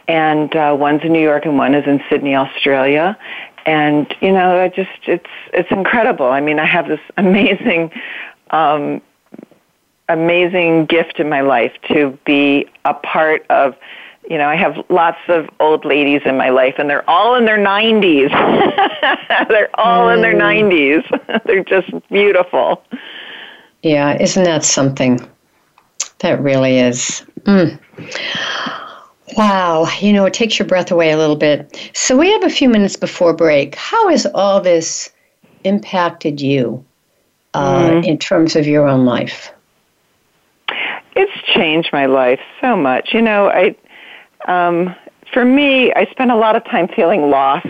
and 0.10 0.54
uh, 0.58 0.76
one's 0.78 1.04
in 1.04 1.14
New 1.14 1.22
York 1.22 1.46
and 1.46 1.58
one 1.58 1.74
is 1.74 1.86
in 1.88 2.04
Sydney, 2.10 2.36
Australia 2.36 3.18
and 3.66 4.14
you 4.22 4.32
know, 4.32 4.62
I 4.62 4.70
just 4.70 4.90
it's 5.08 5.30
it's 5.54 5.72
incredible. 5.72 6.28
I 6.28 6.42
mean, 6.42 6.60
I 6.60 6.66
have 6.66 6.88
this 6.88 7.00
amazing, 7.18 7.92
um, 8.52 9.02
amazing 10.10 10.86
gift 10.86 11.20
in 11.20 11.30
my 11.30 11.42
life 11.42 11.74
to 11.90 12.18
be 12.26 12.68
a 12.86 12.94
part 12.94 13.46
of. 13.50 13.76
You 14.30 14.38
know, 14.38 14.48
I 14.48 14.56
have 14.56 14.78
lots 14.90 15.18
of 15.28 15.50
old 15.60 15.84
ladies 15.84 16.22
in 16.26 16.38
my 16.38 16.50
life, 16.50 16.76
and 16.78 16.90
they're 16.90 17.10
all 17.10 17.36
in 17.36 17.46
their 17.46 17.58
90s. 17.58 18.30
they're 19.50 19.70
all 19.74 20.08
mm. 20.08 20.14
in 20.14 20.22
their 20.22 20.36
90s. 20.36 21.04
Mm. 21.04 21.44
they're 21.46 21.64
just 21.64 21.90
beautiful. 22.10 22.84
Yeah, 23.82 24.22
isn't 24.22 24.44
that 24.44 24.64
something? 24.64 25.20
That 26.20 26.40
really 26.40 26.78
is. 26.78 27.26
Mm. 27.42 27.80
Wow, 29.38 29.88
you 30.00 30.12
know, 30.14 30.26
it 30.26 30.34
takes 30.34 30.60
your 30.60 30.68
breath 30.68 30.92
away 30.92 31.12
a 31.12 31.18
little 31.18 31.36
bit. 31.36 31.92
So 31.94 32.18
we 32.18 32.32
have 32.32 32.44
a 32.44 32.50
few 32.50 32.70
minutes 32.70 32.96
before 32.96 33.34
break. 33.34 33.76
How 33.76 34.10
has 34.10 34.26
all 34.34 34.60
this 34.60 35.12
impacted 35.64 36.42
you 36.42 36.84
uh, 37.54 37.90
mm. 37.90 38.06
in 38.06 38.18
terms 38.18 38.56
of 38.56 38.68
your 38.68 38.88
own 38.88 39.06
life? 39.06 39.52
It's 41.16 41.32
changed 41.54 41.90
my 41.92 42.06
life 42.06 42.40
so 42.60 42.76
much. 42.76 43.14
You 43.14 43.22
know, 43.22 43.50
I, 43.50 43.76
um, 44.48 44.96
for 45.34 45.46
me, 45.46 45.94
I 45.94 46.06
spent 46.12 46.32
a 46.32 46.36
lot 46.36 46.56
of 46.56 46.64
time 46.66 46.88
feeling 46.88 47.30
lost 47.30 47.68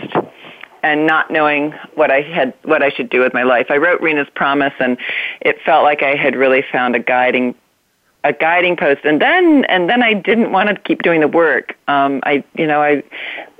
and 0.82 1.06
not 1.06 1.30
knowing 1.30 1.72
what 1.94 2.10
I 2.10 2.22
had, 2.22 2.54
what 2.62 2.82
I 2.82 2.90
should 2.90 3.08
do 3.08 3.20
with 3.20 3.32
my 3.34 3.44
life. 3.44 3.66
I 3.70 3.76
wrote 3.76 4.00
Rena's 4.00 4.28
Promise, 4.34 4.74
and 4.80 4.98
it 5.40 5.60
felt 5.64 5.84
like 5.84 6.02
I 6.02 6.16
had 6.16 6.34
really 6.34 6.64
found 6.72 6.96
a 6.96 6.98
guiding 6.98 7.54
a 8.24 8.32
guiding 8.32 8.76
post. 8.76 9.04
And 9.04 9.20
then 9.20 9.64
and 9.66 9.88
then 9.88 10.02
I 10.02 10.14
didn't 10.14 10.52
want 10.52 10.68
to 10.68 10.76
keep 10.76 11.02
doing 11.02 11.20
the 11.20 11.28
work. 11.28 11.76
Um 11.88 12.20
I 12.24 12.44
you 12.54 12.66
know 12.66 12.82
I 12.82 13.02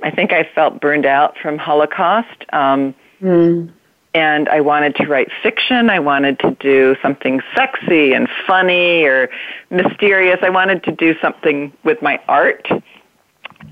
I 0.01 0.11
think 0.11 0.31
I 0.31 0.43
felt 0.55 0.79
burned 0.79 1.05
out 1.05 1.37
from 1.37 1.57
Holocaust. 1.57 2.45
Um 2.53 2.95
mm. 3.21 3.69
and 4.13 4.49
I 4.49 4.61
wanted 4.61 4.95
to 4.97 5.07
write 5.07 5.29
fiction. 5.41 5.89
I 5.89 5.99
wanted 5.99 6.39
to 6.39 6.51
do 6.59 6.95
something 7.01 7.41
sexy 7.55 8.13
and 8.13 8.27
funny 8.47 9.03
or 9.03 9.29
mysterious. 9.69 10.39
I 10.41 10.49
wanted 10.49 10.83
to 10.83 10.91
do 10.91 11.15
something 11.19 11.73
with 11.83 12.01
my 12.01 12.19
art. 12.27 12.67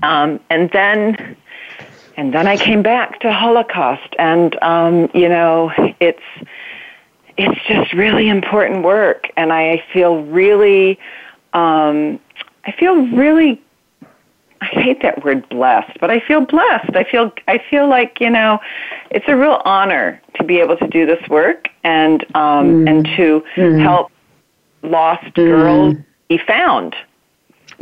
Um 0.02 0.40
and 0.50 0.70
then 0.72 1.36
and 2.18 2.34
then 2.34 2.46
I 2.46 2.58
came 2.58 2.82
back 2.82 3.20
to 3.20 3.32
Holocaust. 3.32 4.14
And 4.18 4.62
um 4.62 5.08
you 5.14 5.28
know 5.28 5.72
it's 6.00 6.22
it's 7.36 7.60
just 7.66 7.92
really 7.92 8.28
important 8.28 8.82
work, 8.82 9.28
and 9.36 9.52
I 9.52 9.82
feel 9.92 10.22
really, 10.24 10.98
um, 11.52 12.20
I 12.64 12.72
feel 12.72 13.06
really. 13.08 13.60
I 14.60 14.66
hate 14.66 15.02
that 15.02 15.24
word 15.24 15.48
blessed, 15.48 15.98
but 15.98 16.12
I 16.12 16.20
feel 16.20 16.42
blessed. 16.42 16.94
I 16.94 17.02
feel 17.02 17.32
I 17.48 17.58
feel 17.58 17.88
like 17.88 18.20
you 18.20 18.30
know, 18.30 18.60
it's 19.10 19.24
a 19.26 19.36
real 19.36 19.60
honor 19.64 20.20
to 20.36 20.44
be 20.44 20.60
able 20.60 20.76
to 20.76 20.86
do 20.86 21.04
this 21.04 21.28
work 21.28 21.68
and 21.82 22.22
um, 22.36 22.84
mm. 22.84 22.90
and 22.90 23.04
to 23.16 23.44
mm. 23.56 23.80
help 23.80 24.12
lost 24.82 25.24
mm. 25.24 25.34
girls 25.34 25.96
be 26.28 26.38
found, 26.38 26.94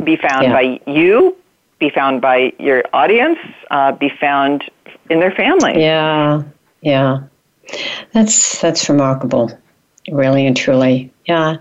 be 0.03 0.15
found 0.15 0.43
yeah. 0.43 0.53
by 0.53 0.81
you, 0.87 1.37
be 1.79 1.89
found 1.89 2.19
by 2.21 2.53
your 2.57 2.83
audience, 2.93 3.39
uh, 3.69 3.91
be 3.91 4.09
found 4.09 4.63
in 5.09 5.19
their 5.19 5.31
family. 5.31 5.79
Yeah, 5.81 6.43
Yeah. 6.81 7.23
That's 8.13 8.59
that's 8.61 8.89
remarkable. 8.89 9.57
Really 10.09 10.47
and 10.47 10.57
truly. 10.57 11.11
Yeah. 11.25 11.57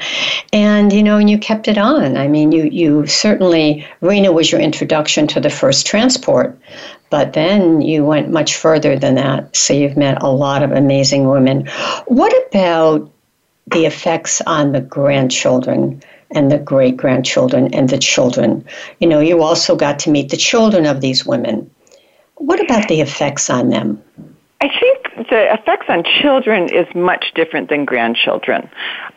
And 0.53 0.93
you 0.93 1.03
know, 1.03 1.19
and 1.19 1.29
you 1.29 1.39
kept 1.39 1.69
it 1.69 1.79
on. 1.79 2.17
I 2.17 2.27
mean, 2.27 2.53
you 2.53 2.65
you 2.65 3.07
certainly 3.07 3.87
Rena 4.01 4.33
was 4.33 4.51
your 4.51 4.61
introduction 4.61 5.27
to 5.29 5.41
the 5.41 5.51
first 5.51 5.87
transport, 5.87 6.59
but 7.11 7.35
then 7.35 7.83
you 7.83 8.05
went 8.05 8.31
much 8.31 8.57
further 8.57 8.99
than 8.99 9.17
that. 9.17 9.55
So 9.55 9.75
you've 9.75 9.97
met 9.97 10.23
a 10.23 10.31
lot 10.31 10.63
of 10.63 10.73
amazing 10.73 11.29
women. 11.29 11.67
What 12.07 12.33
about 12.47 13.11
the 13.67 13.85
effects 13.87 14.41
on 14.47 14.73
the 14.73 14.81
grandchildren? 14.81 16.03
and 16.33 16.51
the 16.51 16.59
great 16.59 16.97
grandchildren 16.97 17.75
and 17.75 17.89
the 17.89 17.99
children. 17.99 18.65
You 19.01 19.09
know, 19.09 19.21
you 19.21 19.43
also 19.43 19.75
got 19.75 19.99
to 20.01 20.11
meet 20.11 20.31
the 20.31 20.37
children 20.37 20.87
of 20.87 21.01
these 21.01 21.27
women. 21.27 21.71
What 22.37 22.61
about 22.61 22.89
the 22.89 23.01
effects 23.01 23.51
on 23.51 23.71
them? 23.71 24.03
I 24.61 24.69
think 24.69 25.00
the 25.31 25.53
effects 25.53 25.87
on 25.89 26.05
children 26.05 26.69
is 26.75 26.87
much 26.95 27.33
different 27.35 27.69
than 27.69 27.85
grandchildren. 27.85 28.69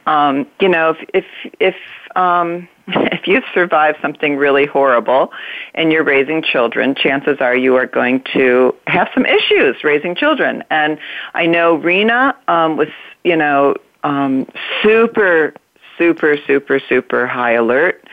Um, 0.06 0.48
you 0.60 0.70
know, 0.70 0.92
if 0.92 1.10
if 1.14 1.26
if 1.60 1.76
um, 2.16 2.68
if 2.88 3.28
you've 3.28 3.44
survived 3.54 3.98
something 4.02 4.38
really 4.38 4.66
horrible 4.66 5.32
and 5.74 5.92
you're 5.92 6.04
raising 6.04 6.44
children, 6.44 6.96
chances 6.96 7.38
are 7.42 7.56
you 7.56 7.76
are 7.76 7.88
going 7.88 8.24
to 8.34 8.76
have 8.88 9.10
some 9.14 9.26
issues 9.26 9.84
raising 9.84 10.16
children. 10.16 10.64
And 10.70 10.98
I 11.34 11.46
know 11.46 11.76
Rena 11.76 12.36
um, 12.48 12.78
was, 12.78 12.90
you 13.24 13.36
know, 13.36 13.76
um, 14.04 14.48
super 14.82 15.54
super, 15.98 16.38
super, 16.48 16.80
super 16.80 17.28
high 17.28 17.54
alert. 17.54 18.04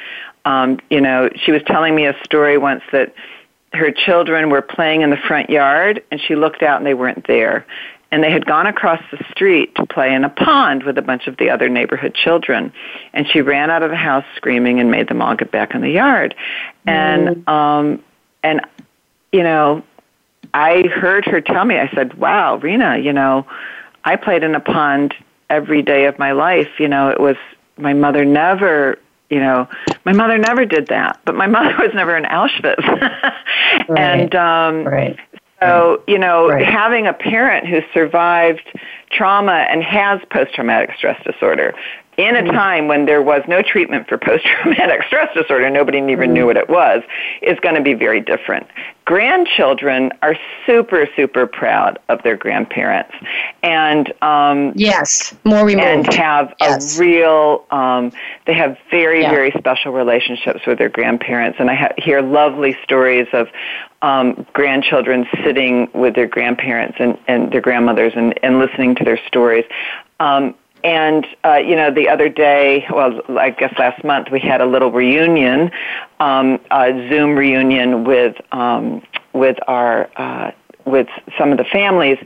Um, 0.44 0.78
you 0.90 1.00
know, 1.00 1.28
she 1.44 1.52
was 1.52 1.62
telling 1.66 1.94
me 1.94 2.06
a 2.06 2.14
story 2.24 2.58
once 2.58 2.82
that 2.92 3.14
her 3.72 3.92
children 3.92 4.50
were 4.50 4.62
playing 4.62 5.02
in 5.02 5.10
the 5.10 5.16
front 5.16 5.50
yard 5.50 6.02
and 6.10 6.20
she 6.20 6.34
looked 6.34 6.62
out 6.62 6.78
and 6.78 6.86
they 6.86 6.94
weren't 6.94 7.26
there. 7.26 7.66
And 8.12 8.24
they 8.24 8.32
had 8.32 8.44
gone 8.44 8.66
across 8.66 9.00
the 9.12 9.24
street 9.30 9.76
to 9.76 9.86
play 9.86 10.12
in 10.12 10.24
a 10.24 10.28
pond 10.28 10.82
with 10.82 10.98
a 10.98 11.02
bunch 11.02 11.28
of 11.28 11.36
the 11.36 11.50
other 11.50 11.68
neighborhood 11.68 12.12
children. 12.12 12.72
And 13.12 13.24
she 13.28 13.40
ran 13.40 13.70
out 13.70 13.84
of 13.84 13.90
the 13.90 13.96
house 13.96 14.24
screaming 14.34 14.80
and 14.80 14.90
made 14.90 15.08
them 15.08 15.22
all 15.22 15.36
get 15.36 15.52
back 15.52 15.76
in 15.76 15.80
the 15.80 15.90
yard. 15.90 16.34
And, 16.86 17.28
mm. 17.28 17.48
um, 17.48 18.02
and, 18.42 18.62
you 19.30 19.44
know, 19.44 19.84
I 20.52 20.88
heard 20.88 21.24
her 21.26 21.40
tell 21.40 21.64
me, 21.64 21.78
I 21.78 21.88
said, 21.94 22.14
wow, 22.14 22.56
Rena, 22.56 22.98
you 22.98 23.12
know, 23.12 23.46
I 24.02 24.16
played 24.16 24.42
in 24.42 24.56
a 24.56 24.60
pond 24.60 25.14
every 25.48 25.82
day 25.82 26.06
of 26.06 26.18
my 26.18 26.32
life. 26.32 26.80
You 26.80 26.88
know, 26.88 27.10
it 27.10 27.20
was 27.20 27.36
my 27.76 27.92
mother 27.92 28.24
never 28.24 28.98
you 29.30 29.38
know 29.40 29.66
my 30.04 30.12
mother 30.12 30.36
never 30.36 30.64
did 30.66 30.88
that 30.88 31.18
but 31.24 31.34
my 31.34 31.46
mother 31.56 31.74
was 31.78 31.90
never 31.94 32.16
in 32.16 32.24
auschwitz 32.24 32.86
right. 33.88 33.98
and 33.98 34.34
um 34.34 34.84
right. 34.84 35.18
so 35.60 36.02
you 36.06 36.18
know 36.18 36.48
right. 36.48 36.66
having 36.66 37.06
a 37.06 37.12
parent 37.14 37.66
who 37.66 37.80
survived 37.94 38.78
trauma 39.10 39.66
and 39.70 39.82
has 39.82 40.20
post 40.30 40.52
traumatic 40.54 40.90
stress 40.96 41.20
disorder 41.24 41.72
in 42.16 42.36
a 42.36 42.40
mm-hmm. 42.40 42.52
time 42.52 42.88
when 42.88 43.06
there 43.06 43.22
was 43.22 43.42
no 43.48 43.62
treatment 43.62 44.08
for 44.08 44.18
post 44.30 44.44
traumatic 44.44 45.02
stress 45.06 45.32
disorder, 45.34 45.70
nobody 45.70 45.98
even 45.98 46.32
knew 46.32 46.40
mm-hmm. 46.40 46.46
what 46.46 46.56
it 46.56 46.68
was, 46.68 47.02
is 47.42 47.58
going 47.60 47.74
to 47.74 47.80
be 47.80 47.94
very 47.94 48.20
different. 48.20 48.66
Grandchildren 49.04 50.12
are 50.22 50.36
super, 50.66 51.08
super 51.16 51.46
proud 51.46 51.98
of 52.08 52.22
their 52.22 52.36
grandparents, 52.36 53.12
and 53.62 54.12
um, 54.22 54.72
yes, 54.76 55.34
more 55.44 55.64
removed, 55.64 55.84
and 55.84 56.14
have 56.14 56.54
yes. 56.60 56.96
a 56.96 57.00
real. 57.00 57.64
Um, 57.70 58.12
they 58.46 58.54
have 58.54 58.78
very, 58.90 59.22
yeah. 59.22 59.30
very 59.30 59.50
special 59.58 59.92
relationships 59.92 60.60
with 60.64 60.78
their 60.78 60.90
grandparents, 60.90 61.58
and 61.58 61.70
I 61.70 61.74
ha- 61.74 61.94
hear 61.98 62.22
lovely 62.22 62.76
stories 62.84 63.26
of 63.32 63.48
um, 64.02 64.46
grandchildren 64.52 65.26
sitting 65.44 65.88
with 65.92 66.14
their 66.14 66.28
grandparents 66.28 66.96
and, 67.00 67.18
and 67.26 67.52
their 67.52 67.60
grandmothers 67.60 68.12
and, 68.14 68.38
and 68.42 68.58
listening 68.58 68.94
to 68.96 69.04
their 69.04 69.18
stories. 69.26 69.64
Um, 70.20 70.54
and 70.84 71.26
uh, 71.44 71.56
you 71.56 71.76
know, 71.76 71.90
the 71.90 72.08
other 72.08 72.28
day, 72.28 72.86
well, 72.90 73.20
I 73.38 73.50
guess 73.50 73.74
last 73.78 74.02
month, 74.04 74.28
we 74.30 74.40
had 74.40 74.60
a 74.60 74.66
little 74.66 74.90
reunion, 74.90 75.70
um, 76.20 76.60
a 76.70 76.92
Zoom 77.08 77.36
reunion 77.36 78.04
with 78.04 78.36
um, 78.52 79.02
with 79.32 79.58
our 79.66 80.10
uh, 80.16 80.52
with 80.84 81.08
some 81.38 81.52
of 81.52 81.58
the 81.58 81.64
families, 81.64 82.18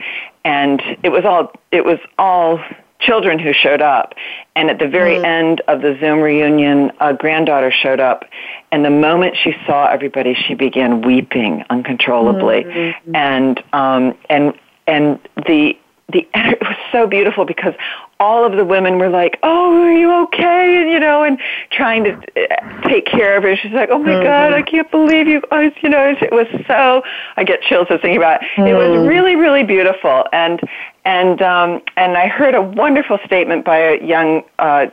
and 0.45 0.83
it 1.03 1.11
was 1.11 1.25
all 1.25 1.53
it 1.71 1.85
was 1.85 1.99
all 2.19 2.61
children 3.01 3.39
who 3.39 3.53
showed 3.53 3.83
up. 3.83 4.15
And 4.57 4.71
at 4.71 4.79
the 4.79 4.89
very 4.89 5.17
mm-hmm. 5.17 5.25
end 5.25 5.63
of 5.69 5.83
the 5.83 5.97
Zoom 6.01 6.21
reunion, 6.21 6.93
a 7.01 7.13
granddaughter 7.13 7.71
showed 7.71 8.01
up, 8.01 8.25
and 8.73 8.85
the 8.85 8.91
moment 8.91 9.37
she 9.43 9.55
saw 9.67 9.87
everybody, 9.87 10.35
she 10.35 10.55
began 10.55 11.03
weeping 11.03 11.65
uncontrollably, 11.71 12.65
mm-hmm. 12.65 13.17
and 13.17 13.63
um, 13.73 14.17
and 14.31 14.55
and 14.87 15.19
the 15.47 15.77
the 16.13 16.29
it 16.35 16.61
was 16.61 16.77
so 16.93 17.07
beautiful 17.07 17.45
because 17.45 17.75
all 18.21 18.45
of 18.45 18.57
the 18.57 18.65
women 18.65 18.99
were 18.99 19.09
like, 19.09 19.39
"Oh, 19.43 19.83
are 19.83 19.93
you 19.93 20.13
okay?" 20.25 20.81
and 20.81 20.91
you 20.91 21.01
know, 21.01 21.23
and 21.23 21.39
trying 21.71 22.05
to 22.05 22.13
uh, 22.13 22.89
take 22.89 23.07
care 23.07 23.37
of 23.37 23.43
her. 23.43 23.57
She's 23.57 23.73
like, 23.73 23.91
"Oh 23.91 23.99
my 23.99 24.11
mm-hmm. 24.11 24.25
God, 24.25 24.53
I 24.53 24.63
can't 24.63 24.91
believe 24.91 25.27
you!" 25.27 25.43
I, 25.51 25.75
you 25.83 25.89
know, 25.89 26.15
it 26.21 26.33
was 26.33 26.47
so. 26.67 27.03
I 27.37 27.45
get 27.45 27.63
chills 27.63 27.89
just 27.89 28.03
thinking 28.03 28.17
about 28.17 28.43
it. 28.43 28.49
Mm. 28.57 28.69
It 28.69 28.75
was 28.75 28.99
mm. 28.99 29.09
really, 29.09 29.37
really 29.37 29.65
beautiful, 29.65 30.27
and 30.33 30.61
and 31.05 31.41
um, 31.43 31.83
and 31.97 32.17
I 32.17 32.29
heard 32.29 32.55
a 32.55 32.63
wonderful 32.63 33.19
statement 33.25 33.65
by 33.65 33.79
a 33.79 34.05
young. 34.05 34.43
Uh, 34.59 34.87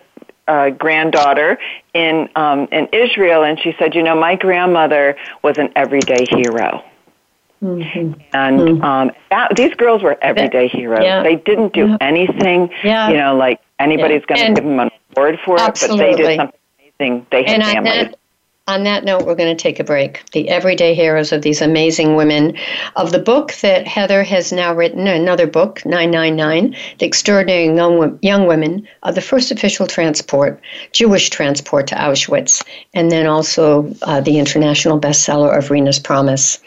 uh, 0.48 0.70
granddaughter 0.72 1.58
in 1.94 2.28
um, 2.36 2.68
in 2.72 2.88
Israel, 2.92 3.44
and 3.44 3.60
she 3.60 3.74
said, 3.80 3.96
"You 3.96 4.04
know, 4.04 4.20
my 4.20 4.36
grandmother 4.36 5.16
was 5.44 5.58
an 5.58 5.72
everyday 5.76 6.26
hero." 6.26 6.84
Mm-hmm. 7.64 8.20
And 8.34 8.60
mm-hmm. 8.60 8.84
um, 8.84 9.12
that, 9.30 9.56
these 9.56 9.74
girls 9.76 10.02
were 10.02 10.18
everyday 10.22 10.68
heroes. 10.68 11.04
Yeah. 11.04 11.22
They 11.22 11.36
didn't 11.36 11.74
do 11.74 11.90
yeah. 11.90 11.98
anything, 12.02 12.72
yeah. 12.84 13.10
you 13.10 13.18
know, 13.18 13.36
like 13.36 13.62
anybody's 13.80 14.26
going 14.26 14.40
to 14.40 14.62
give 14.62 14.64
them 14.64 14.80
an 14.80 14.90
award 15.16 15.40
for 15.46 15.60
absolutely. 15.60 16.06
it, 16.06 16.10
but 16.10 16.18
they 16.18 16.24
did 16.24 16.38
something 16.38 16.60
amazing. 17.00 17.28
They 17.30 17.44
had 17.44 17.62
and 17.62 17.64
families 17.64 18.16
on 18.68 18.84
that 18.84 19.04
note, 19.04 19.26
we're 19.26 19.36
going 19.36 19.56
to 19.56 19.62
take 19.62 19.80
a 19.80 19.84
break. 19.84 20.24
The 20.32 20.48
everyday 20.50 20.94
heroes 20.94 21.32
of 21.32 21.42
these 21.42 21.62
amazing 21.62 22.16
women. 22.16 22.56
Of 22.96 23.12
the 23.12 23.20
book 23.20 23.54
that 23.62 23.88
Heather 23.88 24.24
has 24.24 24.54
now 24.54 24.74
written, 24.74 25.08
another 25.08 25.48
book, 25.48 25.84
999, 25.86 26.76
The 27.00 27.06
Extraordinary 27.06 27.66
Young 28.22 28.48
Women 28.48 28.88
of 29.04 29.16
the 29.16 29.22
First 29.22 29.52
Official 29.52 29.88
Transport, 29.88 30.62
Jewish 30.92 31.30
Transport 31.32 31.88
to 31.88 31.96
Auschwitz, 31.96 32.64
and 32.94 33.12
then 33.12 33.26
also 33.26 33.94
uh, 34.04 34.22
the 34.22 34.38
international 34.38 35.00
bestseller 35.00 35.58
of 35.58 35.72
Rena's 35.72 36.00
Promise. 36.00 36.60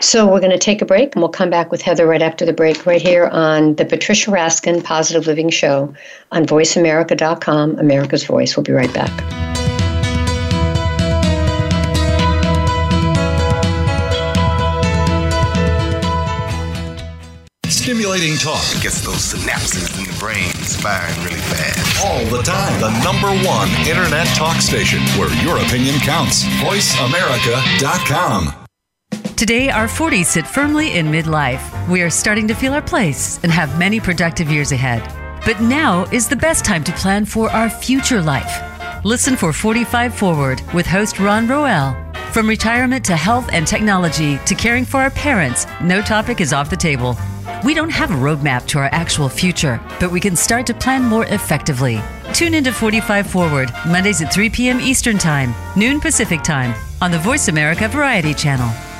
So 0.00 0.26
we're 0.30 0.40
going 0.40 0.52
to 0.52 0.58
take 0.58 0.80
a 0.80 0.86
break, 0.86 1.14
and 1.14 1.22
we'll 1.22 1.30
come 1.30 1.50
back 1.50 1.72
with 1.72 1.82
Heather 1.82 2.06
right 2.06 2.22
after 2.22 2.46
the 2.46 2.52
break, 2.52 2.86
right 2.86 3.02
here 3.02 3.26
on 3.26 3.74
the 3.74 3.84
Patricia 3.84 4.30
Raskin 4.30 4.82
Positive 4.84 5.26
Living 5.26 5.50
Show 5.50 5.92
on 6.30 6.46
VoiceAmerica.com, 6.46 7.78
America's 7.80 8.24
Voice. 8.24 8.56
We'll 8.56 8.64
be 8.64 8.72
right 8.72 8.92
back. 8.94 9.81
Stimulating 18.12 18.38
talk. 18.38 18.62
It 18.76 18.82
gets 18.82 19.00
those 19.00 19.32
synapses 19.32 19.98
in 19.98 20.04
the 20.04 20.12
brain 20.18 20.52
firing 20.52 21.16
really 21.24 21.40
fast. 21.40 22.04
All 22.04 22.22
the 22.26 22.42
time. 22.42 22.78
The 22.78 22.90
number 23.02 23.28
one 23.48 23.70
internet 23.88 24.26
talk 24.36 24.56
station 24.56 25.00
where 25.18 25.32
your 25.42 25.56
opinion 25.56 25.94
counts. 26.00 26.44
VoiceAmerica.com. 26.60 28.52
Today, 29.34 29.70
our 29.70 29.86
40s 29.86 30.26
sit 30.26 30.46
firmly 30.46 30.98
in 30.98 31.06
midlife. 31.06 31.62
We 31.88 32.02
are 32.02 32.10
starting 32.10 32.46
to 32.48 32.54
feel 32.54 32.74
our 32.74 32.82
place 32.82 33.42
and 33.44 33.50
have 33.50 33.78
many 33.78 33.98
productive 33.98 34.50
years 34.50 34.72
ahead. 34.72 35.02
But 35.46 35.62
now 35.62 36.04
is 36.12 36.28
the 36.28 36.36
best 36.36 36.66
time 36.66 36.84
to 36.84 36.92
plan 36.92 37.24
for 37.24 37.48
our 37.50 37.70
future 37.70 38.20
life. 38.20 38.60
Listen 39.06 39.36
for 39.36 39.54
45 39.54 40.14
Forward 40.14 40.60
with 40.74 40.84
host 40.84 41.18
Ron 41.18 41.48
Roel. 41.48 41.96
From 42.32 42.46
retirement 42.46 43.06
to 43.06 43.16
health 43.16 43.48
and 43.54 43.66
technology 43.66 44.36
to 44.44 44.54
caring 44.54 44.84
for 44.84 45.00
our 45.00 45.10
parents, 45.12 45.66
no 45.80 46.02
topic 46.02 46.42
is 46.42 46.52
off 46.52 46.68
the 46.68 46.76
table. 46.76 47.16
We 47.64 47.74
don't 47.74 47.90
have 47.90 48.10
a 48.10 48.14
roadmap 48.14 48.66
to 48.68 48.78
our 48.78 48.88
actual 48.92 49.28
future, 49.28 49.80
but 50.00 50.10
we 50.10 50.20
can 50.20 50.36
start 50.36 50.66
to 50.66 50.74
plan 50.74 51.04
more 51.04 51.26
effectively. 51.26 52.00
Tune 52.32 52.54
into 52.54 52.72
45 52.72 53.26
Forward, 53.26 53.70
Mondays 53.86 54.22
at 54.22 54.32
3 54.32 54.50
p.m. 54.50 54.80
Eastern 54.80 55.18
Time, 55.18 55.54
noon 55.76 56.00
Pacific 56.00 56.42
Time, 56.42 56.74
on 57.00 57.10
the 57.10 57.18
Voice 57.18 57.48
America 57.48 57.88
Variety 57.88 58.34
Channel. 58.34 58.91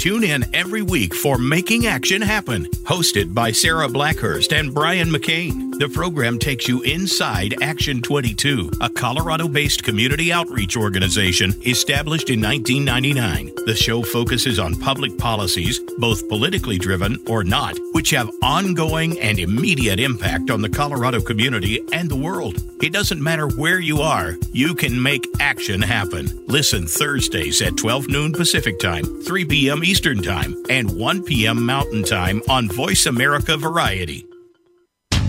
Tune 0.00 0.24
in 0.24 0.46
every 0.54 0.80
week 0.80 1.14
for 1.14 1.36
Making 1.36 1.86
Action 1.86 2.22
Happen, 2.22 2.64
hosted 2.84 3.34
by 3.34 3.52
Sarah 3.52 3.86
Blackhurst 3.86 4.58
and 4.58 4.72
Brian 4.72 5.10
McCain. 5.10 5.78
The 5.78 5.90
program 5.90 6.38
takes 6.38 6.66
you 6.66 6.80
inside 6.80 7.62
Action 7.62 8.00
22, 8.00 8.70
a 8.80 8.88
Colorado 8.88 9.46
based 9.46 9.84
community 9.84 10.32
outreach 10.32 10.74
organization 10.74 11.52
established 11.66 12.30
in 12.30 12.40
1999. 12.40 13.66
The 13.66 13.74
show 13.74 14.02
focuses 14.02 14.58
on 14.58 14.74
public 14.74 15.18
policies, 15.18 15.80
both 15.98 16.26
politically 16.30 16.78
driven 16.78 17.18
or 17.26 17.44
not, 17.44 17.78
which 17.92 18.08
have 18.10 18.30
ongoing 18.42 19.20
and 19.20 19.38
immediate 19.38 20.00
impact 20.00 20.50
on 20.50 20.62
the 20.62 20.70
Colorado 20.70 21.20
community 21.20 21.78
and 21.92 22.08
the 22.08 22.16
world. 22.16 22.62
It 22.82 22.94
doesn't 22.94 23.22
matter 23.22 23.48
where 23.48 23.80
you 23.80 24.00
are, 24.00 24.36
you 24.52 24.74
can 24.74 25.02
make 25.02 25.26
action 25.40 25.82
happen. 25.82 26.26
Listen 26.46 26.86
Thursdays 26.86 27.60
at 27.60 27.76
12 27.76 28.08
noon 28.08 28.32
Pacific 28.32 28.78
Time, 28.78 29.04
3 29.22 29.44
p.m. 29.44 29.84
Eastern 29.90 30.22
Time, 30.22 30.54
and 30.70 30.88
1 30.88 31.24
p.m. 31.24 31.66
Mountain 31.66 32.04
Time 32.04 32.40
on 32.48 32.68
Voice 32.68 33.06
America 33.06 33.56
Variety. 33.56 34.24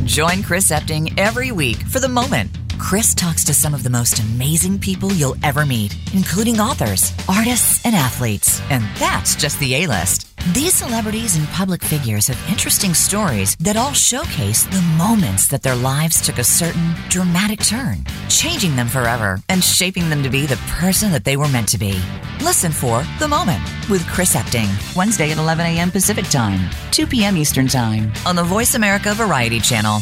Join 0.04 0.44
Chris 0.44 0.70
Epting 0.70 1.18
every 1.18 1.52
week 1.52 1.78
for 1.78 2.00
The 2.00 2.08
Moment. 2.08 2.52
Chris 2.78 3.16
talks 3.16 3.44
to 3.46 3.56
some 3.56 3.74
of 3.74 3.82
the 3.82 3.90
most 3.90 4.20
amazing 4.20 4.78
people 4.78 5.12
you'll 5.14 5.36
ever 5.44 5.66
meet, 5.66 5.96
including 6.14 6.60
authors, 6.60 7.12
artists, 7.28 7.84
and 7.88 7.96
athletes. 7.96 8.62
And 8.70 8.84
that's 8.98 9.36
just 9.36 9.60
the 9.60 9.74
A 9.74 9.88
list. 9.88 10.31
These 10.50 10.74
celebrities 10.74 11.38
and 11.38 11.48
public 11.50 11.84
figures 11.84 12.26
have 12.26 12.50
interesting 12.50 12.96
stories 12.96 13.56
that 13.58 13.78
all 13.78 13.94
showcase 13.94 14.64
the 14.64 14.82
moments 14.98 15.48
that 15.48 15.62
their 15.62 15.76
lives 15.76 16.20
took 16.20 16.40
a 16.40 16.44
certain 16.44 16.96
dramatic 17.10 17.64
turn, 17.64 18.04
changing 18.28 18.76
them 18.76 18.88
forever 18.88 19.40
and 19.50 19.64
shaping 19.64 20.10
them 20.10 20.24
to 20.24 20.32
be 20.32 20.48
the 20.48 20.58
person 20.68 21.12
that 21.12 21.26
they 21.26 21.38
were 21.38 21.48
meant 21.48 21.70
to 21.70 21.78
be. 21.78 22.02
Listen 22.42 22.72
for 22.72 23.04
The 23.20 23.28
Moment 23.28 23.62
with 23.88 24.06
Chris 24.08 24.36
Epting, 24.36 24.96
Wednesday 24.96 25.30
at 25.32 25.38
11 25.38 25.64
a.m. 25.68 25.92
Pacific 25.92 26.26
Time, 26.26 26.72
2 26.90 27.06
p.m. 27.06 27.38
Eastern 27.38 27.68
Time 27.68 28.12
on 28.26 28.36
the 28.36 28.44
Voice 28.44 28.74
America 28.74 29.14
Variety 29.14 29.60
Channel. 29.60 30.02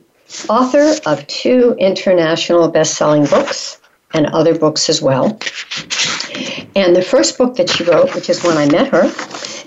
author 0.49 0.95
of 1.05 1.27
two 1.27 1.75
international 1.79 2.67
best-selling 2.69 3.25
books 3.25 3.79
and 4.13 4.27
other 4.27 4.57
books 4.57 4.89
as 4.89 5.01
well. 5.01 5.37
And 6.75 6.95
the 6.95 7.05
first 7.07 7.37
book 7.37 7.55
that 7.55 7.69
she 7.69 7.83
wrote, 7.83 8.13
which 8.15 8.29
is 8.29 8.43
when 8.43 8.57
I 8.57 8.65
met 8.69 8.89
her, 8.89 9.09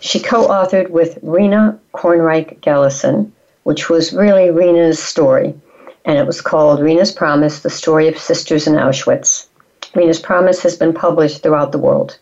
she 0.01 0.21
co-authored 0.21 0.91
with 0.91 1.19
Rena 1.23 1.79
Kornreich 1.95 2.61
Gelissen, 2.61 3.31
which 3.65 3.89
was 3.89 4.13
really 4.13 4.51
Rena's 4.51 5.03
story. 5.03 5.55
And 6.05 6.19
it 6.19 6.27
was 6.27 6.41
called 6.41 6.81
Rena's 6.81 7.13
Promise, 7.13 7.61
The 7.61 7.71
Story 7.71 8.09
of 8.09 8.19
Sisters 8.19 8.67
in 8.67 8.75
Auschwitz. 8.75 9.47
Rena's 9.95 10.21
Promise 10.21 10.63
has 10.63 10.77
been 10.77 10.93
published 10.93 11.43
throughout 11.43 11.73
the 11.73 11.79
world. 11.79 12.19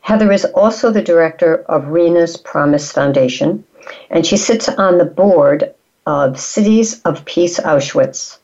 Heather 0.00 0.32
is 0.32 0.44
also 0.46 0.90
the 0.90 1.02
director 1.02 1.64
of 1.68 1.88
Rena's 1.88 2.36
Promise 2.36 2.92
Foundation, 2.92 3.64
and 4.10 4.26
she 4.26 4.36
sits 4.36 4.68
on 4.68 4.98
the 4.98 5.04
board 5.04 5.74
of 6.08 6.40
Cities 6.40 7.02
of 7.02 7.22
Peace 7.26 7.60
Auschwitz. 7.60 8.38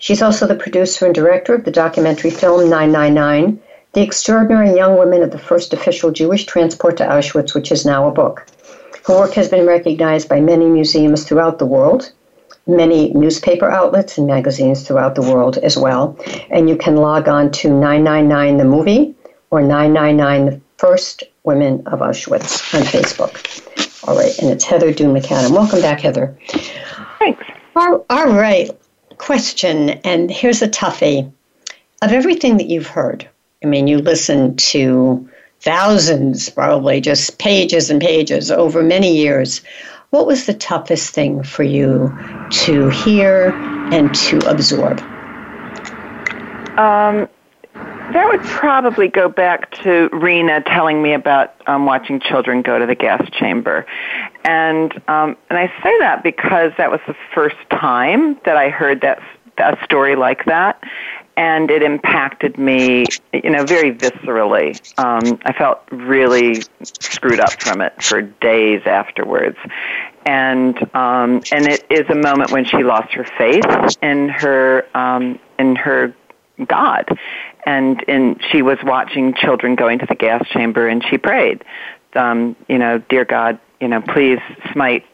She's 0.00 0.20
also 0.20 0.48
the 0.48 0.56
producer 0.56 1.06
and 1.06 1.14
director 1.14 1.54
of 1.54 1.64
the 1.64 1.70
documentary 1.70 2.30
film 2.30 2.68
999, 2.68 3.60
The 3.92 4.02
Extraordinary 4.02 4.74
Young 4.74 4.98
Women 4.98 5.22
of 5.22 5.30
the 5.30 5.38
First 5.38 5.72
Official 5.72 6.10
Jewish 6.10 6.44
Transport 6.44 6.96
to 6.96 7.04
Auschwitz, 7.04 7.54
which 7.54 7.70
is 7.70 7.86
now 7.86 8.08
a 8.08 8.10
book. 8.10 8.44
Her 9.06 9.16
work 9.16 9.34
has 9.34 9.48
been 9.48 9.64
recognized 9.64 10.28
by 10.28 10.40
many 10.40 10.66
museums 10.66 11.22
throughout 11.22 11.60
the 11.60 11.66
world, 11.66 12.10
many 12.66 13.12
newspaper 13.12 13.70
outlets 13.70 14.18
and 14.18 14.26
magazines 14.26 14.82
throughout 14.82 15.14
the 15.14 15.22
world 15.22 15.56
as 15.58 15.78
well. 15.78 16.18
And 16.50 16.68
you 16.68 16.74
can 16.74 16.96
log 16.96 17.28
on 17.28 17.52
to 17.52 17.68
999 17.68 18.56
the 18.56 18.64
movie 18.64 19.14
or 19.50 19.62
999 19.62 20.46
the 20.46 20.60
first 20.78 21.22
women 21.44 21.84
of 21.86 22.00
Auschwitz 22.00 22.74
on 22.74 22.82
Facebook. 22.82 23.62
All 24.06 24.16
right, 24.16 24.36
and 24.38 24.50
it's 24.50 24.64
Heather 24.64 24.92
Dune 24.92 25.14
Macadam. 25.14 25.52
Welcome 25.52 25.80
back, 25.80 26.00
Heather. 26.00 26.36
Thanks. 27.24 27.44
All, 27.74 28.04
all 28.10 28.32
right. 28.32 28.70
Question, 29.16 29.90
and 30.04 30.30
here's 30.30 30.60
a 30.60 30.68
toughie. 30.68 31.30
Of 32.02 32.12
everything 32.12 32.58
that 32.58 32.68
you've 32.68 32.86
heard, 32.86 33.26
I 33.62 33.66
mean, 33.66 33.86
you 33.86 33.98
listened 33.98 34.58
to 34.58 35.26
thousands, 35.60 36.50
probably 36.50 37.00
just 37.00 37.38
pages 37.38 37.88
and 37.88 37.98
pages 37.98 38.50
over 38.50 38.82
many 38.82 39.16
years. 39.16 39.62
What 40.10 40.26
was 40.26 40.44
the 40.44 40.52
toughest 40.52 41.14
thing 41.14 41.42
for 41.42 41.62
you 41.62 42.14
to 42.50 42.88
hear 42.88 43.58
and 43.90 44.14
to 44.16 44.38
absorb? 44.40 45.00
Um, 46.76 47.26
that 48.12 48.26
would 48.28 48.42
probably 48.42 49.08
go 49.08 49.28
back 49.28 49.70
to 49.82 50.08
Rena 50.12 50.62
telling 50.62 51.02
me 51.02 51.14
about 51.14 51.54
um, 51.66 51.86
watching 51.86 52.20
children 52.20 52.62
go 52.62 52.78
to 52.78 52.86
the 52.86 52.94
gas 52.94 53.28
chamber, 53.30 53.86
and 54.44 54.92
um, 55.08 55.36
and 55.48 55.58
I 55.58 55.68
say 55.82 55.98
that 56.00 56.22
because 56.22 56.72
that 56.78 56.90
was 56.90 57.00
the 57.06 57.16
first 57.34 57.56
time 57.70 58.38
that 58.44 58.56
I 58.56 58.68
heard 58.68 59.00
that 59.00 59.20
a 59.58 59.76
story 59.84 60.16
like 60.16 60.44
that, 60.46 60.82
and 61.36 61.70
it 61.70 61.82
impacted 61.82 62.58
me, 62.58 63.06
you 63.32 63.50
know, 63.50 63.64
very 63.64 63.94
viscerally. 63.94 64.80
Um, 64.98 65.40
I 65.44 65.52
felt 65.52 65.80
really 65.90 66.62
screwed 66.82 67.40
up 67.40 67.60
from 67.60 67.80
it 67.80 68.02
for 68.02 68.22
days 68.22 68.82
afterwards, 68.86 69.58
and 70.26 70.76
um, 70.94 71.42
and 71.52 71.66
it 71.68 71.84
is 71.90 72.08
a 72.08 72.14
moment 72.14 72.52
when 72.52 72.64
she 72.64 72.82
lost 72.82 73.12
her 73.14 73.24
faith 73.24 73.96
in 74.02 74.28
her 74.28 74.86
um, 74.94 75.38
in 75.58 75.76
her 75.76 76.14
God, 76.68 77.08
and 77.66 78.04
and 78.08 78.40
she 78.50 78.62
was 78.62 78.78
watching 78.82 79.34
children 79.34 79.74
going 79.74 79.98
to 80.00 80.06
the 80.06 80.14
gas 80.14 80.46
chamber, 80.48 80.88
and 80.88 81.04
she 81.08 81.18
prayed, 81.18 81.64
um, 82.14 82.56
you 82.68 82.78
know, 82.78 82.98
dear 82.98 83.24
God, 83.24 83.58
you 83.80 83.88
know, 83.88 84.00
please 84.00 84.40
smite 84.72 85.04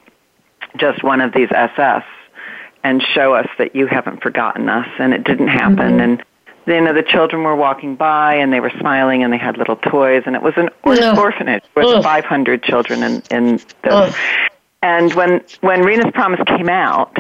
just 0.77 1.03
one 1.03 1.21
of 1.21 1.33
these 1.33 1.49
SS 1.51 2.05
and 2.83 3.03
show 3.03 3.35
us 3.35 3.49
that 3.59 3.75
you 3.75 3.87
haven't 3.87 4.23
forgotten 4.23 4.69
us. 4.69 4.89
And 4.99 5.13
it 5.13 5.25
didn't 5.25 5.49
happen. 5.49 5.77
Mm-hmm. 5.77 6.01
And 6.01 6.25
you 6.67 6.81
know, 6.81 6.93
the 6.93 7.03
children 7.03 7.43
were 7.43 7.57
walking 7.57 7.97
by 7.97 8.37
and 8.37 8.53
they 8.53 8.61
were 8.61 8.73
smiling 8.79 9.25
and 9.25 9.33
they 9.33 9.39
had 9.39 9.57
little 9.57 9.77
toys 9.77 10.23
and 10.27 10.37
it 10.37 10.43
was 10.43 10.55
an 10.57 10.69
Ugh. 10.85 11.19
orphanage 11.19 11.65
with 11.75 11.87
Ugh. 11.87 12.03
500 12.03 12.63
children 12.63 13.03
in, 13.03 13.23
in 13.31 13.61
this. 13.83 14.17
And 14.83 15.13
when, 15.15 15.43
when 15.61 15.83
Rena's 15.83 16.13
Promise 16.13 16.41
came 16.47 16.69
out, 16.69 17.17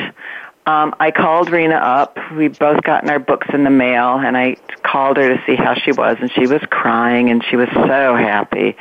um, 0.66 0.94
I 1.00 1.11
called 1.11 1.50
Rena 1.50 1.76
up. 1.76 2.18
We 2.32 2.48
both 2.48 2.82
gotten 2.82 3.08
our 3.08 3.18
books 3.18 3.48
in 3.52 3.64
the 3.64 3.70
mail, 3.70 4.18
and 4.18 4.36
I 4.36 4.56
called 4.82 5.16
her 5.16 5.34
to 5.34 5.42
see 5.46 5.56
how 5.56 5.74
she 5.74 5.92
was, 5.92 6.18
and 6.20 6.30
she 6.32 6.46
was 6.46 6.61
crying, 6.70 7.30
and 7.30 7.42
she 7.44 7.56
was 7.56 7.68
so 7.72 8.14
happy. 8.14 8.76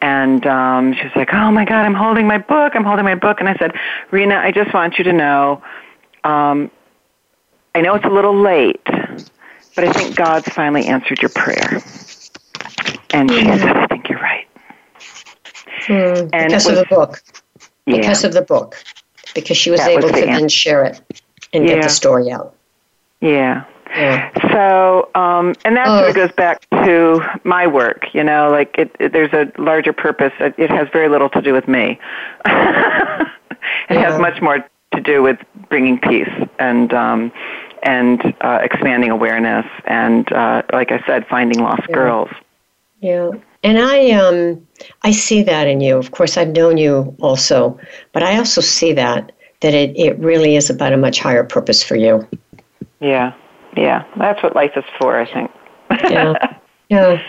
And 0.00 0.46
um, 0.46 0.94
she 0.94 1.02
was 1.02 1.12
like, 1.16 1.34
"Oh 1.34 1.50
my 1.50 1.64
God, 1.64 1.84
I'm 1.84 1.94
holding 1.94 2.26
my 2.26 2.38
book. 2.38 2.72
I'm 2.76 2.84
holding 2.84 3.04
my 3.04 3.16
book." 3.16 3.40
And 3.40 3.48
I 3.48 3.56
said, 3.56 3.72
"Rena, 4.10 4.36
I 4.36 4.52
just 4.52 4.72
want 4.72 4.98
you 4.98 5.04
to 5.04 5.12
know, 5.12 5.62
um, 6.22 6.70
I 7.74 7.80
know 7.80 7.94
it's 7.94 8.04
a 8.04 8.10
little 8.10 8.38
late, 8.38 8.84
but 8.84 9.84
I 9.84 9.92
think 9.92 10.14
God's 10.14 10.48
finally 10.48 10.86
answered 10.86 11.20
your 11.20 11.30
prayer." 11.30 11.82
And 13.10 13.30
she 13.30 13.44
said, 13.44 13.76
"I 13.76 13.86
think 13.88 14.08
you're 14.08 14.20
right." 14.20 14.46
Mm, 15.86 16.30
and 16.32 16.48
because 16.48 16.66
was, 16.66 16.78
of 16.78 16.88
the 16.88 16.94
book. 16.94 17.22
Yeah. 17.86 17.96
Because 17.96 18.24
of 18.24 18.32
the 18.32 18.42
book 18.42 18.76
because 19.42 19.56
she 19.56 19.70
was 19.70 19.80
that 19.80 19.90
able 19.90 20.02
was 20.02 20.12
the 20.12 20.20
to 20.20 20.26
then 20.26 20.48
share 20.48 20.84
it 20.84 21.00
and 21.52 21.64
yeah. 21.64 21.76
get 21.76 21.82
the 21.84 21.88
story 21.88 22.30
out. 22.30 22.54
Yeah. 23.20 23.64
Yeah. 23.90 24.30
So, 24.52 25.08
um, 25.14 25.54
and 25.64 25.76
that 25.76 25.86
sort 25.86 26.10
of 26.10 26.14
goes 26.16 26.32
back 26.32 26.68
to 26.70 27.20
my 27.44 27.66
work. 27.66 28.12
You 28.12 28.24
know, 28.24 28.50
like 28.50 28.74
it, 28.76 28.94
it, 28.98 29.12
there's 29.12 29.32
a 29.32 29.50
larger 29.60 29.92
purpose. 29.92 30.32
It, 30.40 30.54
it 30.58 30.70
has 30.70 30.88
very 30.92 31.08
little 31.08 31.30
to 31.30 31.40
do 31.40 31.52
with 31.52 31.68
me. 31.68 31.98
it 32.44 32.48
yeah. 33.90 34.10
has 34.10 34.20
much 34.20 34.42
more 34.42 34.66
to 34.92 35.00
do 35.00 35.22
with 35.22 35.38
bringing 35.68 35.98
peace 36.00 36.28
and 36.58 36.92
um, 36.92 37.32
and 37.86 38.34
uh, 38.40 38.58
expanding 38.62 39.10
awareness 39.10 39.66
and, 39.84 40.30
uh, 40.32 40.62
like 40.72 40.90
I 40.90 41.00
said, 41.06 41.26
finding 41.28 41.62
lost 41.62 41.82
yeah. 41.88 41.94
girls. 41.94 42.30
Yeah. 43.00 43.30
And 43.66 43.80
I 43.80 44.12
um 44.12 44.64
I 45.02 45.10
see 45.10 45.42
that 45.42 45.66
in 45.66 45.80
you. 45.80 45.96
Of 45.98 46.12
course, 46.12 46.36
I've 46.36 46.54
known 46.54 46.78
you 46.78 47.16
also, 47.20 47.76
but 48.12 48.22
I 48.22 48.38
also 48.38 48.60
see 48.60 48.92
that 48.92 49.32
that 49.60 49.74
it, 49.74 49.90
it 49.98 50.16
really 50.20 50.54
is 50.54 50.70
about 50.70 50.92
a 50.92 50.96
much 50.96 51.18
higher 51.18 51.42
purpose 51.42 51.82
for 51.82 51.96
you. 51.96 52.24
Yeah, 53.00 53.34
yeah, 53.76 54.04
that's 54.18 54.40
what 54.40 54.54
life 54.54 54.70
is 54.76 54.84
for, 55.00 55.18
I 55.18 55.26
think. 55.32 55.50
yeah, 56.08 56.58
yeah. 56.90 57.20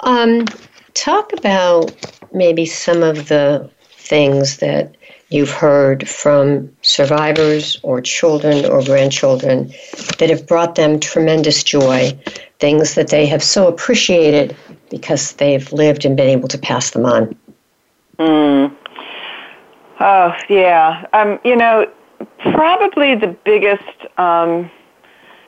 Um, 0.00 0.46
talk 0.94 1.32
about 1.32 1.94
maybe 2.32 2.66
some 2.66 3.04
of 3.04 3.28
the 3.28 3.70
things 3.92 4.56
that 4.56 4.96
you've 5.28 5.52
heard 5.52 6.08
from 6.08 6.68
survivors 6.82 7.78
or 7.84 8.00
children 8.00 8.64
or 8.64 8.82
grandchildren 8.82 9.72
that 10.18 10.28
have 10.28 10.44
brought 10.48 10.74
them 10.74 10.98
tremendous 10.98 11.62
joy, 11.62 12.18
things 12.58 12.94
that 12.94 13.08
they 13.08 13.26
have 13.26 13.44
so 13.44 13.68
appreciated 13.68 14.56
because 14.90 15.32
they've 15.34 15.72
lived 15.72 16.04
and 16.04 16.16
been 16.16 16.28
able 16.28 16.48
to 16.48 16.58
pass 16.58 16.90
them 16.90 17.04
on. 17.04 17.36
Mm. 18.18 18.76
Oh, 20.00 20.34
yeah. 20.48 21.06
Um, 21.12 21.38
you 21.44 21.56
know, 21.56 21.90
probably 22.52 23.14
the 23.14 23.36
biggest 23.44 23.82
um, 24.18 24.70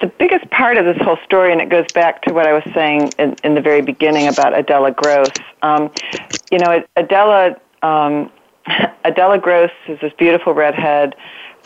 the 0.01 0.07
biggest 0.07 0.49
part 0.51 0.76
of 0.76 0.84
this 0.84 0.97
whole 0.99 1.18
story, 1.24 1.51
and 1.51 1.61
it 1.61 1.68
goes 1.68 1.86
back 1.93 2.22
to 2.22 2.32
what 2.32 2.47
I 2.47 2.53
was 2.53 2.62
saying 2.72 3.11
in, 3.18 3.34
in 3.43 3.57
the 3.57 3.61
very 3.61 3.82
beginning 3.82 4.28
about 4.28 4.57
Adela 4.57 4.93
Gross. 4.93 5.28
Um, 5.62 5.91
you 6.53 6.59
know, 6.59 6.84
Adela 6.97 7.57
um, 7.82 8.30
Adela 9.05 9.39
Gross 9.39 9.70
is 9.89 9.99
this 10.01 10.12
beautiful 10.18 10.55
redhead. 10.55 11.14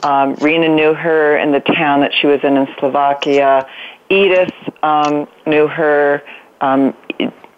Um, 0.02 0.34
Rena 0.36 0.68
knew 0.68 0.94
her 0.94 1.36
in 1.36 1.52
the 1.52 1.60
town 1.60 2.00
that 2.00 2.12
she 2.12 2.26
was 2.26 2.40
in 2.42 2.56
in 2.56 2.66
Slovakia. 2.78 3.66
Edith 4.08 4.52
um, 4.82 5.28
knew 5.46 5.68
her, 5.68 6.22
um, 6.60 6.94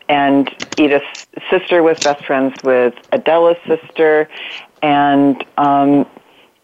and 0.09 0.51
Edith's 0.79 1.27
sister 1.51 1.83
was 1.83 1.99
best 2.01 2.25
friends 2.25 2.55
with 2.63 2.95
Adela's 3.13 3.59
sister, 3.67 4.29
and 4.83 5.45
um, 5.57 6.07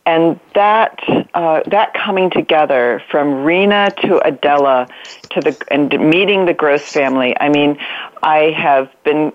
and 0.06 0.40
that 0.54 0.98
uh, 1.34 1.60
that 1.66 1.94
coming 1.94 2.30
together 2.30 3.02
from 3.10 3.44
Rena 3.44 3.94
to 4.02 4.18
Adela 4.26 4.88
to 5.30 5.40
the 5.40 5.56
and 5.70 5.90
meeting 6.10 6.46
the 6.46 6.54
Gross 6.54 6.82
family. 6.82 7.34
I 7.40 7.48
mean, 7.48 7.78
I 8.22 8.50
have 8.56 8.90
been 9.04 9.32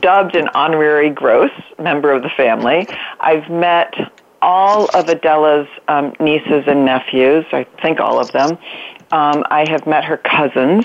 dubbed 0.00 0.36
an 0.36 0.48
honorary 0.54 1.10
Gross 1.10 1.50
member 1.78 2.12
of 2.12 2.22
the 2.22 2.30
family. 2.30 2.86
I've 3.20 3.50
met 3.50 3.94
all 4.40 4.86
of 4.92 5.08
Adela's 5.08 5.68
um, 5.88 6.14
nieces 6.18 6.64
and 6.66 6.84
nephews. 6.84 7.46
I 7.52 7.64
think 7.80 8.00
all 8.00 8.18
of 8.18 8.32
them. 8.32 8.58
Um, 9.12 9.44
I 9.50 9.66
have 9.68 9.86
met 9.86 10.04
her 10.04 10.16
cousins. 10.16 10.84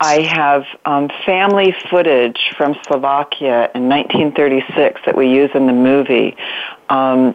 I 0.00 0.20
have 0.22 0.64
um, 0.84 1.10
family 1.24 1.74
footage 1.90 2.38
from 2.56 2.76
Slovakia 2.86 3.70
in 3.74 3.88
1936 3.88 5.00
that 5.06 5.16
we 5.16 5.28
use 5.28 5.50
in 5.54 5.66
the 5.66 5.72
movie. 5.72 6.36
Um, 6.88 7.34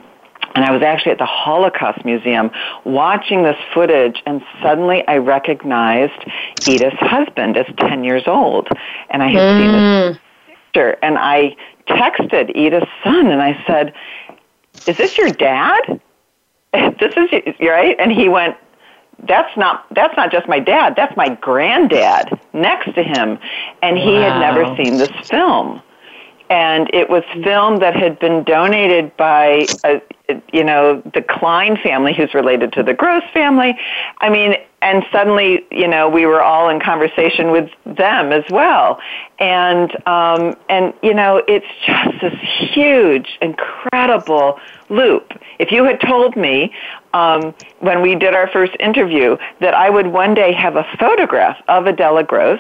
and 0.53 0.65
I 0.65 0.71
was 0.71 0.81
actually 0.81 1.13
at 1.13 1.17
the 1.17 1.25
Holocaust 1.25 2.03
Museum 2.03 2.51
watching 2.83 3.43
this 3.43 3.55
footage, 3.73 4.21
and 4.25 4.43
suddenly 4.61 5.07
I 5.07 5.17
recognized 5.17 6.29
Edith's 6.67 6.97
husband 6.99 7.57
as 7.57 7.65
10 7.77 8.03
years 8.03 8.23
old. 8.27 8.67
And 9.09 9.23
I 9.23 9.29
had 9.29 9.39
mm. 9.39 9.59
seen 9.59 9.71
this 9.71 10.17
hmm. 10.17 10.51
picture, 10.51 10.97
and 11.01 11.17
I 11.17 11.55
texted 11.87 12.55
Edith's 12.55 12.91
son, 13.03 13.27
and 13.27 13.41
I 13.41 13.63
said, 13.65 13.93
Is 14.87 14.97
this 14.97 15.17
your 15.17 15.29
dad? 15.29 16.01
This 16.99 17.13
is 17.17 17.55
right? 17.59 17.97
And 17.99 18.11
he 18.13 18.29
went, 18.29 18.55
that's 19.27 19.55
not 19.57 19.85
that's 19.93 20.15
not 20.17 20.31
just 20.31 20.47
my 20.47 20.59
dad 20.59 20.95
that's 20.95 21.15
my 21.15 21.29
granddad 21.35 22.39
next 22.53 22.93
to 22.95 23.03
him 23.03 23.37
and 23.81 23.97
he 23.97 24.13
wow. 24.13 24.21
had 24.21 24.39
never 24.39 24.75
seen 24.75 24.97
this 24.97 25.11
film 25.29 25.81
and 26.51 26.89
it 26.93 27.09
was 27.09 27.23
film 27.45 27.79
that 27.79 27.95
had 27.95 28.19
been 28.19 28.43
donated 28.43 29.15
by 29.15 29.65
a, 29.85 30.01
you 30.51 30.63
know 30.63 31.01
the 31.13 31.21
Klein 31.21 31.77
family 31.77 32.13
who's 32.13 32.33
related 32.33 32.73
to 32.73 32.83
the 32.83 32.93
Gross 32.93 33.23
family. 33.33 33.77
I 34.19 34.29
mean 34.29 34.55
and 34.81 35.05
suddenly 35.11 35.65
you 35.71 35.87
know 35.87 36.09
we 36.09 36.25
were 36.25 36.41
all 36.41 36.67
in 36.69 36.81
conversation 36.81 37.51
with 37.51 37.69
them 37.85 38.33
as 38.33 38.43
well. 38.49 38.99
And 39.39 39.91
um 40.05 40.57
and 40.67 40.93
you 41.01 41.13
know 41.13 41.41
it's 41.47 41.65
just 41.87 42.21
this 42.21 42.37
huge 42.73 43.37
incredible 43.41 44.59
loop. 44.89 45.31
If 45.57 45.71
you 45.71 45.85
had 45.85 46.01
told 46.01 46.35
me 46.35 46.73
um, 47.13 47.55
when 47.79 48.01
we 48.01 48.15
did 48.15 48.33
our 48.35 48.49
first 48.49 48.73
interview 48.77 49.37
that 49.61 49.73
I 49.73 49.89
would 49.89 50.07
one 50.07 50.33
day 50.33 50.51
have 50.51 50.75
a 50.75 50.85
photograph 50.99 51.57
of 51.69 51.85
Adela 51.85 52.23
Gross, 52.23 52.59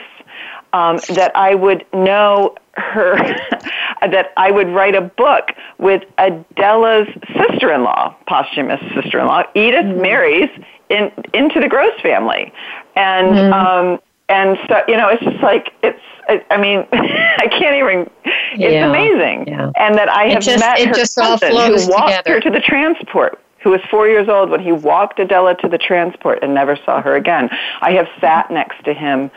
um, 0.71 0.97
that 1.09 1.35
I 1.35 1.55
would 1.55 1.85
know 1.93 2.55
her 2.73 3.17
that 4.01 4.33
I 4.37 4.51
would 4.51 4.67
write 4.69 4.95
a 4.95 5.01
book 5.01 5.51
with 5.77 6.03
Adela's 6.17 7.07
sister-in-law, 7.37 8.15
posthumous 8.27 8.81
sister-in-law. 8.95 9.43
Edith 9.55 9.85
mm-hmm. 9.85 10.01
marries 10.01 10.49
in, 10.89 11.11
into 11.33 11.59
the 11.59 11.69
Gross 11.69 11.99
family, 12.01 12.51
and 12.95 13.27
mm-hmm. 13.35 13.53
um, 13.53 13.99
and 14.29 14.57
so 14.67 14.81
you 14.87 14.97
know 14.97 15.09
it's 15.09 15.23
just 15.23 15.41
like 15.43 15.73
it's. 15.83 15.99
I, 16.27 16.45
I 16.51 16.61
mean, 16.61 16.85
I 16.93 17.47
can't 17.47 17.75
even. 17.75 18.09
It's 18.53 18.73
yeah. 18.73 18.89
amazing, 18.89 19.47
yeah. 19.47 19.71
and 19.75 19.95
that 19.95 20.09
I 20.09 20.29
have 20.29 20.43
just, 20.43 20.59
met 20.59 20.79
her 20.79 20.93
cousin 20.93 21.51
who 21.51 21.89
walked 21.89 22.07
together. 22.07 22.33
her 22.33 22.39
to 22.41 22.49
the 22.49 22.59
transport 22.59 23.39
who 23.63 23.69
was 23.69 23.81
four 23.89 24.07
years 24.07 24.27
old 24.27 24.49
when 24.49 24.59
he 24.59 24.71
walked 24.71 25.19
Adela 25.19 25.55
to 25.55 25.69
the 25.69 25.77
transport 25.77 26.39
and 26.41 26.53
never 26.53 26.75
saw 26.83 27.01
her 27.01 27.15
again. 27.15 27.49
I 27.81 27.91
have 27.91 28.07
sat 28.19 28.49
next 28.49 28.83
to 28.85 28.93
him 28.93 29.29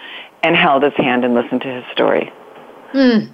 and 0.43 0.57
held 0.57 0.83
his 0.83 0.95
hand 0.97 1.25
and 1.25 1.35
listened 1.35 1.61
to 1.63 1.69
his 1.69 1.85
story. 1.93 2.33
Hmm. 2.93 3.27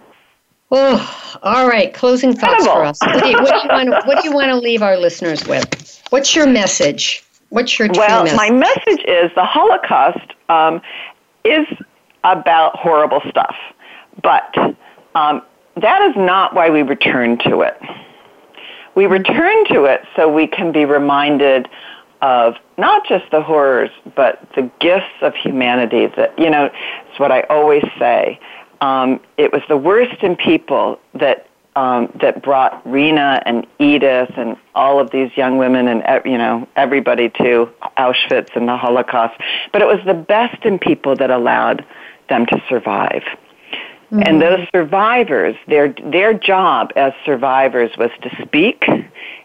Oh, 0.71 1.39
all 1.43 1.69
right. 1.69 1.93
Closing 1.93 2.35
thoughts 2.35 2.65
for 2.65 2.85
us. 2.85 2.99
What 3.01 3.25
do, 3.25 3.31
you, 3.31 3.37
what, 3.37 3.63
do 3.63 3.69
you 3.69 3.75
want 3.75 3.89
to, 3.89 4.07
what 4.07 4.23
do 4.23 4.29
you 4.29 4.35
want 4.35 4.49
to 4.51 4.57
leave 4.57 4.83
our 4.83 4.97
listeners 4.97 5.45
with? 5.47 6.01
What's 6.11 6.35
your 6.35 6.47
message? 6.47 7.25
What's 7.49 7.79
your 7.79 7.89
well? 7.93 8.25
Message? 8.25 8.37
My 8.37 8.51
message 8.51 9.05
is 9.07 9.31
the 9.35 9.45
Holocaust 9.45 10.33
um, 10.49 10.81
is 11.45 11.67
about 12.23 12.77
horrible 12.77 13.21
stuff, 13.29 13.57
but 14.23 14.57
um, 15.15 15.43
that 15.77 16.03
is 16.03 16.17
not 16.17 16.55
why 16.55 16.71
we 16.71 16.83
return 16.83 17.39
to 17.39 17.63
it. 17.63 17.81
We 18.95 19.07
return 19.07 19.65
to 19.67 19.85
it 19.85 20.03
so 20.15 20.33
we 20.33 20.47
can 20.47 20.71
be 20.73 20.85
reminded 20.85 21.69
of 22.23 22.57
not 22.77 23.07
just 23.09 23.31
the 23.31 23.43
horrors, 23.43 23.91
but 24.15 24.47
the 24.55 24.71
gifts 24.81 25.07
of 25.23 25.35
humanity. 25.35 26.07
That 26.07 26.39
you 26.39 26.51
know, 26.51 26.71
it's 27.09 27.19
what 27.19 27.33
I 27.33 27.43
always 27.43 27.85
say 27.99 28.39
um, 28.81 29.21
it 29.37 29.53
was 29.53 29.63
the 29.69 29.77
worst 29.77 30.23
in 30.23 30.37
people 30.37 31.01
that 31.15 31.47
um, 31.77 32.13
that 32.21 32.43
brought 32.43 32.85
Rena 32.85 33.43
and 33.47 33.67
Edith 33.79 34.33
and 34.37 34.57
all 34.75 34.99
of 34.99 35.11
these 35.13 35.31
young 35.37 35.57
women 35.57 35.87
and 35.89 36.03
you 36.25 36.37
know 36.37 36.69
everybody 36.77 37.29
to 37.31 37.71
Auschwitz 37.97 38.55
and 38.57 38.69
the 38.69 38.77
Holocaust. 38.77 39.41
But 39.73 39.83
it 39.83 39.87
was 39.87 40.01
the 40.05 40.15
best 40.15 40.65
in 40.65 40.79
people 40.79 41.15
that 41.17 41.31
allowed 41.31 41.85
them 42.29 42.47
to 42.47 42.63
survive. 42.69 43.23
Mm-hmm. 43.23 44.23
And 44.27 44.43
those 44.43 44.67
survivors, 44.75 45.55
their 45.69 45.95
their 46.05 46.35
job 46.35 46.93
as 46.97 47.13
survivors 47.25 47.93
was 47.97 48.11
to 48.23 48.43
speak 48.43 48.85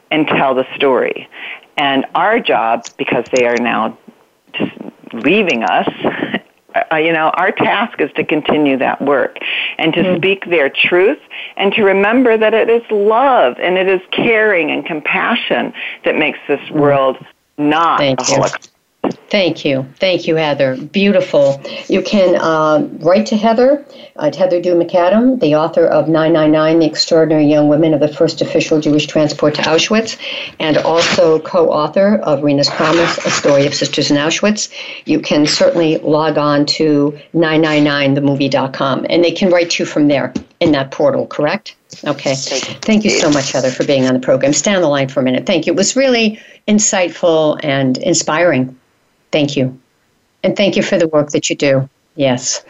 and 0.09 0.27
tell 0.27 0.55
the 0.55 0.65
story. 0.75 1.29
And 1.77 2.05
our 2.15 2.39
job, 2.39 2.85
because 2.97 3.25
they 3.33 3.45
are 3.45 3.57
now 3.57 3.97
just 4.53 4.71
leaving 5.13 5.63
us 5.63 5.87
uh, 6.91 6.97
you 6.97 7.13
know, 7.13 7.29
our 7.35 7.51
task 7.51 8.01
is 8.01 8.11
to 8.13 8.23
continue 8.23 8.77
that 8.77 9.01
work 9.01 9.37
and 9.77 9.93
to 9.93 10.01
mm-hmm. 10.01 10.17
speak 10.17 10.45
their 10.49 10.69
truth 10.69 11.19
and 11.57 11.73
to 11.73 11.83
remember 11.83 12.37
that 12.37 12.53
it 12.53 12.69
is 12.69 12.83
love 12.91 13.57
and 13.59 13.77
it 13.77 13.87
is 13.87 14.01
caring 14.11 14.71
and 14.71 14.85
compassion 14.85 15.73
that 16.03 16.15
makes 16.15 16.39
this 16.47 16.59
mm-hmm. 16.61 16.79
world 16.79 17.17
not 17.57 17.99
Thank 17.99 18.19
a 18.19 18.23
Holocaust. 18.23 18.71
Thank 19.35 19.65
you. 19.65 19.85
Thank 19.99 20.27
you, 20.27 20.37
Heather. 20.37 20.77
Beautiful. 20.77 21.61
You 21.89 22.01
can 22.01 22.37
uh, 22.37 22.87
write 22.99 23.25
to 23.25 23.35
Heather 23.35 23.85
at 24.17 24.33
Heather 24.33 24.61
Dune 24.61 24.79
Macadam, 24.79 25.41
the 25.41 25.55
author 25.55 25.85
of 25.85 26.07
999 26.07 26.79
The 26.79 26.85
Extraordinary 26.85 27.45
Young 27.45 27.67
Women 27.67 27.93
of 27.93 27.99
the 27.99 28.07
First 28.07 28.41
Official 28.41 28.79
Jewish 28.79 29.07
Transport 29.07 29.55
to 29.55 29.61
Auschwitz, 29.63 30.17
and 30.61 30.77
also 30.77 31.39
co 31.39 31.69
author 31.69 32.19
of 32.19 32.43
Rena's 32.43 32.69
Promise, 32.69 33.17
A 33.25 33.29
Story 33.29 33.67
of 33.67 33.75
Sisters 33.75 34.09
in 34.09 34.15
Auschwitz. 34.15 34.71
You 35.03 35.19
can 35.19 35.45
certainly 35.45 35.97
log 35.97 36.37
on 36.37 36.65
to 36.67 37.19
999themovie.com, 37.33 39.05
and 39.09 39.21
they 39.21 39.31
can 39.31 39.51
write 39.51 39.71
to 39.71 39.83
you 39.83 39.85
from 39.85 40.07
there 40.07 40.33
in 40.61 40.71
that 40.71 40.91
portal, 40.91 41.27
correct? 41.27 41.75
Okay. 42.05 42.35
Thank 42.35 43.03
you 43.03 43.09
so 43.09 43.29
much, 43.29 43.51
Heather, 43.51 43.69
for 43.69 43.85
being 43.85 44.05
on 44.05 44.13
the 44.13 44.21
program. 44.21 44.53
Stay 44.53 44.73
on 44.73 44.81
the 44.81 44.87
line 44.87 45.09
for 45.09 45.19
a 45.19 45.23
minute. 45.23 45.45
Thank 45.45 45.67
you. 45.67 45.73
It 45.73 45.75
was 45.75 45.97
really 45.97 46.39
insightful 46.69 47.59
and 47.61 47.97
inspiring. 47.97 48.79
Thank 49.35 49.57
you. 49.57 49.77
And 50.43 50.55
thank 50.55 50.77
you 50.77 50.81
for 50.81 50.97
the 50.97 51.09
work 51.09 51.31
that 51.31 51.49
you 51.49 51.57
do. 51.57 51.89
Yes. 52.15 52.63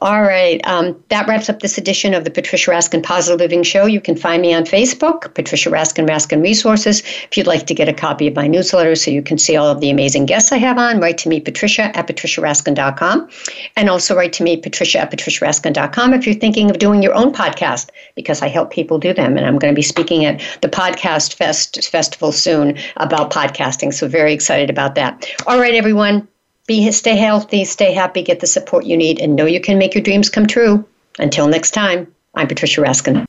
All 0.00 0.22
right. 0.22 0.60
Um, 0.66 1.02
that 1.08 1.26
wraps 1.26 1.48
up 1.48 1.60
this 1.60 1.78
edition 1.78 2.12
of 2.12 2.24
the 2.24 2.30
Patricia 2.30 2.70
Raskin 2.70 3.02
Positive 3.02 3.40
Living 3.40 3.62
Show. 3.62 3.86
You 3.86 4.00
can 4.00 4.16
find 4.16 4.42
me 4.42 4.52
on 4.52 4.64
Facebook, 4.64 5.34
Patricia 5.34 5.70
Raskin 5.70 6.06
Raskin 6.06 6.42
Resources. 6.42 7.00
If 7.00 7.36
you'd 7.36 7.46
like 7.46 7.66
to 7.66 7.74
get 7.74 7.88
a 7.88 7.92
copy 7.92 8.26
of 8.26 8.34
my 8.34 8.46
newsletter 8.46 8.94
so 8.94 9.10
you 9.10 9.22
can 9.22 9.38
see 9.38 9.56
all 9.56 9.68
of 9.68 9.80
the 9.80 9.90
amazing 9.90 10.26
guests 10.26 10.52
I 10.52 10.58
have 10.58 10.76
on, 10.76 11.00
write 11.00 11.18
to 11.18 11.28
me, 11.28 11.40
Patricia 11.40 11.96
at 11.96 12.06
patriciaraskin.com. 12.06 13.28
And 13.76 13.88
also 13.88 14.14
write 14.14 14.32
to 14.34 14.42
me, 14.42 14.58
Patricia 14.58 15.00
at 15.00 15.10
patriciaraskin.com 15.10 16.12
if 16.12 16.26
you're 16.26 16.34
thinking 16.34 16.70
of 16.70 16.78
doing 16.78 17.02
your 17.02 17.14
own 17.14 17.32
podcast, 17.32 17.88
because 18.14 18.42
I 18.42 18.48
help 18.48 18.70
people 18.70 18.98
do 18.98 19.14
them. 19.14 19.36
And 19.36 19.46
I'm 19.46 19.58
going 19.58 19.72
to 19.72 19.76
be 19.76 19.82
speaking 19.82 20.24
at 20.24 20.40
the 20.60 20.68
Podcast 20.68 21.34
Fest 21.34 21.88
Festival 21.88 22.32
soon 22.32 22.76
about 22.96 23.32
podcasting. 23.32 23.94
So 23.94 24.08
very 24.08 24.32
excited 24.32 24.68
about 24.68 24.94
that. 24.96 25.26
All 25.46 25.58
right, 25.58 25.74
everyone. 25.74 26.28
Be 26.66 26.90
stay 26.90 27.14
healthy, 27.14 27.64
stay 27.64 27.92
happy, 27.92 28.22
get 28.22 28.40
the 28.40 28.46
support 28.46 28.84
you 28.84 28.96
need, 28.96 29.20
and 29.20 29.36
know 29.36 29.46
you 29.46 29.60
can 29.60 29.78
make 29.78 29.94
your 29.94 30.02
dreams 30.02 30.28
come 30.28 30.46
true. 30.46 30.84
Until 31.18 31.46
next 31.46 31.70
time, 31.70 32.12
I'm 32.34 32.48
Patricia 32.48 32.80
Raskin. 32.80 33.24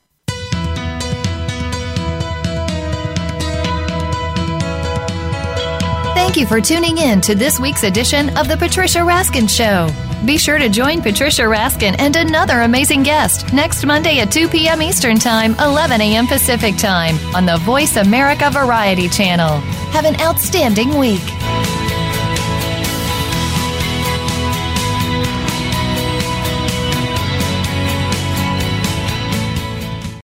Thank 6.14 6.36
you 6.36 6.46
for 6.46 6.60
tuning 6.60 6.98
in 6.98 7.20
to 7.22 7.34
this 7.36 7.60
week's 7.60 7.84
edition 7.84 8.36
of 8.36 8.48
The 8.48 8.56
Patricia 8.56 8.98
Raskin 8.98 9.48
Show. 9.48 9.88
Be 10.26 10.36
sure 10.36 10.58
to 10.58 10.68
join 10.68 11.00
Patricia 11.00 11.42
Raskin 11.42 11.94
and 12.00 12.16
another 12.16 12.62
amazing 12.62 13.04
guest 13.04 13.52
next 13.52 13.86
Monday 13.86 14.18
at 14.18 14.32
2 14.32 14.48
p.m. 14.48 14.82
Eastern 14.82 15.16
Time, 15.16 15.54
11 15.60 16.00
a.m. 16.00 16.26
Pacific 16.26 16.76
Time 16.76 17.16
on 17.36 17.46
the 17.46 17.56
Voice 17.58 17.96
America 17.96 18.50
Variety 18.50 19.08
Channel. 19.08 19.58
Have 19.92 20.04
an 20.04 20.20
outstanding 20.20 20.98
week. 20.98 21.22